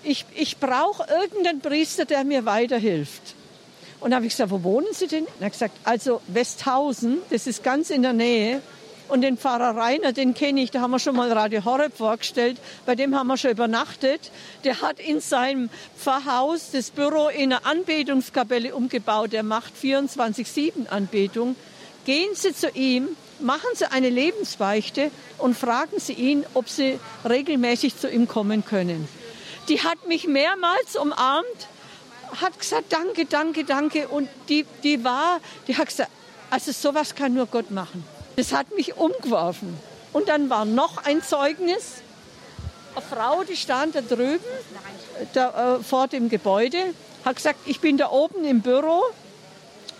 Ich, 0.03 0.27
ich 0.35 0.59
brauche 0.59 1.07
irgendeinen 1.11 1.61
Priester, 1.63 2.05
der 2.05 2.25
mir 2.25 2.45
weiterhilft. 2.45 3.35
Und 4.01 4.11
dann 4.11 4.17
habe 4.17 4.27
ich 4.27 4.35
gesagt, 4.35 4.51
wo 4.51 4.63
wohnen 4.63 4.89
Sie 4.93 5.07
denn? 5.07 5.27
Er 5.41 5.47
hat 5.47 5.53
gesagt, 5.53 5.75
also 5.85 6.21
Westhausen, 6.27 7.21
das 7.31 7.47
ist 7.47 7.65
ganz 7.65 7.89
in 7.89 8.03
der 8.03 8.13
Nähe. 8.13 8.61
Und 9.09 9.21
den 9.21 9.39
Pfarrer 9.39 9.77
Rainer, 9.77 10.13
den 10.13 10.35
kenne 10.35 10.63
ich, 10.63 10.73
da 10.73 10.81
haben 10.81 10.91
wir 10.91 10.99
schon 10.99 11.15
mal 11.15 11.31
Radio 11.31 11.65
Horeb 11.65 11.97
vorgestellt, 11.97 12.59
bei 12.87 12.97
dem 12.97 13.15
haben 13.15 13.29
wir 13.29 13.37
schon 13.37 13.53
übernachtet. 13.53 14.33
Der 14.65 14.81
hat 14.81 14.99
in 14.99 15.21
seinem 15.21 15.71
Pfarrhaus 15.97 16.73
das 16.73 16.91
Büro 16.91 17.29
in 17.29 17.53
eine 17.53 17.65
Anbetungskapelle 17.65 18.75
umgebaut. 18.75 19.33
Der 19.33 19.45
macht 19.45 19.73
24-7 19.81 20.89
Anbetung. 20.89 21.55
Gehen 22.05 22.35
Sie 22.35 22.53
zu 22.53 22.69
ihm, 22.71 23.09
machen 23.39 23.69
Sie 23.75 23.91
eine 23.91 24.11
Lebensbeichte 24.11 25.13
und 25.39 25.57
fragen 25.57 26.01
Sie 26.01 26.13
ihn, 26.13 26.45
ob 26.55 26.69
Sie 26.69 26.99
regelmäßig 27.29 27.97
zu 27.99 28.11
ihm 28.11 28.27
kommen 28.27 28.65
können. 28.65 29.09
Die 29.69 29.83
hat 29.83 30.09
mich 30.09 30.27
mehrmals 30.27 30.97
umarmt, 30.97 31.47
hat 32.41 32.59
gesagt, 32.59 32.93
danke, 32.93 33.25
danke, 33.27 33.65
danke. 33.65 34.09
Und 34.09 34.29
die, 34.49 34.67
die 34.83 35.05
war, 35.05 35.41
die 35.69 35.77
hat 35.77 35.87
gesagt, 35.87 36.11
also 36.51 36.73
sowas 36.73 37.15
kann 37.15 37.35
nur 37.35 37.47
Gott 37.47 37.71
machen. 37.71 38.05
Das 38.37 38.53
hat 38.53 38.75
mich 38.75 38.97
umgeworfen. 38.97 39.77
Und 40.13 40.29
dann 40.29 40.49
war 40.51 40.65
noch 40.65 41.05
ein 41.05 41.23
Zeugnis. 41.23 42.03
Eine 42.95 43.05
Frau, 43.05 43.45
die 43.45 43.57
stand 43.57 43.95
da 43.95 44.01
drüben 44.01 44.45
da, 45.33 45.77
äh, 45.77 45.83
vor 45.83 46.09
dem 46.09 46.29
Gebäude, 46.29 46.79
hat 47.25 47.37
gesagt, 47.37 47.61
ich 47.67 47.81
bin 47.81 47.97
da 47.97 48.11
oben 48.11 48.45
im 48.45 48.61
Büro 48.61 49.03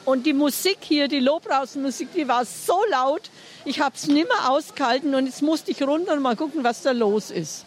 und 0.05 0.27
die 0.27 0.33
Musik 0.33 0.79
hier, 0.81 1.09
die 1.09 1.21
Lobbrausmusik, 1.21 2.13
die 2.15 2.29
war 2.29 2.45
so 2.45 2.81
laut, 2.91 3.23
ich 3.65 3.81
habe 3.81 3.95
es 3.97 4.07
nicht 4.07 4.29
mehr 4.29 4.51
ausgehalten 4.51 5.15
und 5.15 5.27
jetzt 5.27 5.43
musste 5.43 5.71
ich 5.71 5.83
runter 5.83 6.13
und 6.13 6.23
mal 6.23 6.37
gucken, 6.37 6.65
was 6.65 6.83
da 6.83 6.93
los 6.93 7.31
ist. 7.31 7.65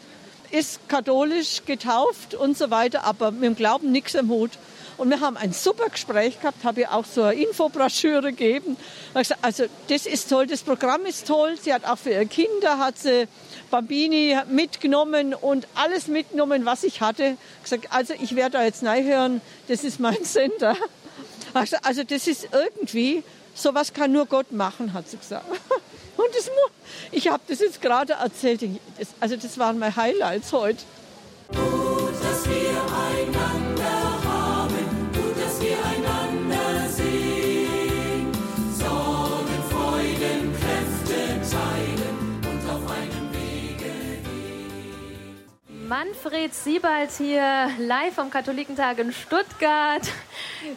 Ist 0.52 0.88
katholisch 0.88 1.64
getauft 1.66 2.34
und 2.34 2.58
so 2.58 2.72
weiter, 2.72 3.04
aber 3.04 3.32
mit 3.32 3.44
dem 3.44 3.56
Glauben 3.56 3.92
nichts 3.92 4.16
am 4.16 4.30
Hut. 4.30 4.52
Und 5.00 5.10
wir 5.10 5.22
haben 5.22 5.38
ein 5.38 5.54
super 5.54 5.88
Gespräch 5.88 6.42
gehabt, 6.42 6.66
habe 6.66 6.82
ihr 6.82 6.94
auch 6.94 7.06
so 7.06 7.24
eine 7.24 7.42
Infobroschüre 7.42 8.34
gegeben. 8.34 8.76
Also 9.14 9.64
das 9.88 10.06
ist 10.06 10.30
toll, 10.30 10.46
das 10.46 10.62
Programm 10.62 11.06
ist 11.06 11.26
toll. 11.26 11.56
Sie 11.60 11.74
hat 11.74 11.86
auch 11.86 11.98
für 11.98 12.10
ihre 12.10 12.26
Kinder, 12.26 12.80
hat 12.80 12.98
sie 12.98 13.30
Bambini 13.72 14.38
mitgenommen 14.50 15.34
und 15.34 15.68
alles 15.74 16.08
mitgenommen, 16.08 16.66
was 16.66 16.84
ich 16.84 17.00
hatte. 17.00 17.38
Gesagt, 17.64 17.88
also 17.92 18.14
ich 18.20 18.36
werde 18.36 18.58
da 18.58 18.64
jetzt 18.66 18.82
hören, 18.82 19.40
das 19.70 19.86
ist 19.86 20.02
mein 20.02 20.22
Sender. 20.26 20.76
Also, 21.54 22.04
das 22.04 22.28
ist 22.28 22.50
irgendwie, 22.52 23.24
sowas 23.56 23.94
kann 23.94 24.12
nur 24.12 24.26
Gott 24.26 24.52
machen, 24.52 24.94
hat 24.94 25.10
sie 25.10 25.18
gesagt. 25.18 25.46
Und 26.18 26.36
das, 26.36 26.52
ich 27.12 27.30
habe 27.30 27.42
das 27.48 27.60
jetzt 27.60 27.82
gerade 27.82 28.14
erzählt. 28.14 28.62
also 29.22 29.38
das 29.38 29.58
waren 29.58 29.80
meine 29.80 29.96
Highlights 29.96 30.52
heute. 30.52 30.84
Manfred 45.89 46.54
Siebald 46.54 47.10
hier 47.17 47.67
live 47.80 48.13
vom 48.13 48.30
Katholikentag 48.30 48.99
in 48.99 49.12
Stuttgart. 49.12 50.04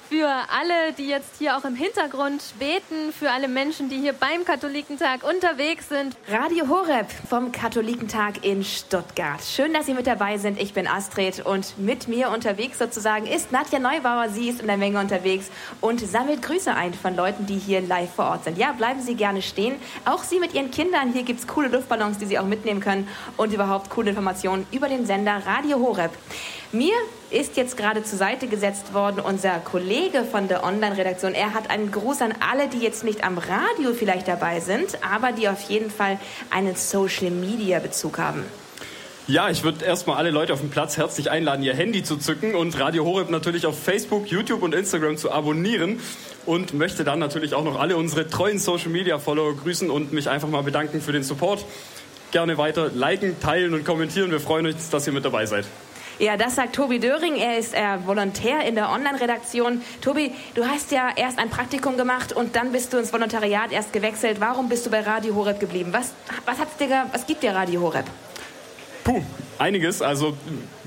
Für 0.08 0.28
alle, 0.28 0.92
die 0.96 1.08
jetzt 1.08 1.38
hier 1.38 1.56
auch 1.56 1.64
im 1.64 1.74
Hintergrund 1.74 2.42
beten, 2.60 3.12
für 3.12 3.30
alle 3.30 3.48
Menschen, 3.48 3.88
die 3.88 3.96
hier 3.96 4.12
beim 4.12 4.44
Katholikentag 4.44 5.24
unterwegs 5.24 5.88
sind. 5.88 6.16
Radio 6.28 6.68
Horeb 6.68 7.10
vom 7.28 7.50
Katholikentag 7.50 8.44
in 8.44 8.62
Stuttgart. 8.62 9.42
Schön, 9.42 9.72
dass 9.74 9.86
Sie 9.86 9.94
mit 9.94 10.06
dabei 10.06 10.38
sind. 10.38 10.60
Ich 10.60 10.72
bin 10.72 10.86
Astrid 10.86 11.44
und 11.44 11.78
mit 11.78 12.06
mir 12.06 12.30
unterwegs 12.30 12.78
sozusagen 12.78 13.26
ist 13.26 13.50
Nadja 13.50 13.80
Neubauer. 13.80 14.28
Sie 14.28 14.48
ist 14.48 14.60
in 14.60 14.68
der 14.68 14.76
Menge 14.76 15.00
unterwegs 15.00 15.50
und 15.80 15.98
sammelt 16.00 16.42
Grüße 16.42 16.72
ein 16.72 16.94
von 16.94 17.16
Leuten, 17.16 17.46
die 17.46 17.58
hier 17.58 17.80
live 17.80 18.14
vor 18.14 18.26
Ort 18.26 18.44
sind. 18.44 18.58
Ja, 18.58 18.72
bleiben 18.72 19.00
Sie 19.00 19.16
gerne 19.16 19.42
stehen. 19.42 19.74
Auch 20.04 20.22
Sie 20.22 20.38
mit 20.38 20.54
Ihren 20.54 20.70
Kindern. 20.70 21.12
Hier 21.12 21.24
gibt 21.24 21.40
es 21.40 21.48
coole 21.48 21.66
Luftballons, 21.68 22.18
die 22.18 22.26
Sie 22.26 22.38
auch 22.38 22.46
mitnehmen 22.46 22.80
können 22.80 23.08
und 23.36 23.52
überhaupt 23.52 23.90
coole 23.90 24.10
Informationen 24.10 24.64
über 24.70 24.88
den 24.88 25.06
Sender 25.06 25.42
Radio 25.44 25.80
Horeb. 25.80 26.12
Mir 26.70 26.94
ist 27.32 27.56
jetzt 27.56 27.76
gerade 27.76 28.04
zur 28.04 28.18
Seite 28.18 28.46
gesetzt 28.46 28.94
worden 28.94 29.20
unser 29.20 29.58
Kollege 29.58 30.24
von 30.24 30.48
der 30.48 30.64
Online-Redaktion. 30.64 31.34
Er 31.34 31.54
hat 31.54 31.70
einen 31.70 31.90
Gruß 31.90 32.22
an 32.22 32.34
alle, 32.40 32.68
die 32.68 32.78
jetzt 32.78 33.04
nicht 33.04 33.24
am 33.24 33.38
Radio 33.38 33.94
vielleicht 33.94 34.28
dabei 34.28 34.60
sind, 34.60 34.98
aber 35.02 35.32
die 35.32 35.48
auf 35.48 35.62
jeden 35.62 35.90
Fall 35.90 36.18
einen 36.50 36.76
Social-Media-Bezug 36.76 38.18
haben. 38.18 38.44
Ja, 39.28 39.48
ich 39.48 39.62
würde 39.62 39.84
erstmal 39.84 40.16
alle 40.16 40.30
Leute 40.30 40.52
auf 40.52 40.60
dem 40.60 40.70
Platz 40.70 40.96
herzlich 40.96 41.30
einladen, 41.30 41.62
ihr 41.62 41.74
Handy 41.74 42.02
zu 42.02 42.16
zücken 42.16 42.56
und 42.56 42.78
Radio 42.78 43.04
Horeb 43.04 43.30
natürlich 43.30 43.66
auf 43.66 43.80
Facebook, 43.80 44.26
YouTube 44.26 44.62
und 44.62 44.74
Instagram 44.74 45.16
zu 45.16 45.30
abonnieren 45.30 46.00
und 46.44 46.74
möchte 46.74 47.04
dann 47.04 47.20
natürlich 47.20 47.54
auch 47.54 47.62
noch 47.62 47.78
alle 47.78 47.96
unsere 47.96 48.28
treuen 48.28 48.58
Social 48.58 48.90
Media 48.90 49.20
Follower 49.20 49.54
grüßen 49.54 49.90
und 49.90 50.12
mich 50.12 50.28
einfach 50.28 50.48
mal 50.48 50.64
bedanken 50.64 51.00
für 51.00 51.12
den 51.12 51.22
Support 51.22 51.64
gerne 52.32 52.58
weiter 52.58 52.90
liken, 52.92 53.38
teilen 53.38 53.74
und 53.74 53.84
kommentieren. 53.84 54.32
Wir 54.32 54.40
freuen 54.40 54.66
uns, 54.66 54.90
dass 54.90 55.06
ihr 55.06 55.12
mit 55.12 55.24
dabei 55.24 55.46
seid. 55.46 55.66
Ja, 56.22 56.36
das 56.36 56.54
sagt 56.54 56.76
Tobi 56.76 57.00
Döring. 57.00 57.34
Er 57.34 57.58
ist 57.58 57.74
äh, 57.74 58.06
Volontär 58.06 58.64
in 58.64 58.76
der 58.76 58.90
Online-Redaktion. 58.90 59.82
Tobi, 60.00 60.30
du 60.54 60.64
hast 60.64 60.92
ja 60.92 61.08
erst 61.16 61.40
ein 61.40 61.50
Praktikum 61.50 61.96
gemacht 61.96 62.32
und 62.32 62.54
dann 62.54 62.70
bist 62.70 62.92
du 62.92 62.98
ins 62.98 63.12
Volontariat 63.12 63.72
erst 63.72 63.92
gewechselt. 63.92 64.36
Warum 64.38 64.68
bist 64.68 64.86
du 64.86 64.90
bei 64.90 65.00
Radio 65.00 65.34
Horeb 65.34 65.58
geblieben? 65.58 65.92
Was, 65.92 66.14
was, 66.44 66.60
hat's 66.60 66.76
dir, 66.76 67.08
was 67.10 67.26
gibt 67.26 67.42
dir 67.42 67.52
Radio 67.56 67.80
Horeb? 67.80 68.04
Puh, 69.02 69.20
einiges. 69.58 70.00
Also 70.00 70.36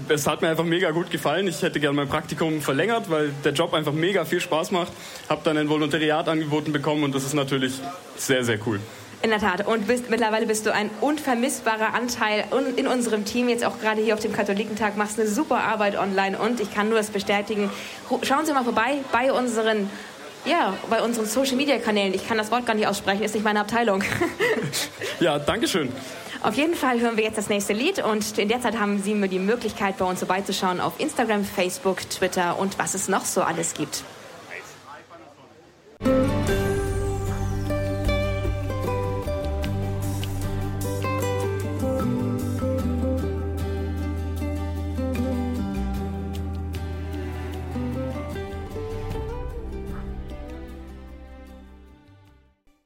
es 0.08 0.26
hat 0.26 0.42
mir 0.42 0.48
einfach 0.48 0.64
mega 0.64 0.92
gut 0.92 1.12
gefallen. 1.12 1.50
Ich 1.50 1.62
hätte 1.62 1.82
gerne 1.82 1.98
mein 1.98 2.08
Praktikum 2.08 2.62
verlängert, 2.62 3.10
weil 3.10 3.34
der 3.44 3.52
Job 3.52 3.74
einfach 3.74 3.92
mega 3.92 4.24
viel 4.24 4.40
Spaß 4.40 4.72
macht. 4.72 4.94
Habe 5.28 5.42
dann 5.44 5.58
ein 5.58 5.68
Volontariat 5.68 6.30
angeboten 6.30 6.72
bekommen 6.72 7.04
und 7.04 7.14
das 7.14 7.26
ist 7.26 7.34
natürlich 7.34 7.74
sehr, 8.16 8.46
sehr 8.46 8.58
cool. 8.66 8.80
In 9.26 9.32
der 9.32 9.40
Tat. 9.40 9.66
Und 9.66 9.88
bist, 9.88 10.12
mittlerweile 10.12 10.46
bist 10.46 10.68
du 10.68 10.72
ein 10.72 10.92
unvermissbarer 11.02 11.96
Anteil 11.96 12.44
in 12.76 12.86
unserem 12.86 13.26
Team. 13.26 13.50
Jetzt 13.50 13.66
auch 13.66 13.80
gerade 13.80 14.00
hier 14.00 14.14
auf 14.14 14.20
dem 14.20 14.32
Katholikentag 14.32 14.98
machst 14.98 15.20
eine 15.20 15.28
super 15.28 15.64
Arbeit 15.64 15.98
online. 15.98 16.38
Und 16.38 16.60
ich 16.60 16.72
kann 16.72 16.90
nur 16.90 17.00
das 17.00 17.10
bestätigen. 17.10 17.72
Schauen 18.22 18.46
Sie 18.46 18.54
mal 18.54 18.64
vorbei 18.64 19.00
bei 19.12 19.34
unseren 19.34 19.90
ja, 20.46 20.78
bei 20.92 21.02
unseren 21.02 21.26
Social 21.26 21.56
Media 21.56 21.80
Kanälen. 21.80 22.14
Ich 22.14 22.28
kann 22.28 22.38
das 22.38 22.52
Wort 22.52 22.68
gar 22.68 22.76
nicht 22.76 22.86
aussprechen, 22.86 23.24
ist 23.24 23.34
nicht 23.34 23.44
meine 23.44 23.62
Abteilung. 23.62 24.04
ja, 25.20 25.40
danke 25.40 25.68
schön. 25.68 25.92
Auf 26.44 26.54
jeden 26.54 26.76
Fall 26.76 27.00
hören 27.00 27.18
wir 27.18 27.24
jetzt 27.24 27.40
das 27.40 27.50
nächste 27.50 27.74
Lied 27.74 28.04
und 28.06 28.38
in 28.38 28.48
der 28.48 28.62
Zeit 28.62 28.80
haben 28.80 29.02
Sie 29.02 29.16
mir 29.16 29.28
die 29.28 29.40
Möglichkeit, 29.40 29.98
bei 29.98 30.06
uns 30.06 30.20
vorbeizuschauen 30.20 30.80
auf 30.80 31.00
Instagram, 31.00 31.46
Facebook, 31.46 32.08
Twitter 32.12 32.60
und 32.60 32.78
was 32.78 32.94
es 32.94 33.08
noch 33.08 33.26
so 33.26 33.42
alles 33.42 33.74
gibt. 33.74 34.04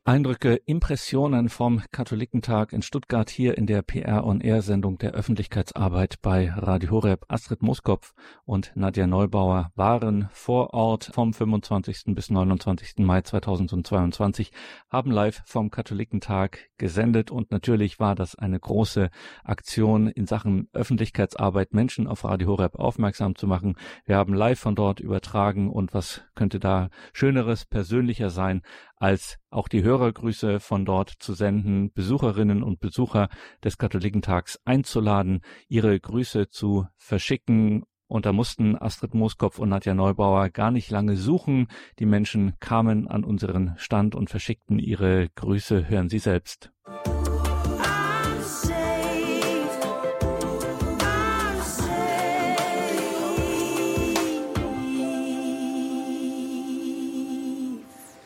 Eindrücke, 0.10 0.56
Impressionen 0.66 1.50
vom 1.50 1.84
Katholikentag 1.92 2.74
in 2.74 2.82
Stuttgart 2.82 3.30
hier 3.30 3.56
in 3.60 3.68
der 3.68 3.84
PR 3.84 4.26
on 4.26 4.42
Air 4.42 4.64
Sendung 4.64 4.98
der 4.98 5.12
Öffentlichkeitsarbeit 5.12 6.16
bei 6.24 6.50
Radio 6.50 6.90
Horeb. 6.90 7.26
Astrid 7.28 7.62
Moskopf 7.62 8.16
und 8.44 8.72
Nadja 8.74 9.06
Neubauer 9.06 9.72
waren 9.76 10.28
vor 10.32 10.74
Ort 10.74 11.12
vom 11.14 11.32
25. 11.32 12.16
bis 12.16 12.32
29. 12.32 13.06
Mai 13.06 13.22
2022, 13.22 14.52
haben 14.90 15.12
live 15.12 15.44
vom 15.46 15.70
Katholikentag 15.70 16.72
gesendet 16.80 17.30
und 17.30 17.52
natürlich 17.52 18.00
war 18.00 18.16
das 18.16 18.34
eine 18.34 18.60
große 18.60 19.12
Aktion 19.44 20.08
in 20.08 20.26
Sachen 20.26 20.70
Öffentlichkeitsarbeit, 20.74 21.76
Menschen 21.76 22.08
auf 22.08 22.24
Radio 22.24 22.48
Horeb 22.48 22.80
aufmerksam 22.80 23.36
zu 23.36 23.46
machen. 23.46 23.76
Wir 24.06 24.16
haben 24.16 24.34
live 24.34 24.60
von 24.60 24.74
dort 24.74 25.02
übertragen 25.02 25.70
und 25.70 25.94
was 25.94 26.24
könnte 26.34 26.60
da 26.60 26.90
schöneres, 27.14 27.66
persönlicher 27.66 28.32
sein, 28.32 28.64
als 29.00 29.38
auch 29.50 29.68
die 29.68 29.84
Hörergrüße 29.84 30.60
von 30.60 30.86
dort 30.86 31.10
zu 31.20 31.34
senden, 31.34 31.92
Besucherinnen 31.94 32.64
und 32.64 32.80
Besucher 32.80 33.30
des 33.64 33.78
Katholikentags 33.78 34.60
einzuladen, 34.66 35.42
ihre 35.68 36.00
Grüße 36.00 36.50
zu 36.50 36.88
verschicken 36.98 37.84
und 38.10 38.26
da 38.26 38.34
mussten 38.34 38.76
Astrid 38.76 39.14
Mooskopf 39.14 39.60
und 39.60 39.70
Nadja 39.70 39.94
Neubauer 39.94 40.50
gar 40.50 40.72
nicht 40.72 40.90
lange 40.90 41.16
suchen. 41.16 41.68
Die 42.00 42.08
Menschen 42.08 42.54
kamen 42.60 43.08
an 43.08 43.24
unseren 43.24 43.76
Stand 43.78 44.16
und 44.16 44.32
verschickten 44.32 44.80
ihre 44.80 45.30
Grüße. 45.36 45.88
Hören 45.88 46.10
Sie 46.10 46.18
selbst. 46.18 46.72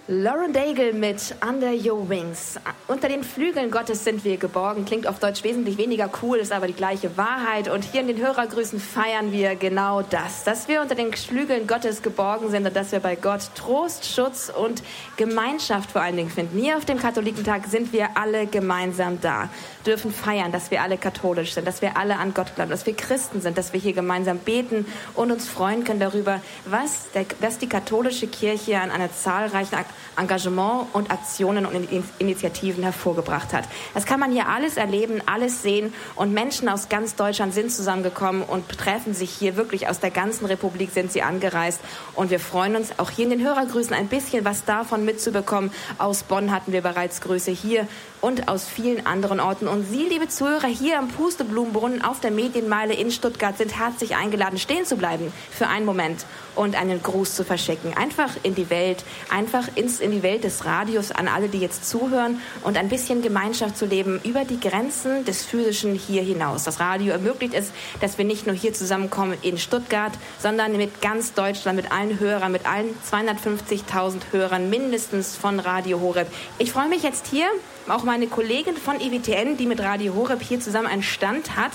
Lauren 0.10 0.52
Daigle 0.52 0.92
mit 0.92 1.34
Under 1.48 1.72
Your 1.72 2.10
Wings. 2.10 2.60
Unter 2.89 3.08
den 3.08 3.24
Flügeln 3.24 3.72
Gottes 3.72 4.04
sind 4.04 4.26
wir 4.26 4.36
geborgen. 4.36 4.84
Klingt 4.84 5.08
auf 5.08 5.20
Deutsch 5.20 5.46
wesentlich 5.46 5.78
weniger 5.78 6.10
cool, 6.22 6.39
ist 6.39 6.52
aber 6.52 6.68
die 6.68 6.74
gleiche 6.74 7.16
Wahrheit. 7.16 7.70
Und 7.70 7.86
hier 7.86 8.02
in 8.02 8.08
den 8.08 8.18
Hörergrüßen 8.18 8.82
feiern 8.82 9.32
wir 9.32 9.56
genau 9.56 10.02
das. 10.02 10.44
Dass 10.44 10.68
wir 10.68 10.82
unter 10.82 10.96
den 10.96 11.13
Flügeln 11.13 11.68
Gottes 11.68 12.02
geborgen 12.02 12.50
sind 12.50 12.68
und 12.68 12.76
dass 12.76 12.92
wir 12.92 13.00
bei 13.00 13.16
Gott 13.16 13.52
Trost, 13.56 14.06
Schutz 14.06 14.52
und 14.54 14.84
Gemeinschaft 15.16 15.92
vor 15.92 16.02
allen 16.02 16.18
Dingen 16.18 16.30
finden. 16.30 16.60
Hier 16.60 16.76
auf 16.76 16.84
dem 16.84 17.00
Katholikentag 17.00 17.68
sind 17.68 17.94
wir 17.94 18.18
alle 18.18 18.46
gemeinsam 18.46 19.22
da. 19.22 19.48
Dürfen 19.86 20.12
feiern, 20.12 20.52
dass 20.52 20.70
wir 20.70 20.82
alle 20.82 20.98
katholisch 20.98 21.54
sind, 21.54 21.66
dass 21.66 21.82
wir 21.82 21.96
alle 21.96 22.18
an 22.18 22.34
Gott 22.34 22.56
glauben, 22.56 22.72
dass 22.72 22.86
wir 22.86 22.94
Christen 22.94 23.39
sind, 23.39 23.58
dass 23.58 23.72
wir 23.72 23.80
hier 23.80 23.94
gemeinsam 23.94 24.39
beten 24.39 24.86
und 25.13 25.32
uns 25.32 25.48
freuen 25.48 25.86
können 25.86 26.02
darüber, 26.02 26.42
was, 26.66 27.10
der, 27.13 27.26
was 27.39 27.58
die 27.58 27.70
katholische 27.70 28.28
Kirche 28.28 28.82
an 28.82 28.92
einer 28.92 29.13
zahlreichen 29.13 29.76
Engagement 30.18 30.88
und 30.94 31.12
Aktionen 31.12 31.66
und 31.66 31.88
Initiativen 32.20 32.84
hervorgebracht 32.84 33.54
hat. 33.54 33.66
Das 33.94 34.06
kann 34.06 34.20
man 34.20 34.32
hier 34.32 34.48
alles 34.48 34.78
erleben, 34.78 35.22
alles 35.26 35.62
sehen 35.62 35.94
und 36.16 36.34
Menschen 36.34 36.70
aus 36.70 36.90
ganz 36.90 37.16
Deutschland 37.16 37.54
sind 37.54 37.72
zusammengekommen 37.72 38.44
und 38.44 38.70
treffen 38.70 39.14
sich 39.14 39.32
hier 39.32 39.56
wirklich 39.56 39.88
aus 39.90 40.00
der 40.00 40.12
ganzen 40.12 40.46
Republik 40.46 40.92
sind 40.92 41.12
sie 41.12 41.22
angereist 41.22 41.80
und 42.16 42.30
wir 42.30 42.40
freuen 42.40 42.76
uns 42.76 43.00
auch 43.00 43.10
hier 43.10 43.26
in 43.26 43.32
den 43.32 43.42
Hörergrüßen 43.42 43.94
ein 43.94 44.08
bisschen 44.08 44.46
was 44.46 44.66
davon 44.66 45.06
mitzubekommen. 45.06 45.72
Aus 45.98 46.24
Bonn 46.24 46.52
hatten 46.52 46.72
wir 46.72 46.82
bereits 46.82 47.22
Grüße 47.22 47.52
hier 47.52 47.88
und 48.24 48.48
aus 48.48 48.70
vielen 48.70 49.06
anderen 49.06 49.42
Orten. 49.42 49.68
Und 49.68 49.84
Sie, 49.84 50.06
liebe 50.06 50.30
Zuhörer, 50.30 50.68
hier 50.68 50.98
am 50.98 51.10
Pusteblumenbrunnen 51.10 52.02
auf 52.02 52.22
der 52.22 52.32
Medienmeile 52.32 52.94
in 52.94 53.12
Stuttgart 53.12 53.58
sind 53.58 53.78
herzlich 53.78 54.16
eingeladen, 54.16 54.58
stehen 54.58 54.86
zu 54.86 54.96
bleiben 54.96 55.34
für 55.52 55.68
einen 55.68 55.86
Moment 55.86 56.26
und 56.56 56.80
einen 56.80 57.04
Gruß 57.04 57.36
zu 57.36 57.44
verschicken. 57.44 57.94
Einfach 57.98 58.30
in 58.44 58.56
die 58.56 58.70
Welt, 58.70 59.04
einfach 59.30 59.68
ins, 59.76 60.00
in 60.00 60.12
die 60.12 60.24
Welt 60.24 60.46
des 60.46 60.64
Radios 60.64 61.12
an 61.12 61.28
alle, 61.28 61.50
die 61.50 61.58
jetzt 61.60 61.90
zuhören 61.90 62.40
und 62.64 62.78
ein 62.78 62.88
bisschen 62.88 63.22
Gemeinschaft 63.22 63.78
zu 63.78 63.86
leben 63.86 64.22
über 64.24 64.46
die 64.46 64.60
Grenzen 64.60 65.26
des 65.26 65.44
Physischen 65.44 65.94
hier 65.94 66.22
hinaus. 66.22 66.64
Das 66.64 66.80
Radio 66.80 67.12
ermöglicht 67.12 67.54
es, 67.54 67.74
dass 68.00 68.18
wir 68.18 68.24
nicht 68.24 68.48
nur 68.48 68.56
hier 68.56 68.72
zusammenkommen 68.72 69.38
in 69.42 69.58
Stuttgart, 69.58 70.14
sondern 70.40 70.78
mit 70.78 71.02
ganz 71.02 71.34
Deutschland, 71.34 71.76
mit 71.76 71.92
allen 71.92 72.18
Hörern, 72.22 72.54
mit 72.54 72.66
allen 72.66 72.96
250.000 73.12 74.32
Hörern 74.32 74.70
mindestens 74.70 75.36
von 75.36 75.60
Radio 75.60 76.00
Horeb. 76.00 76.28
Ich 76.58 76.72
freue 76.72 76.88
mich 76.88 77.04
jetzt 77.04 77.28
hier 77.28 77.48
auch 77.89 78.04
meine 78.04 78.28
Kollegin 78.28 78.78
von 78.78 79.00
EWTN, 79.00 79.58
die 79.58 79.65
mit 79.65 79.82
Radio 79.82 80.15
Horeb 80.15 80.41
hier 80.41 80.60
zusammen 80.60 80.88
einen 80.88 81.04
Stand 81.04 81.56
hat, 81.56 81.72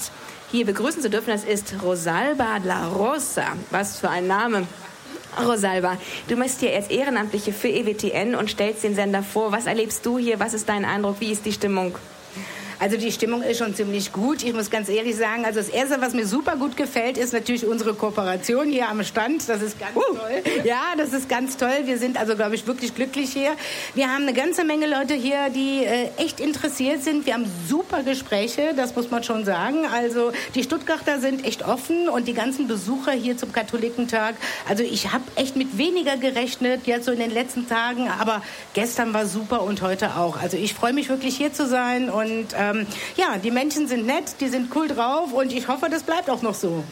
hier 0.50 0.64
begrüßen 0.64 1.02
zu 1.02 1.10
dürfen. 1.10 1.30
Das 1.30 1.44
ist 1.44 1.74
Rosalba 1.82 2.58
La 2.64 2.88
Rosa. 2.88 3.44
Was 3.70 3.98
für 3.98 4.08
ein 4.08 4.26
Name. 4.26 4.66
Rosalba, 5.38 5.98
du 6.26 6.36
bist 6.36 6.60
hier 6.60 6.74
als 6.74 6.88
Ehrenamtliche 6.88 7.52
für 7.52 7.68
EWTN 7.68 8.34
und 8.34 8.50
stellst 8.50 8.82
den 8.82 8.94
Sender 8.94 9.22
vor. 9.22 9.52
Was 9.52 9.66
erlebst 9.66 10.04
du 10.04 10.18
hier? 10.18 10.40
Was 10.40 10.54
ist 10.54 10.68
dein 10.68 10.84
Eindruck? 10.84 11.16
Wie 11.20 11.30
ist 11.30 11.44
die 11.44 11.52
Stimmung? 11.52 11.94
Also 12.80 12.96
die 12.96 13.10
Stimmung 13.10 13.42
ist 13.42 13.58
schon 13.58 13.74
ziemlich 13.74 14.12
gut. 14.12 14.44
Ich 14.44 14.54
muss 14.54 14.70
ganz 14.70 14.88
ehrlich 14.88 15.16
sagen, 15.16 15.44
also 15.44 15.58
das 15.58 15.68
Erste, 15.68 16.00
was 16.00 16.14
mir 16.14 16.26
super 16.26 16.56
gut 16.56 16.76
gefällt, 16.76 17.18
ist 17.18 17.32
natürlich 17.32 17.66
unsere 17.66 17.94
Kooperation 17.94 18.68
hier 18.68 18.88
am 18.88 19.02
Stand. 19.02 19.48
Das 19.48 19.62
ist 19.62 19.80
ganz 19.80 19.96
uh. 19.96 20.00
toll. 20.00 20.42
Ja, 20.64 20.94
das 20.96 21.12
ist 21.12 21.28
ganz 21.28 21.56
toll. 21.56 21.72
Wir 21.84 21.98
sind 21.98 22.16
also, 22.16 22.36
glaube 22.36 22.54
ich, 22.54 22.68
wirklich 22.68 22.94
glücklich 22.94 23.32
hier. 23.32 23.50
Wir 23.94 24.12
haben 24.12 24.22
eine 24.22 24.32
ganze 24.32 24.62
Menge 24.62 24.86
Leute 24.86 25.14
hier, 25.14 25.50
die 25.50 25.84
äh, 25.84 26.08
echt 26.18 26.38
interessiert 26.38 27.02
sind. 27.02 27.26
Wir 27.26 27.34
haben 27.34 27.46
super 27.68 28.04
Gespräche, 28.04 28.74
das 28.76 28.94
muss 28.94 29.10
man 29.10 29.24
schon 29.24 29.44
sagen. 29.44 29.84
Also 29.92 30.30
die 30.54 30.62
Stuttgarter 30.62 31.18
sind 31.18 31.44
echt 31.44 31.66
offen 31.66 32.08
und 32.08 32.28
die 32.28 32.34
ganzen 32.34 32.68
Besucher 32.68 33.12
hier 33.12 33.36
zum 33.36 33.52
Katholikentag. 33.52 34.36
Also 34.68 34.84
ich 34.84 35.12
habe 35.12 35.24
echt 35.34 35.56
mit 35.56 35.78
weniger 35.78 36.16
gerechnet, 36.16 36.86
jetzt 36.86 37.06
so 37.06 37.12
in 37.12 37.18
den 37.18 37.32
letzten 37.32 37.68
Tagen, 37.68 38.08
aber 38.08 38.42
gestern 38.74 39.12
war 39.14 39.26
super 39.26 39.62
und 39.62 39.82
heute 39.82 40.16
auch. 40.16 40.40
Also 40.40 40.56
ich 40.56 40.74
freue 40.74 40.92
mich 40.92 41.08
wirklich 41.08 41.36
hier 41.36 41.52
zu 41.52 41.66
sein 41.66 42.08
und 42.08 42.52
äh, 42.52 42.67
ähm, 42.70 42.86
ja, 43.16 43.36
die 43.38 43.50
Menschen 43.50 43.88
sind 43.88 44.06
nett, 44.06 44.40
die 44.40 44.48
sind 44.48 44.74
cool 44.74 44.88
drauf 44.88 45.32
und 45.32 45.52
ich 45.52 45.68
hoffe, 45.68 45.88
das 45.90 46.02
bleibt 46.02 46.30
auch 46.30 46.42
noch 46.42 46.54
so. 46.54 46.84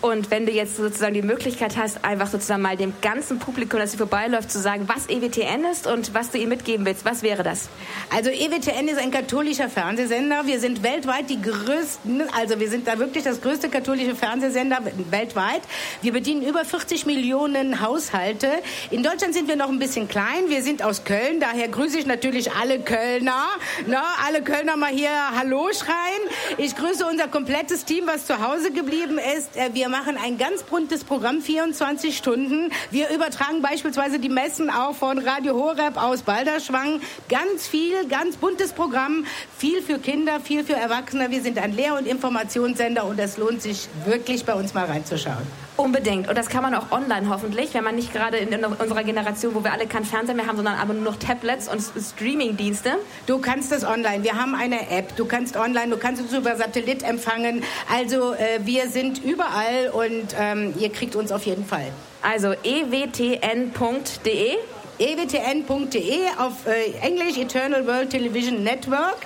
Und 0.00 0.30
wenn 0.30 0.46
du 0.46 0.52
jetzt 0.52 0.76
sozusagen 0.76 1.14
die 1.14 1.22
Möglichkeit 1.22 1.76
hast, 1.76 2.04
einfach 2.04 2.28
sozusagen 2.28 2.62
mal 2.62 2.76
dem 2.76 2.92
ganzen 3.00 3.38
Publikum, 3.38 3.80
das 3.80 3.90
hier 3.90 3.98
vorbeiläuft, 3.98 4.50
zu 4.50 4.60
sagen, 4.60 4.88
was 4.88 5.08
EWTN 5.08 5.64
ist 5.64 5.86
und 5.86 6.14
was 6.14 6.30
du 6.30 6.38
ihm 6.38 6.48
mitgeben 6.48 6.86
willst, 6.86 7.04
was 7.04 7.22
wäre 7.22 7.42
das? 7.42 7.68
Also 8.14 8.30
EWTN 8.30 8.88
ist 8.88 8.98
ein 8.98 9.10
katholischer 9.10 9.68
Fernsehsender. 9.68 10.46
Wir 10.46 10.60
sind 10.60 10.82
weltweit 10.82 11.30
die 11.30 11.40
größten, 11.40 12.22
also 12.36 12.60
wir 12.60 12.68
sind 12.68 12.86
da 12.86 12.98
wirklich 12.98 13.24
das 13.24 13.40
größte 13.40 13.68
katholische 13.68 14.14
Fernsehsender 14.14 14.80
weltweit. 15.10 15.62
Wir 16.02 16.12
bedienen 16.12 16.42
über 16.42 16.64
40 16.64 17.06
Millionen 17.06 17.80
Haushalte. 17.80 18.48
In 18.90 19.02
Deutschland 19.02 19.34
sind 19.34 19.48
wir 19.48 19.56
noch 19.56 19.68
ein 19.68 19.78
bisschen 19.78 20.08
klein. 20.08 20.48
Wir 20.48 20.62
sind 20.62 20.82
aus 20.82 21.04
Köln, 21.04 21.40
daher 21.40 21.68
grüße 21.68 21.98
ich 21.98 22.06
natürlich 22.06 22.52
alle 22.52 22.80
Kölner. 22.80 23.46
Na, 23.86 24.02
alle 24.26 24.42
Kölner 24.42 24.76
mal 24.76 24.90
hier 24.90 25.10
Hallo 25.36 25.68
schreien. 25.72 26.22
Ich 26.58 26.76
grüße 26.76 27.06
unser 27.06 27.28
komplettes 27.28 27.84
Team, 27.84 28.06
was 28.06 28.26
zu 28.26 28.40
Hause 28.46 28.70
geblieben 28.70 29.18
ist. 29.36 29.56
Äh, 29.56 29.70
wir 29.74 29.88
machen 29.88 30.16
ein 30.16 30.38
ganz 30.38 30.62
buntes 30.62 31.04
Programm, 31.04 31.42
24 31.42 32.16
Stunden. 32.16 32.70
Wir 32.90 33.10
übertragen 33.10 33.60
beispielsweise 33.60 34.18
die 34.18 34.28
Messen 34.28 34.70
auch 34.70 34.94
von 34.94 35.18
Radio 35.18 35.54
Horeb 35.54 35.96
aus 35.96 36.22
Balderschwang. 36.22 37.00
Ganz 37.28 37.66
viel, 37.66 38.06
ganz 38.06 38.36
buntes 38.36 38.72
Programm. 38.72 39.26
Viel 39.56 39.82
für 39.82 39.98
Kinder, 39.98 40.40
viel 40.40 40.64
für 40.64 40.74
Erwachsene. 40.74 41.30
Wir 41.30 41.42
sind 41.42 41.58
ein 41.58 41.74
Lehr- 41.74 41.96
und 41.96 42.06
Informationssender 42.06 43.04
und 43.04 43.18
es 43.18 43.36
lohnt 43.36 43.60
sich 43.60 43.88
wirklich 44.04 44.44
bei 44.44 44.54
uns 44.54 44.74
mal 44.74 44.86
reinzuschauen. 44.86 45.67
Unbedingt. 45.78 46.28
Und 46.28 46.36
das 46.36 46.48
kann 46.48 46.62
man 46.62 46.74
auch 46.74 46.90
online 46.90 47.28
hoffentlich, 47.28 47.72
wenn 47.72 47.84
man 47.84 47.94
nicht 47.94 48.12
gerade 48.12 48.36
in, 48.38 48.52
unserer 48.64 49.04
Generation, 49.04 49.54
wo 49.54 49.62
wir 49.62 49.72
alle 49.72 49.86
kein 49.86 50.04
Fernsehen 50.04 50.36
mehr 50.36 50.48
haben, 50.48 50.56
sondern 50.56 50.74
aber 50.74 50.92
nur 50.92 51.04
noch 51.04 51.16
Tablets 51.16 51.68
und 51.68 51.80
Streaming-Dienste. 51.80 52.96
Du 53.26 53.38
kannst 53.38 53.70
es 53.70 53.84
online. 53.84 54.24
Wir 54.24 54.34
haben 54.34 54.56
eine 54.56 54.90
App. 54.90 55.14
Du 55.14 55.24
kannst 55.24 55.56
online, 55.56 55.90
du 55.90 55.96
kannst 55.96 56.20
es 56.20 56.32
über 56.36 56.56
Satellit 56.56 57.04
empfangen. 57.04 57.62
Also 57.94 58.34
äh, 58.34 58.58
wir 58.64 58.88
sind 58.88 59.22
überall 59.24 59.90
und 59.92 60.34
ähm, 60.36 60.74
ihr 60.80 60.90
kriegt 60.90 61.14
uns 61.14 61.30
auf 61.30 61.46
jeden 61.46 61.64
Fall. 61.64 61.92
Also 62.22 62.54
ewtn.de 62.64 64.56
ewtn.de 64.98 66.20
auf 66.38 66.66
äh, 66.66 66.92
Englisch 67.00 67.36
Eternal 67.36 67.86
World 67.86 68.10
Television 68.10 68.62
Network 68.62 69.18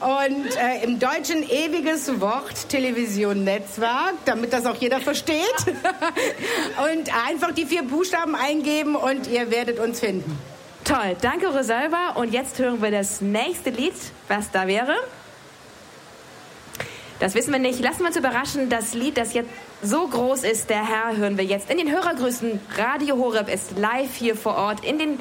und 0.00 0.56
äh, 0.56 0.84
im 0.84 0.98
Deutschen 0.98 1.42
ewiges 1.48 2.20
Wort 2.20 2.68
Television 2.68 3.44
Netzwerk, 3.44 4.14
damit 4.24 4.52
das 4.52 4.66
auch 4.66 4.76
jeder 4.76 5.00
versteht. 5.00 5.36
und 5.66 7.14
einfach 7.28 7.52
die 7.52 7.66
vier 7.66 7.82
Buchstaben 7.82 8.34
eingeben 8.34 8.96
und 8.96 9.26
ihr 9.28 9.50
werdet 9.50 9.78
uns 9.78 10.00
finden. 10.00 10.38
Toll, 10.84 11.16
danke 11.20 11.48
Rosalba. 11.48 12.10
Und 12.14 12.32
jetzt 12.32 12.58
hören 12.58 12.82
wir 12.82 12.90
das 12.90 13.20
nächste 13.20 13.70
Lied, 13.70 13.94
was 14.28 14.50
da 14.50 14.66
wäre. 14.66 14.96
Das 17.20 17.34
wissen 17.34 17.52
wir 17.52 17.60
nicht. 17.60 17.80
Lassen 17.80 18.00
wir 18.00 18.06
uns 18.06 18.16
überraschen. 18.16 18.68
Das 18.70 18.94
Lied, 18.94 19.18
das 19.18 19.34
jetzt 19.34 19.50
so 19.82 20.06
groß 20.06 20.44
ist, 20.44 20.70
der 20.70 20.86
Herr, 20.86 21.16
hören 21.16 21.38
wir 21.38 21.44
jetzt 21.44 21.70
in 21.70 21.78
den 21.78 21.90
Hörergrüßen. 21.90 22.60
Radio 22.76 23.16
Horeb 23.16 23.52
ist 23.52 23.78
live 23.78 24.14
hier 24.14 24.36
vor 24.36 24.56
Ort 24.56 24.84
in 24.84 24.98
den 24.98 25.20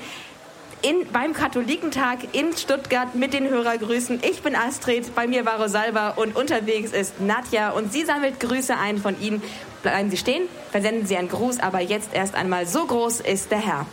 in, 0.81 1.11
beim 1.11 1.33
Katholikentag 1.33 2.19
in 2.33 2.55
Stuttgart 2.55 3.13
mit 3.13 3.33
den 3.33 3.49
Hörergrüßen. 3.49 4.21
Ich 4.23 4.41
bin 4.41 4.55
Astrid, 4.55 5.13
bei 5.13 5.27
mir 5.27 5.45
war 5.45 5.61
Rosalba 5.61 6.11
und 6.11 6.37
unterwegs 6.37 6.91
ist 6.91 7.19
Nadja 7.19 7.71
und 7.71 7.91
sie 7.91 8.05
sammelt 8.05 8.39
Grüße 8.39 8.77
ein 8.77 8.97
von 8.97 9.19
Ihnen. 9.19 9.41
Bleiben 9.81 10.09
Sie 10.09 10.17
stehen, 10.17 10.43
versenden 10.71 11.05
Sie 11.05 11.17
einen 11.17 11.27
Gruß, 11.27 11.59
aber 11.59 11.81
jetzt 11.81 12.13
erst 12.13 12.35
einmal 12.35 12.65
so 12.65 12.85
groß 12.85 13.19
ist 13.19 13.51
der 13.51 13.59
Herr. 13.59 13.85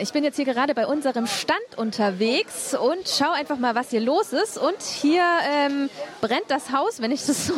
Ich 0.00 0.12
bin 0.12 0.24
jetzt 0.24 0.36
hier 0.36 0.44
gerade 0.44 0.74
bei 0.74 0.86
unserem 0.86 1.26
Stand 1.26 1.76
unterwegs 1.76 2.74
und 2.74 3.08
schau 3.08 3.30
einfach 3.30 3.56
mal, 3.58 3.74
was 3.74 3.90
hier 3.90 4.00
los 4.00 4.32
ist. 4.32 4.58
Und 4.58 4.82
hier 4.82 5.22
ähm, 5.48 5.88
brennt 6.20 6.46
das 6.48 6.72
Haus, 6.72 7.00
wenn 7.00 7.12
ich 7.12 7.24
das 7.24 7.46
so 7.48 7.54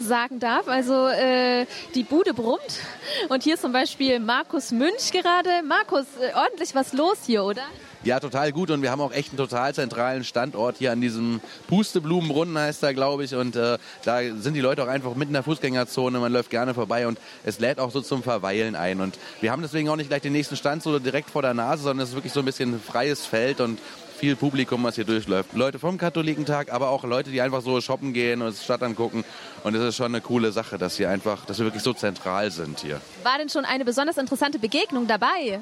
sagen 0.00 0.40
darf. 0.40 0.66
Also 0.66 1.06
äh, 1.06 1.66
die 1.94 2.02
Bude 2.02 2.34
brummt. 2.34 2.80
Und 3.28 3.44
hier 3.44 3.54
ist 3.54 3.62
zum 3.62 3.72
Beispiel 3.72 4.18
Markus 4.18 4.72
Münch 4.72 5.12
gerade. 5.12 5.62
Markus, 5.62 6.04
äh, 6.20 6.34
ordentlich 6.34 6.74
was 6.74 6.92
los 6.92 7.18
hier, 7.26 7.44
oder? 7.44 7.62
Ja, 8.04 8.20
total 8.20 8.52
gut 8.52 8.70
und 8.70 8.82
wir 8.82 8.90
haben 8.92 9.00
auch 9.00 9.12
echt 9.12 9.30
einen 9.30 9.38
total 9.38 9.74
zentralen 9.74 10.22
Standort 10.22 10.76
hier 10.78 10.92
an 10.92 11.00
diesem 11.00 11.40
Pusteblumenbrunnen 11.66 12.56
heißt 12.56 12.82
er, 12.84 12.94
glaube 12.94 13.24
ich. 13.24 13.34
Und 13.34 13.56
äh, 13.56 13.78
da 14.04 14.20
sind 14.36 14.54
die 14.54 14.60
Leute 14.60 14.84
auch 14.84 14.88
einfach 14.88 15.14
mitten 15.14 15.30
in 15.30 15.34
der 15.34 15.42
Fußgängerzone. 15.42 16.20
Man 16.20 16.32
läuft 16.32 16.50
gerne 16.50 16.74
vorbei 16.74 17.08
und 17.08 17.18
es 17.44 17.58
lädt 17.58 17.80
auch 17.80 17.90
so 17.90 18.00
zum 18.00 18.22
Verweilen 18.22 18.76
ein. 18.76 19.00
Und 19.00 19.18
wir 19.40 19.50
haben 19.50 19.62
deswegen 19.62 19.88
auch 19.88 19.96
nicht 19.96 20.10
gleich 20.10 20.22
den 20.22 20.32
nächsten 20.32 20.56
Stand 20.56 20.84
so 20.84 20.98
direkt 21.00 21.28
vor 21.30 21.42
der 21.42 21.54
Nase, 21.54 21.82
sondern 21.82 22.04
es 22.04 22.10
ist 22.10 22.14
wirklich 22.14 22.32
so 22.32 22.40
ein 22.40 22.46
bisschen 22.46 22.80
freies 22.80 23.26
Feld 23.26 23.60
und 23.60 23.80
viel 24.18 24.36
Publikum, 24.36 24.82
was 24.82 24.96
hier 24.96 25.04
durchläuft. 25.04 25.52
Leute 25.54 25.78
vom 25.78 25.96
Katholikentag, 25.96 26.72
aber 26.72 26.90
auch 26.90 27.04
Leute, 27.04 27.30
die 27.30 27.40
einfach 27.40 27.62
so 27.62 27.80
shoppen 27.80 28.12
gehen 28.12 28.42
und 28.42 28.52
die 28.52 28.62
Stadt 28.62 28.82
angucken. 28.82 29.24
Und 29.64 29.74
es 29.74 29.82
ist 29.82 29.96
schon 29.96 30.06
eine 30.06 30.20
coole 30.20 30.50
Sache, 30.50 30.76
dass 30.76 30.98
wir 30.98 31.08
einfach, 31.08 31.44
dass 31.46 31.58
wir 31.58 31.66
wirklich 31.66 31.84
so 31.84 31.92
zentral 31.92 32.50
sind 32.50 32.80
hier. 32.80 33.00
War 33.22 33.38
denn 33.38 33.48
schon 33.48 33.64
eine 33.64 33.84
besonders 33.84 34.18
interessante 34.18 34.58
Begegnung 34.58 35.06
dabei? 35.06 35.60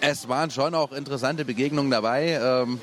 Es 0.00 0.28
waren 0.28 0.50
schon 0.50 0.74
auch 0.74 0.92
interessante 0.92 1.44
Begegnungen 1.44 1.90
dabei, 1.90 2.38
ähm, 2.40 2.80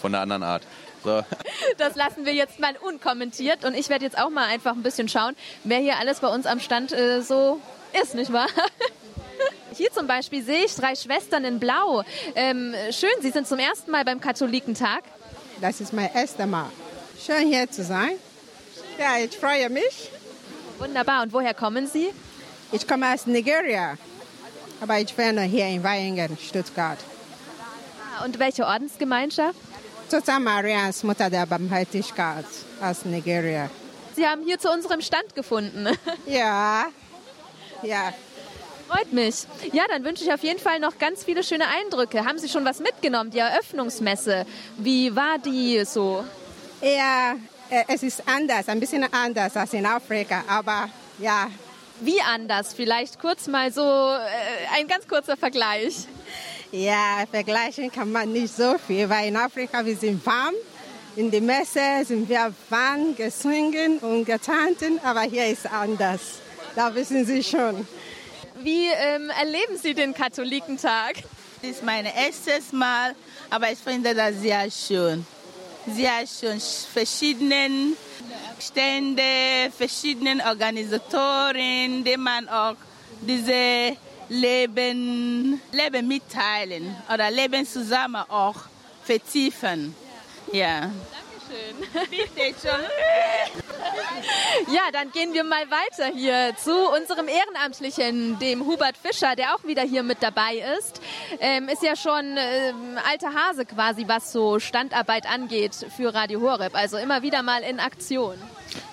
von 0.00 0.14
einer 0.14 0.22
anderen 0.22 0.42
Art. 0.42 0.62
So. 1.02 1.22
Das 1.78 1.94
lassen 1.94 2.24
wir 2.24 2.32
jetzt 2.32 2.58
mal 2.58 2.74
unkommentiert 2.76 3.64
und 3.64 3.74
ich 3.74 3.88
werde 3.88 4.04
jetzt 4.04 4.18
auch 4.18 4.30
mal 4.30 4.46
einfach 4.46 4.72
ein 4.72 4.82
bisschen 4.82 5.08
schauen, 5.08 5.34
wer 5.64 5.78
hier 5.78 5.98
alles 5.98 6.20
bei 6.20 6.28
uns 6.28 6.46
am 6.46 6.60
Stand 6.60 6.92
äh, 6.92 7.22
so 7.22 7.60
ist, 8.02 8.14
nicht 8.14 8.32
wahr? 8.32 8.48
Hier 9.74 9.92
zum 9.92 10.06
Beispiel 10.06 10.42
sehe 10.42 10.64
ich 10.64 10.74
drei 10.74 10.94
Schwestern 10.94 11.44
in 11.44 11.58
Blau. 11.60 12.02
Ähm, 12.34 12.74
schön, 12.92 13.10
Sie 13.20 13.30
sind 13.30 13.46
zum 13.46 13.58
ersten 13.58 13.90
Mal 13.90 14.04
beim 14.04 14.20
Katholikentag. 14.20 15.02
Das 15.60 15.80
ist 15.82 15.92
mein 15.92 16.10
erstes 16.14 16.46
Mal. 16.46 16.70
Schön 17.24 17.48
hier 17.48 17.70
zu 17.70 17.84
sein. 17.84 18.12
Ja, 18.98 19.18
ich 19.22 19.36
freue 19.36 19.68
mich. 19.68 20.10
Wunderbar. 20.78 21.22
Und 21.22 21.32
woher 21.34 21.52
kommen 21.52 21.86
Sie? 21.86 22.08
Ich 22.72 22.88
komme 22.88 23.12
aus 23.12 23.26
Nigeria. 23.26 23.98
Aber 24.80 24.98
ich 25.00 25.16
wohne 25.16 25.42
hier 25.42 25.66
in 25.66 25.82
Weingen, 25.82 26.36
Stuttgart. 26.38 26.98
Und 28.24 28.38
welche 28.38 28.64
Ordensgemeinschaft? 28.66 29.58
Total 30.10 30.40
Marians 30.40 31.02
Mutter 31.02 31.28
der 31.28 31.46
Barmherzigkeit 31.46 32.44
aus 32.80 33.04
Nigeria. 33.04 33.68
Sie 34.14 34.26
haben 34.26 34.42
hier 34.44 34.58
zu 34.58 34.70
unserem 34.70 35.00
Stand 35.00 35.34
gefunden. 35.34 35.88
Ja, 36.26 36.86
ja. 37.82 38.12
Freut 38.88 39.12
mich. 39.12 39.46
Ja, 39.72 39.84
dann 39.88 40.04
wünsche 40.04 40.24
ich 40.24 40.32
auf 40.32 40.42
jeden 40.42 40.60
Fall 40.60 40.78
noch 40.78 40.96
ganz 40.98 41.24
viele 41.24 41.42
schöne 41.42 41.64
Eindrücke. 41.66 42.24
Haben 42.24 42.38
Sie 42.38 42.48
schon 42.48 42.64
was 42.64 42.78
mitgenommen, 42.78 43.30
die 43.30 43.40
Eröffnungsmesse? 43.40 44.46
Wie 44.78 45.14
war 45.14 45.38
die 45.38 45.84
so? 45.84 46.24
Ja, 46.80 47.34
äh, 47.68 47.84
es 47.88 48.04
ist 48.04 48.22
anders, 48.26 48.68
ein 48.68 48.78
bisschen 48.78 49.04
anders 49.12 49.56
als 49.56 49.72
in 49.72 49.84
Afrika, 49.84 50.44
aber 50.48 50.88
ja, 51.18 51.48
wie 52.00 52.20
anders? 52.20 52.74
Vielleicht 52.74 53.18
kurz 53.18 53.46
mal 53.46 53.72
so 53.72 53.82
äh, 53.82 54.78
ein 54.78 54.86
ganz 54.86 55.06
kurzer 55.08 55.36
Vergleich. 55.36 56.06
Ja, 56.72 57.24
vergleichen 57.30 57.90
kann 57.90 58.10
man 58.12 58.32
nicht 58.32 58.54
so 58.54 58.76
viel, 58.78 59.08
weil 59.08 59.28
in 59.28 59.36
Afrika 59.36 59.84
wir 59.84 59.96
sind 59.96 60.24
warm. 60.26 60.54
In 61.16 61.30
der 61.30 61.40
Messe 61.40 62.04
sind 62.04 62.28
wir 62.28 62.52
warm 62.68 63.16
gesungen 63.16 63.98
und 64.00 64.24
getanzt, 64.26 64.84
aber 65.02 65.22
hier 65.22 65.46
ist 65.46 65.64
anders. 65.70 66.20
Da 66.74 66.94
wissen 66.94 67.24
Sie 67.24 67.42
schon. 67.42 67.88
Wie 68.62 68.88
ähm, 68.88 69.30
erleben 69.30 69.78
Sie 69.80 69.94
den 69.94 70.12
Katholikentag? 70.12 71.22
Das 71.62 71.70
ist 71.70 71.82
mein 71.82 72.04
erstes 72.04 72.72
Mal, 72.72 73.14
aber 73.48 73.72
ich 73.72 73.78
finde 73.78 74.14
das 74.14 74.34
sehr 74.40 74.70
schön. 74.70 75.26
Sehr 75.94 76.26
schön. 76.26 76.60
Verschiedenen 76.92 77.96
Stände, 78.58 79.22
verschiedenen 79.76 80.40
Organisatoren, 80.40 82.02
die 82.04 82.16
man 82.16 82.48
auch 82.48 82.74
diese 83.20 83.96
Leben, 84.28 85.60
Leben 85.70 86.08
mitteilen 86.08 86.96
oder 87.12 87.30
Leben 87.30 87.64
zusammen 87.66 88.24
auch 88.28 88.56
vertiefen. 89.04 89.94
Ja. 90.52 90.90
Dankeschön. 91.46 91.76
Bitte 92.10 92.68
schon. 92.68 92.80
Ja, 94.74 94.90
dann 94.92 95.10
gehen 95.12 95.32
wir 95.32 95.44
mal 95.44 95.64
weiter 95.70 96.14
hier 96.14 96.52
zu 96.56 96.72
unserem 96.90 97.28
Ehrenamtlichen, 97.28 98.38
dem 98.38 98.66
Hubert 98.66 98.96
Fischer, 98.96 99.36
der 99.36 99.54
auch 99.54 99.64
wieder 99.64 99.82
hier 99.82 100.02
mit 100.02 100.22
dabei 100.22 100.64
ist. 100.78 101.00
Ähm, 101.40 101.68
ist 101.68 101.82
ja 101.82 101.96
schon 101.96 102.36
ähm, 102.36 102.98
alter 103.08 103.32
Hase 103.34 103.64
quasi, 103.64 104.04
was 104.08 104.32
so 104.32 104.58
Standarbeit 104.58 105.26
angeht 105.30 105.74
für 105.96 106.14
Radio 106.14 106.40
Horeb. 106.40 106.74
Also 106.74 106.96
immer 106.96 107.22
wieder 107.22 107.42
mal 107.42 107.62
in 107.62 107.80
Aktion. 107.80 108.36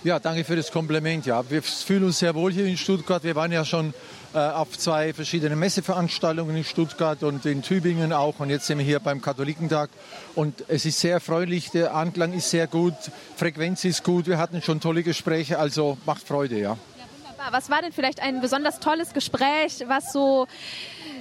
Ja, 0.03 0.19
danke 0.19 0.43
für 0.43 0.55
das 0.55 0.71
Kompliment. 0.71 1.25
Ja, 1.25 1.49
wir 1.49 1.63
fühlen 1.63 2.03
uns 2.05 2.19
sehr 2.19 2.35
wohl 2.35 2.51
hier 2.51 2.65
in 2.65 2.77
Stuttgart. 2.77 3.23
Wir 3.23 3.35
waren 3.35 3.51
ja 3.51 3.65
schon 3.65 3.93
auf 4.37 4.77
zwei 4.77 5.13
verschiedene 5.13 5.55
Messeveranstaltungen 5.55 6.55
in 6.55 6.63
Stuttgart 6.63 7.21
und 7.23 7.45
in 7.45 7.61
Tübingen 7.61 8.13
auch. 8.13 8.39
Und 8.39 8.49
jetzt 8.49 8.67
sind 8.67 8.79
wir 8.79 8.85
hier 8.85 8.99
beim 8.99 9.21
Katholikentag. 9.21 9.89
Und 10.35 10.63
es 10.67 10.85
ist 10.85 10.99
sehr 10.99 11.13
erfreulich, 11.13 11.71
der 11.71 11.95
Anklang 11.95 12.33
ist 12.33 12.49
sehr 12.49 12.67
gut, 12.67 12.95
Frequenz 13.35 13.85
ist 13.85 14.03
gut. 14.03 14.27
Wir 14.27 14.37
hatten 14.37 14.61
schon 14.61 14.79
tolle 14.79 15.03
Gespräche, 15.03 15.59
also 15.59 15.97
macht 16.05 16.27
Freude, 16.27 16.59
ja. 16.59 16.77
ja 16.97 17.51
was 17.51 17.69
war 17.69 17.81
denn 17.81 17.91
vielleicht 17.91 18.21
ein 18.21 18.41
besonders 18.41 18.79
tolles 18.79 19.13
Gespräch, 19.13 19.83
was 19.87 20.11
so 20.11 20.47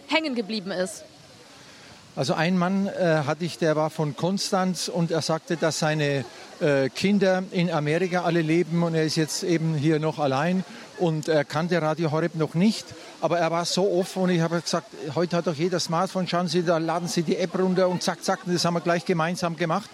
hängen 0.09 0.35
geblieben 0.35 0.71
ist? 0.71 1.05
Also 2.15 2.35
ein 2.35 2.59
Mann 2.59 2.89
äh, 2.89 3.23
hatte 3.27 3.45
ich, 3.47 3.57
der 3.57 3.75
war 3.75 3.89
von 3.89 4.15
Konstanz 4.17 4.89
und 4.89 5.11
er 5.11 5.23
sagte, 5.23 5.57
dass 5.57 5.79
seine 5.79 6.27
äh, 6.61 6.91
Kinder 6.91 7.43
in 7.53 7.71
Amerika 7.71 8.25
alle 8.25 8.43
leben 8.43 8.83
und 8.83 8.95
er 8.95 9.05
ist 9.05 9.17
jetzt 9.17 9.43
eben 9.43 9.75
hier 9.75 9.99
noch 9.99 10.19
allein 10.19 10.63
und 11.03 11.29
er 11.29 11.45
kannte 11.45 11.83
Radio 11.83 12.13
Horeb 12.13 12.37
noch 12.37 12.55
nicht, 12.55 12.87
aber 13.21 13.39
er 13.39 13.51
war 13.51 13.65
so 13.65 13.91
offen 13.91 14.23
und 14.23 14.31
ich 14.31 14.41
habe 14.41 14.61
gesagt, 14.61 14.87
heute 15.17 15.37
hat 15.37 15.49
doch 15.49 15.55
jeder 15.55 15.81
Smartphone, 15.81 16.29
schauen 16.29 16.47
Sie, 16.47 16.63
da 16.63 16.79
laden 16.79 17.09
Sie 17.09 17.25
die 17.25 17.37
App 17.37 17.59
runter 17.59 17.89
und 17.89 18.05
zack, 18.05 18.23
zack, 18.23 18.47
und 18.47 18.55
das 18.55 18.65
haben 18.65 18.75
wir 18.75 18.81
gleich 18.81 19.05
gemeinsam 19.05 19.57
gemacht. 19.57 19.91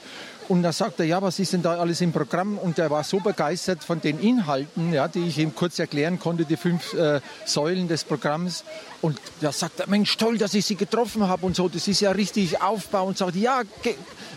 Und 0.48 0.62
da 0.62 0.72
sagte 0.72 1.02
er, 1.02 1.08
ja, 1.08 1.22
was 1.22 1.38
ist 1.38 1.52
denn 1.52 1.62
da 1.62 1.78
alles 1.78 2.00
im 2.00 2.12
Programm? 2.12 2.56
Und 2.56 2.78
er 2.78 2.90
war 2.90 3.04
so 3.04 3.20
begeistert 3.20 3.84
von 3.84 4.00
den 4.00 4.18
Inhalten, 4.18 4.94
ja, 4.94 5.06
die 5.06 5.26
ich 5.26 5.38
ihm 5.38 5.54
kurz 5.54 5.78
erklären 5.78 6.18
konnte, 6.18 6.46
die 6.46 6.56
fünf 6.56 6.94
äh, 6.94 7.20
Säulen 7.44 7.86
des 7.86 8.04
Programms. 8.04 8.64
Und 9.02 9.20
da 9.42 9.52
sagt 9.52 9.80
er, 9.80 9.88
Mensch, 9.88 10.16
toll, 10.16 10.38
dass 10.38 10.54
ich 10.54 10.64
Sie 10.64 10.76
getroffen 10.76 11.28
habe 11.28 11.44
und 11.44 11.54
so, 11.54 11.68
das 11.68 11.86
ist 11.86 12.00
ja 12.00 12.12
richtig 12.12 12.62
Aufbau. 12.62 13.06
Und 13.06 13.18
sagt, 13.18 13.36
ja, 13.36 13.62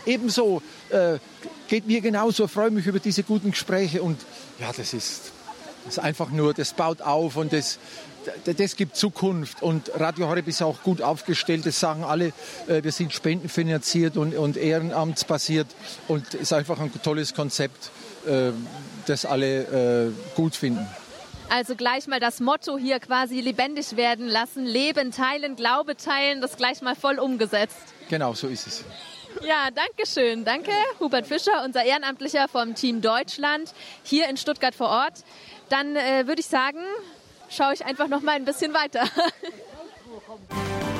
ebenso, 0.04 0.60
äh, 0.90 1.18
geht 1.68 1.86
mir 1.86 2.02
genauso, 2.02 2.46
freue 2.46 2.70
mich 2.70 2.86
über 2.86 2.98
diese 2.98 3.22
guten 3.22 3.52
Gespräche. 3.52 4.02
Und 4.02 4.20
ja, 4.58 4.70
das 4.76 4.92
ist, 4.92 5.32
das 5.84 5.98
ist 5.98 5.98
einfach 5.98 6.30
nur, 6.30 6.54
das 6.54 6.72
baut 6.72 7.02
auf 7.02 7.36
und 7.36 7.52
das, 7.52 7.78
das 8.44 8.76
gibt 8.76 8.96
Zukunft 8.96 9.62
und 9.62 9.90
Radio 9.94 10.28
Horeb 10.28 10.48
ist 10.48 10.62
auch 10.62 10.82
gut 10.82 11.02
aufgestellt. 11.02 11.66
Das 11.66 11.80
sagen 11.80 12.04
alle, 12.04 12.32
äh, 12.68 12.82
wir 12.82 12.92
sind 12.92 13.12
spendenfinanziert 13.12 14.16
und, 14.16 14.34
und 14.34 14.56
ehrenamtsbasiert 14.56 15.66
und 16.08 16.34
ist 16.34 16.52
einfach 16.52 16.78
ein 16.78 16.90
tolles 17.02 17.34
Konzept, 17.34 17.90
äh, 18.26 18.52
das 19.06 19.24
alle 19.24 20.06
äh, 20.06 20.36
gut 20.36 20.54
finden. 20.54 20.86
Also 21.48 21.74
gleich 21.74 22.06
mal 22.06 22.20
das 22.20 22.40
Motto 22.40 22.78
hier 22.78 22.98
quasi 22.98 23.40
lebendig 23.40 23.96
werden 23.96 24.26
lassen, 24.26 24.64
Leben 24.64 25.10
teilen, 25.10 25.54
Glaube 25.54 25.96
teilen, 25.96 26.40
das 26.40 26.56
gleich 26.56 26.80
mal 26.80 26.94
voll 26.94 27.18
umgesetzt. 27.18 27.76
Genau, 28.08 28.32
so 28.32 28.46
ist 28.46 28.66
es. 28.66 28.84
Ja, 29.40 29.68
danke 29.74 30.06
schön. 30.06 30.44
Danke, 30.44 30.70
Hubert 31.00 31.26
Fischer, 31.26 31.64
unser 31.64 31.84
Ehrenamtlicher 31.84 32.48
vom 32.48 32.74
Team 32.74 33.00
Deutschland 33.00 33.72
hier 34.02 34.28
in 34.28 34.36
Stuttgart 34.36 34.74
vor 34.74 34.88
Ort. 34.88 35.24
Dann 35.72 35.96
äh, 35.96 36.26
würde 36.26 36.40
ich 36.40 36.48
sagen, 36.48 36.80
schaue 37.48 37.72
ich 37.72 37.82
einfach 37.86 38.06
noch 38.06 38.20
mal 38.20 38.32
ein 38.32 38.44
bisschen 38.44 38.74
weiter. 38.74 39.04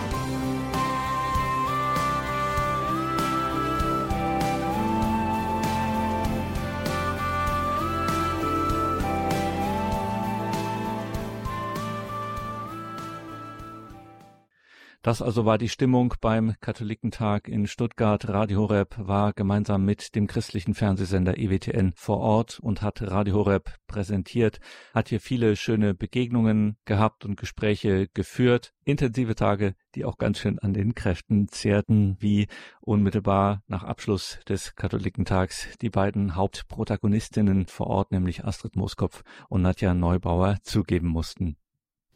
Das 15.03 15.20
also 15.20 15.44
war 15.44 15.59
die 15.59 15.68
Stimmung 15.68 16.14
beim 16.20 16.55
Katholikentag 16.61 17.48
in 17.48 17.66
Stuttgart. 17.66 18.28
Radio 18.28 18.61
Horeb 18.61 18.94
war 18.98 19.32
gemeinsam 19.32 19.84
mit 19.84 20.14
dem 20.14 20.28
christlichen 20.28 20.74
Fernsehsender 20.74 21.38
EWTN 21.38 21.92
vor 21.96 22.18
Ort 22.18 22.61
und 22.61 22.82
hat 22.82 23.03
Radio 23.03 23.34
Horeb 23.34 23.74
präsentiert, 23.88 24.61
hat 24.94 25.09
hier 25.09 25.18
viele 25.18 25.57
schöne 25.57 25.92
Begegnungen 25.92 26.76
gehabt 26.84 27.24
und 27.24 27.36
Gespräche 27.36 28.07
geführt. 28.14 28.74
Intensive 28.84 29.34
Tage, 29.34 29.74
die 29.96 30.05
auch 30.05 30.18
ganz 30.18 30.38
schön 30.38 30.61
an 30.61 30.72
den 30.72 30.94
Kräften 30.94 31.48
zehrten, 31.48 32.16
wie 32.20 32.46
unmittelbar 32.80 33.64
nach 33.66 33.82
Abschluss 33.82 34.38
des 34.48 34.76
Katholikentags 34.76 35.66
die 35.80 35.90
beiden 35.90 36.36
Hauptprotagonistinnen 36.36 37.66
vor 37.66 37.88
Ort, 37.88 38.12
nämlich 38.12 38.44
Astrid 38.44 38.76
Moskopf 38.76 39.24
und 39.48 39.62
Nadja 39.62 39.94
Neubauer, 39.94 40.59
zugeben 40.62 41.09
mussten. 41.09 41.57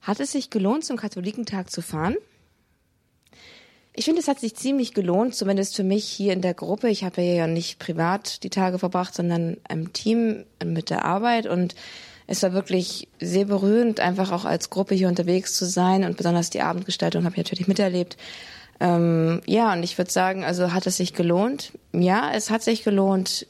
Hat 0.02 0.20
es 0.20 0.30
sich 0.30 0.50
gelohnt, 0.50 0.84
zum 0.84 0.96
Katholikentag 0.96 1.68
zu 1.68 1.82
fahren? 1.82 2.14
Ich 3.98 4.04
finde, 4.04 4.20
es 4.20 4.28
hat 4.28 4.40
sich 4.40 4.54
ziemlich 4.54 4.92
gelohnt, 4.92 5.34
zumindest 5.34 5.74
für 5.74 5.82
mich 5.82 6.04
hier 6.04 6.34
in 6.34 6.42
der 6.42 6.52
Gruppe. 6.52 6.90
Ich 6.90 7.02
habe 7.02 7.22
ja 7.22 7.46
nicht 7.46 7.78
privat 7.78 8.42
die 8.42 8.50
Tage 8.50 8.78
verbracht, 8.78 9.14
sondern 9.14 9.56
im 9.70 9.94
Team 9.94 10.44
mit 10.62 10.90
der 10.90 11.06
Arbeit 11.06 11.46
und 11.46 11.74
es 12.26 12.42
war 12.42 12.52
wirklich 12.52 13.08
sehr 13.20 13.46
berührend, 13.46 14.00
einfach 14.00 14.32
auch 14.32 14.44
als 14.44 14.68
Gruppe 14.68 14.94
hier 14.94 15.08
unterwegs 15.08 15.54
zu 15.54 15.64
sein 15.64 16.04
und 16.04 16.16
besonders 16.16 16.50
die 16.50 16.60
Abendgestaltung 16.60 17.24
habe 17.24 17.34
ich 17.34 17.38
natürlich 17.38 17.68
miterlebt. 17.68 18.18
Ähm, 18.80 19.40
ja, 19.46 19.72
und 19.72 19.82
ich 19.82 19.96
würde 19.96 20.10
sagen, 20.10 20.44
also 20.44 20.72
hat 20.72 20.86
es 20.86 20.98
sich 20.98 21.14
gelohnt? 21.14 21.72
Ja, 21.92 22.32
es 22.34 22.50
hat 22.50 22.62
sich 22.62 22.84
gelohnt 22.84 23.46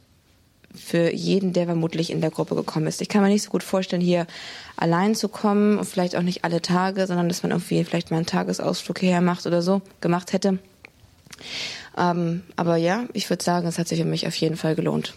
für 0.77 1.13
jeden, 1.13 1.53
der 1.53 1.67
vermutlich 1.67 2.11
in 2.11 2.21
der 2.21 2.31
Gruppe 2.31 2.55
gekommen 2.55 2.87
ist. 2.87 3.01
Ich 3.01 3.09
kann 3.09 3.23
mir 3.23 3.29
nicht 3.29 3.43
so 3.43 3.51
gut 3.51 3.63
vorstellen, 3.63 4.03
hier 4.03 4.27
allein 4.77 5.15
zu 5.15 5.29
kommen 5.29 5.79
und 5.79 5.85
vielleicht 5.85 6.17
auch 6.17 6.23
nicht 6.23 6.45
alle 6.45 6.63
Tage, 6.63 7.07
sondern 7.07 7.29
dass 7.29 7.43
man 7.43 7.53
irgendwie 7.53 7.83
vielleicht 7.85 8.11
mal 8.11 8.19
einen 8.19 8.27
Tagesausflug 8.27 8.99
hierher 8.99 9.21
macht 9.21 9.47
oder 9.47 9.63
so, 9.63 9.83
gemacht 10.01 10.33
hätte. 10.33 10.59
Ähm, 11.97 12.43
aber 12.57 12.77
ja, 12.77 13.05
ich 13.13 13.29
würde 13.31 13.43
sagen, 13.43 13.67
es 13.67 13.79
hat 13.79 13.89
sich 13.89 14.01
für 14.01 14.07
mich 14.07 14.27
auf 14.27 14.37
jeden 14.37 14.57
Fall 14.57 14.75
gelohnt. 14.75 15.15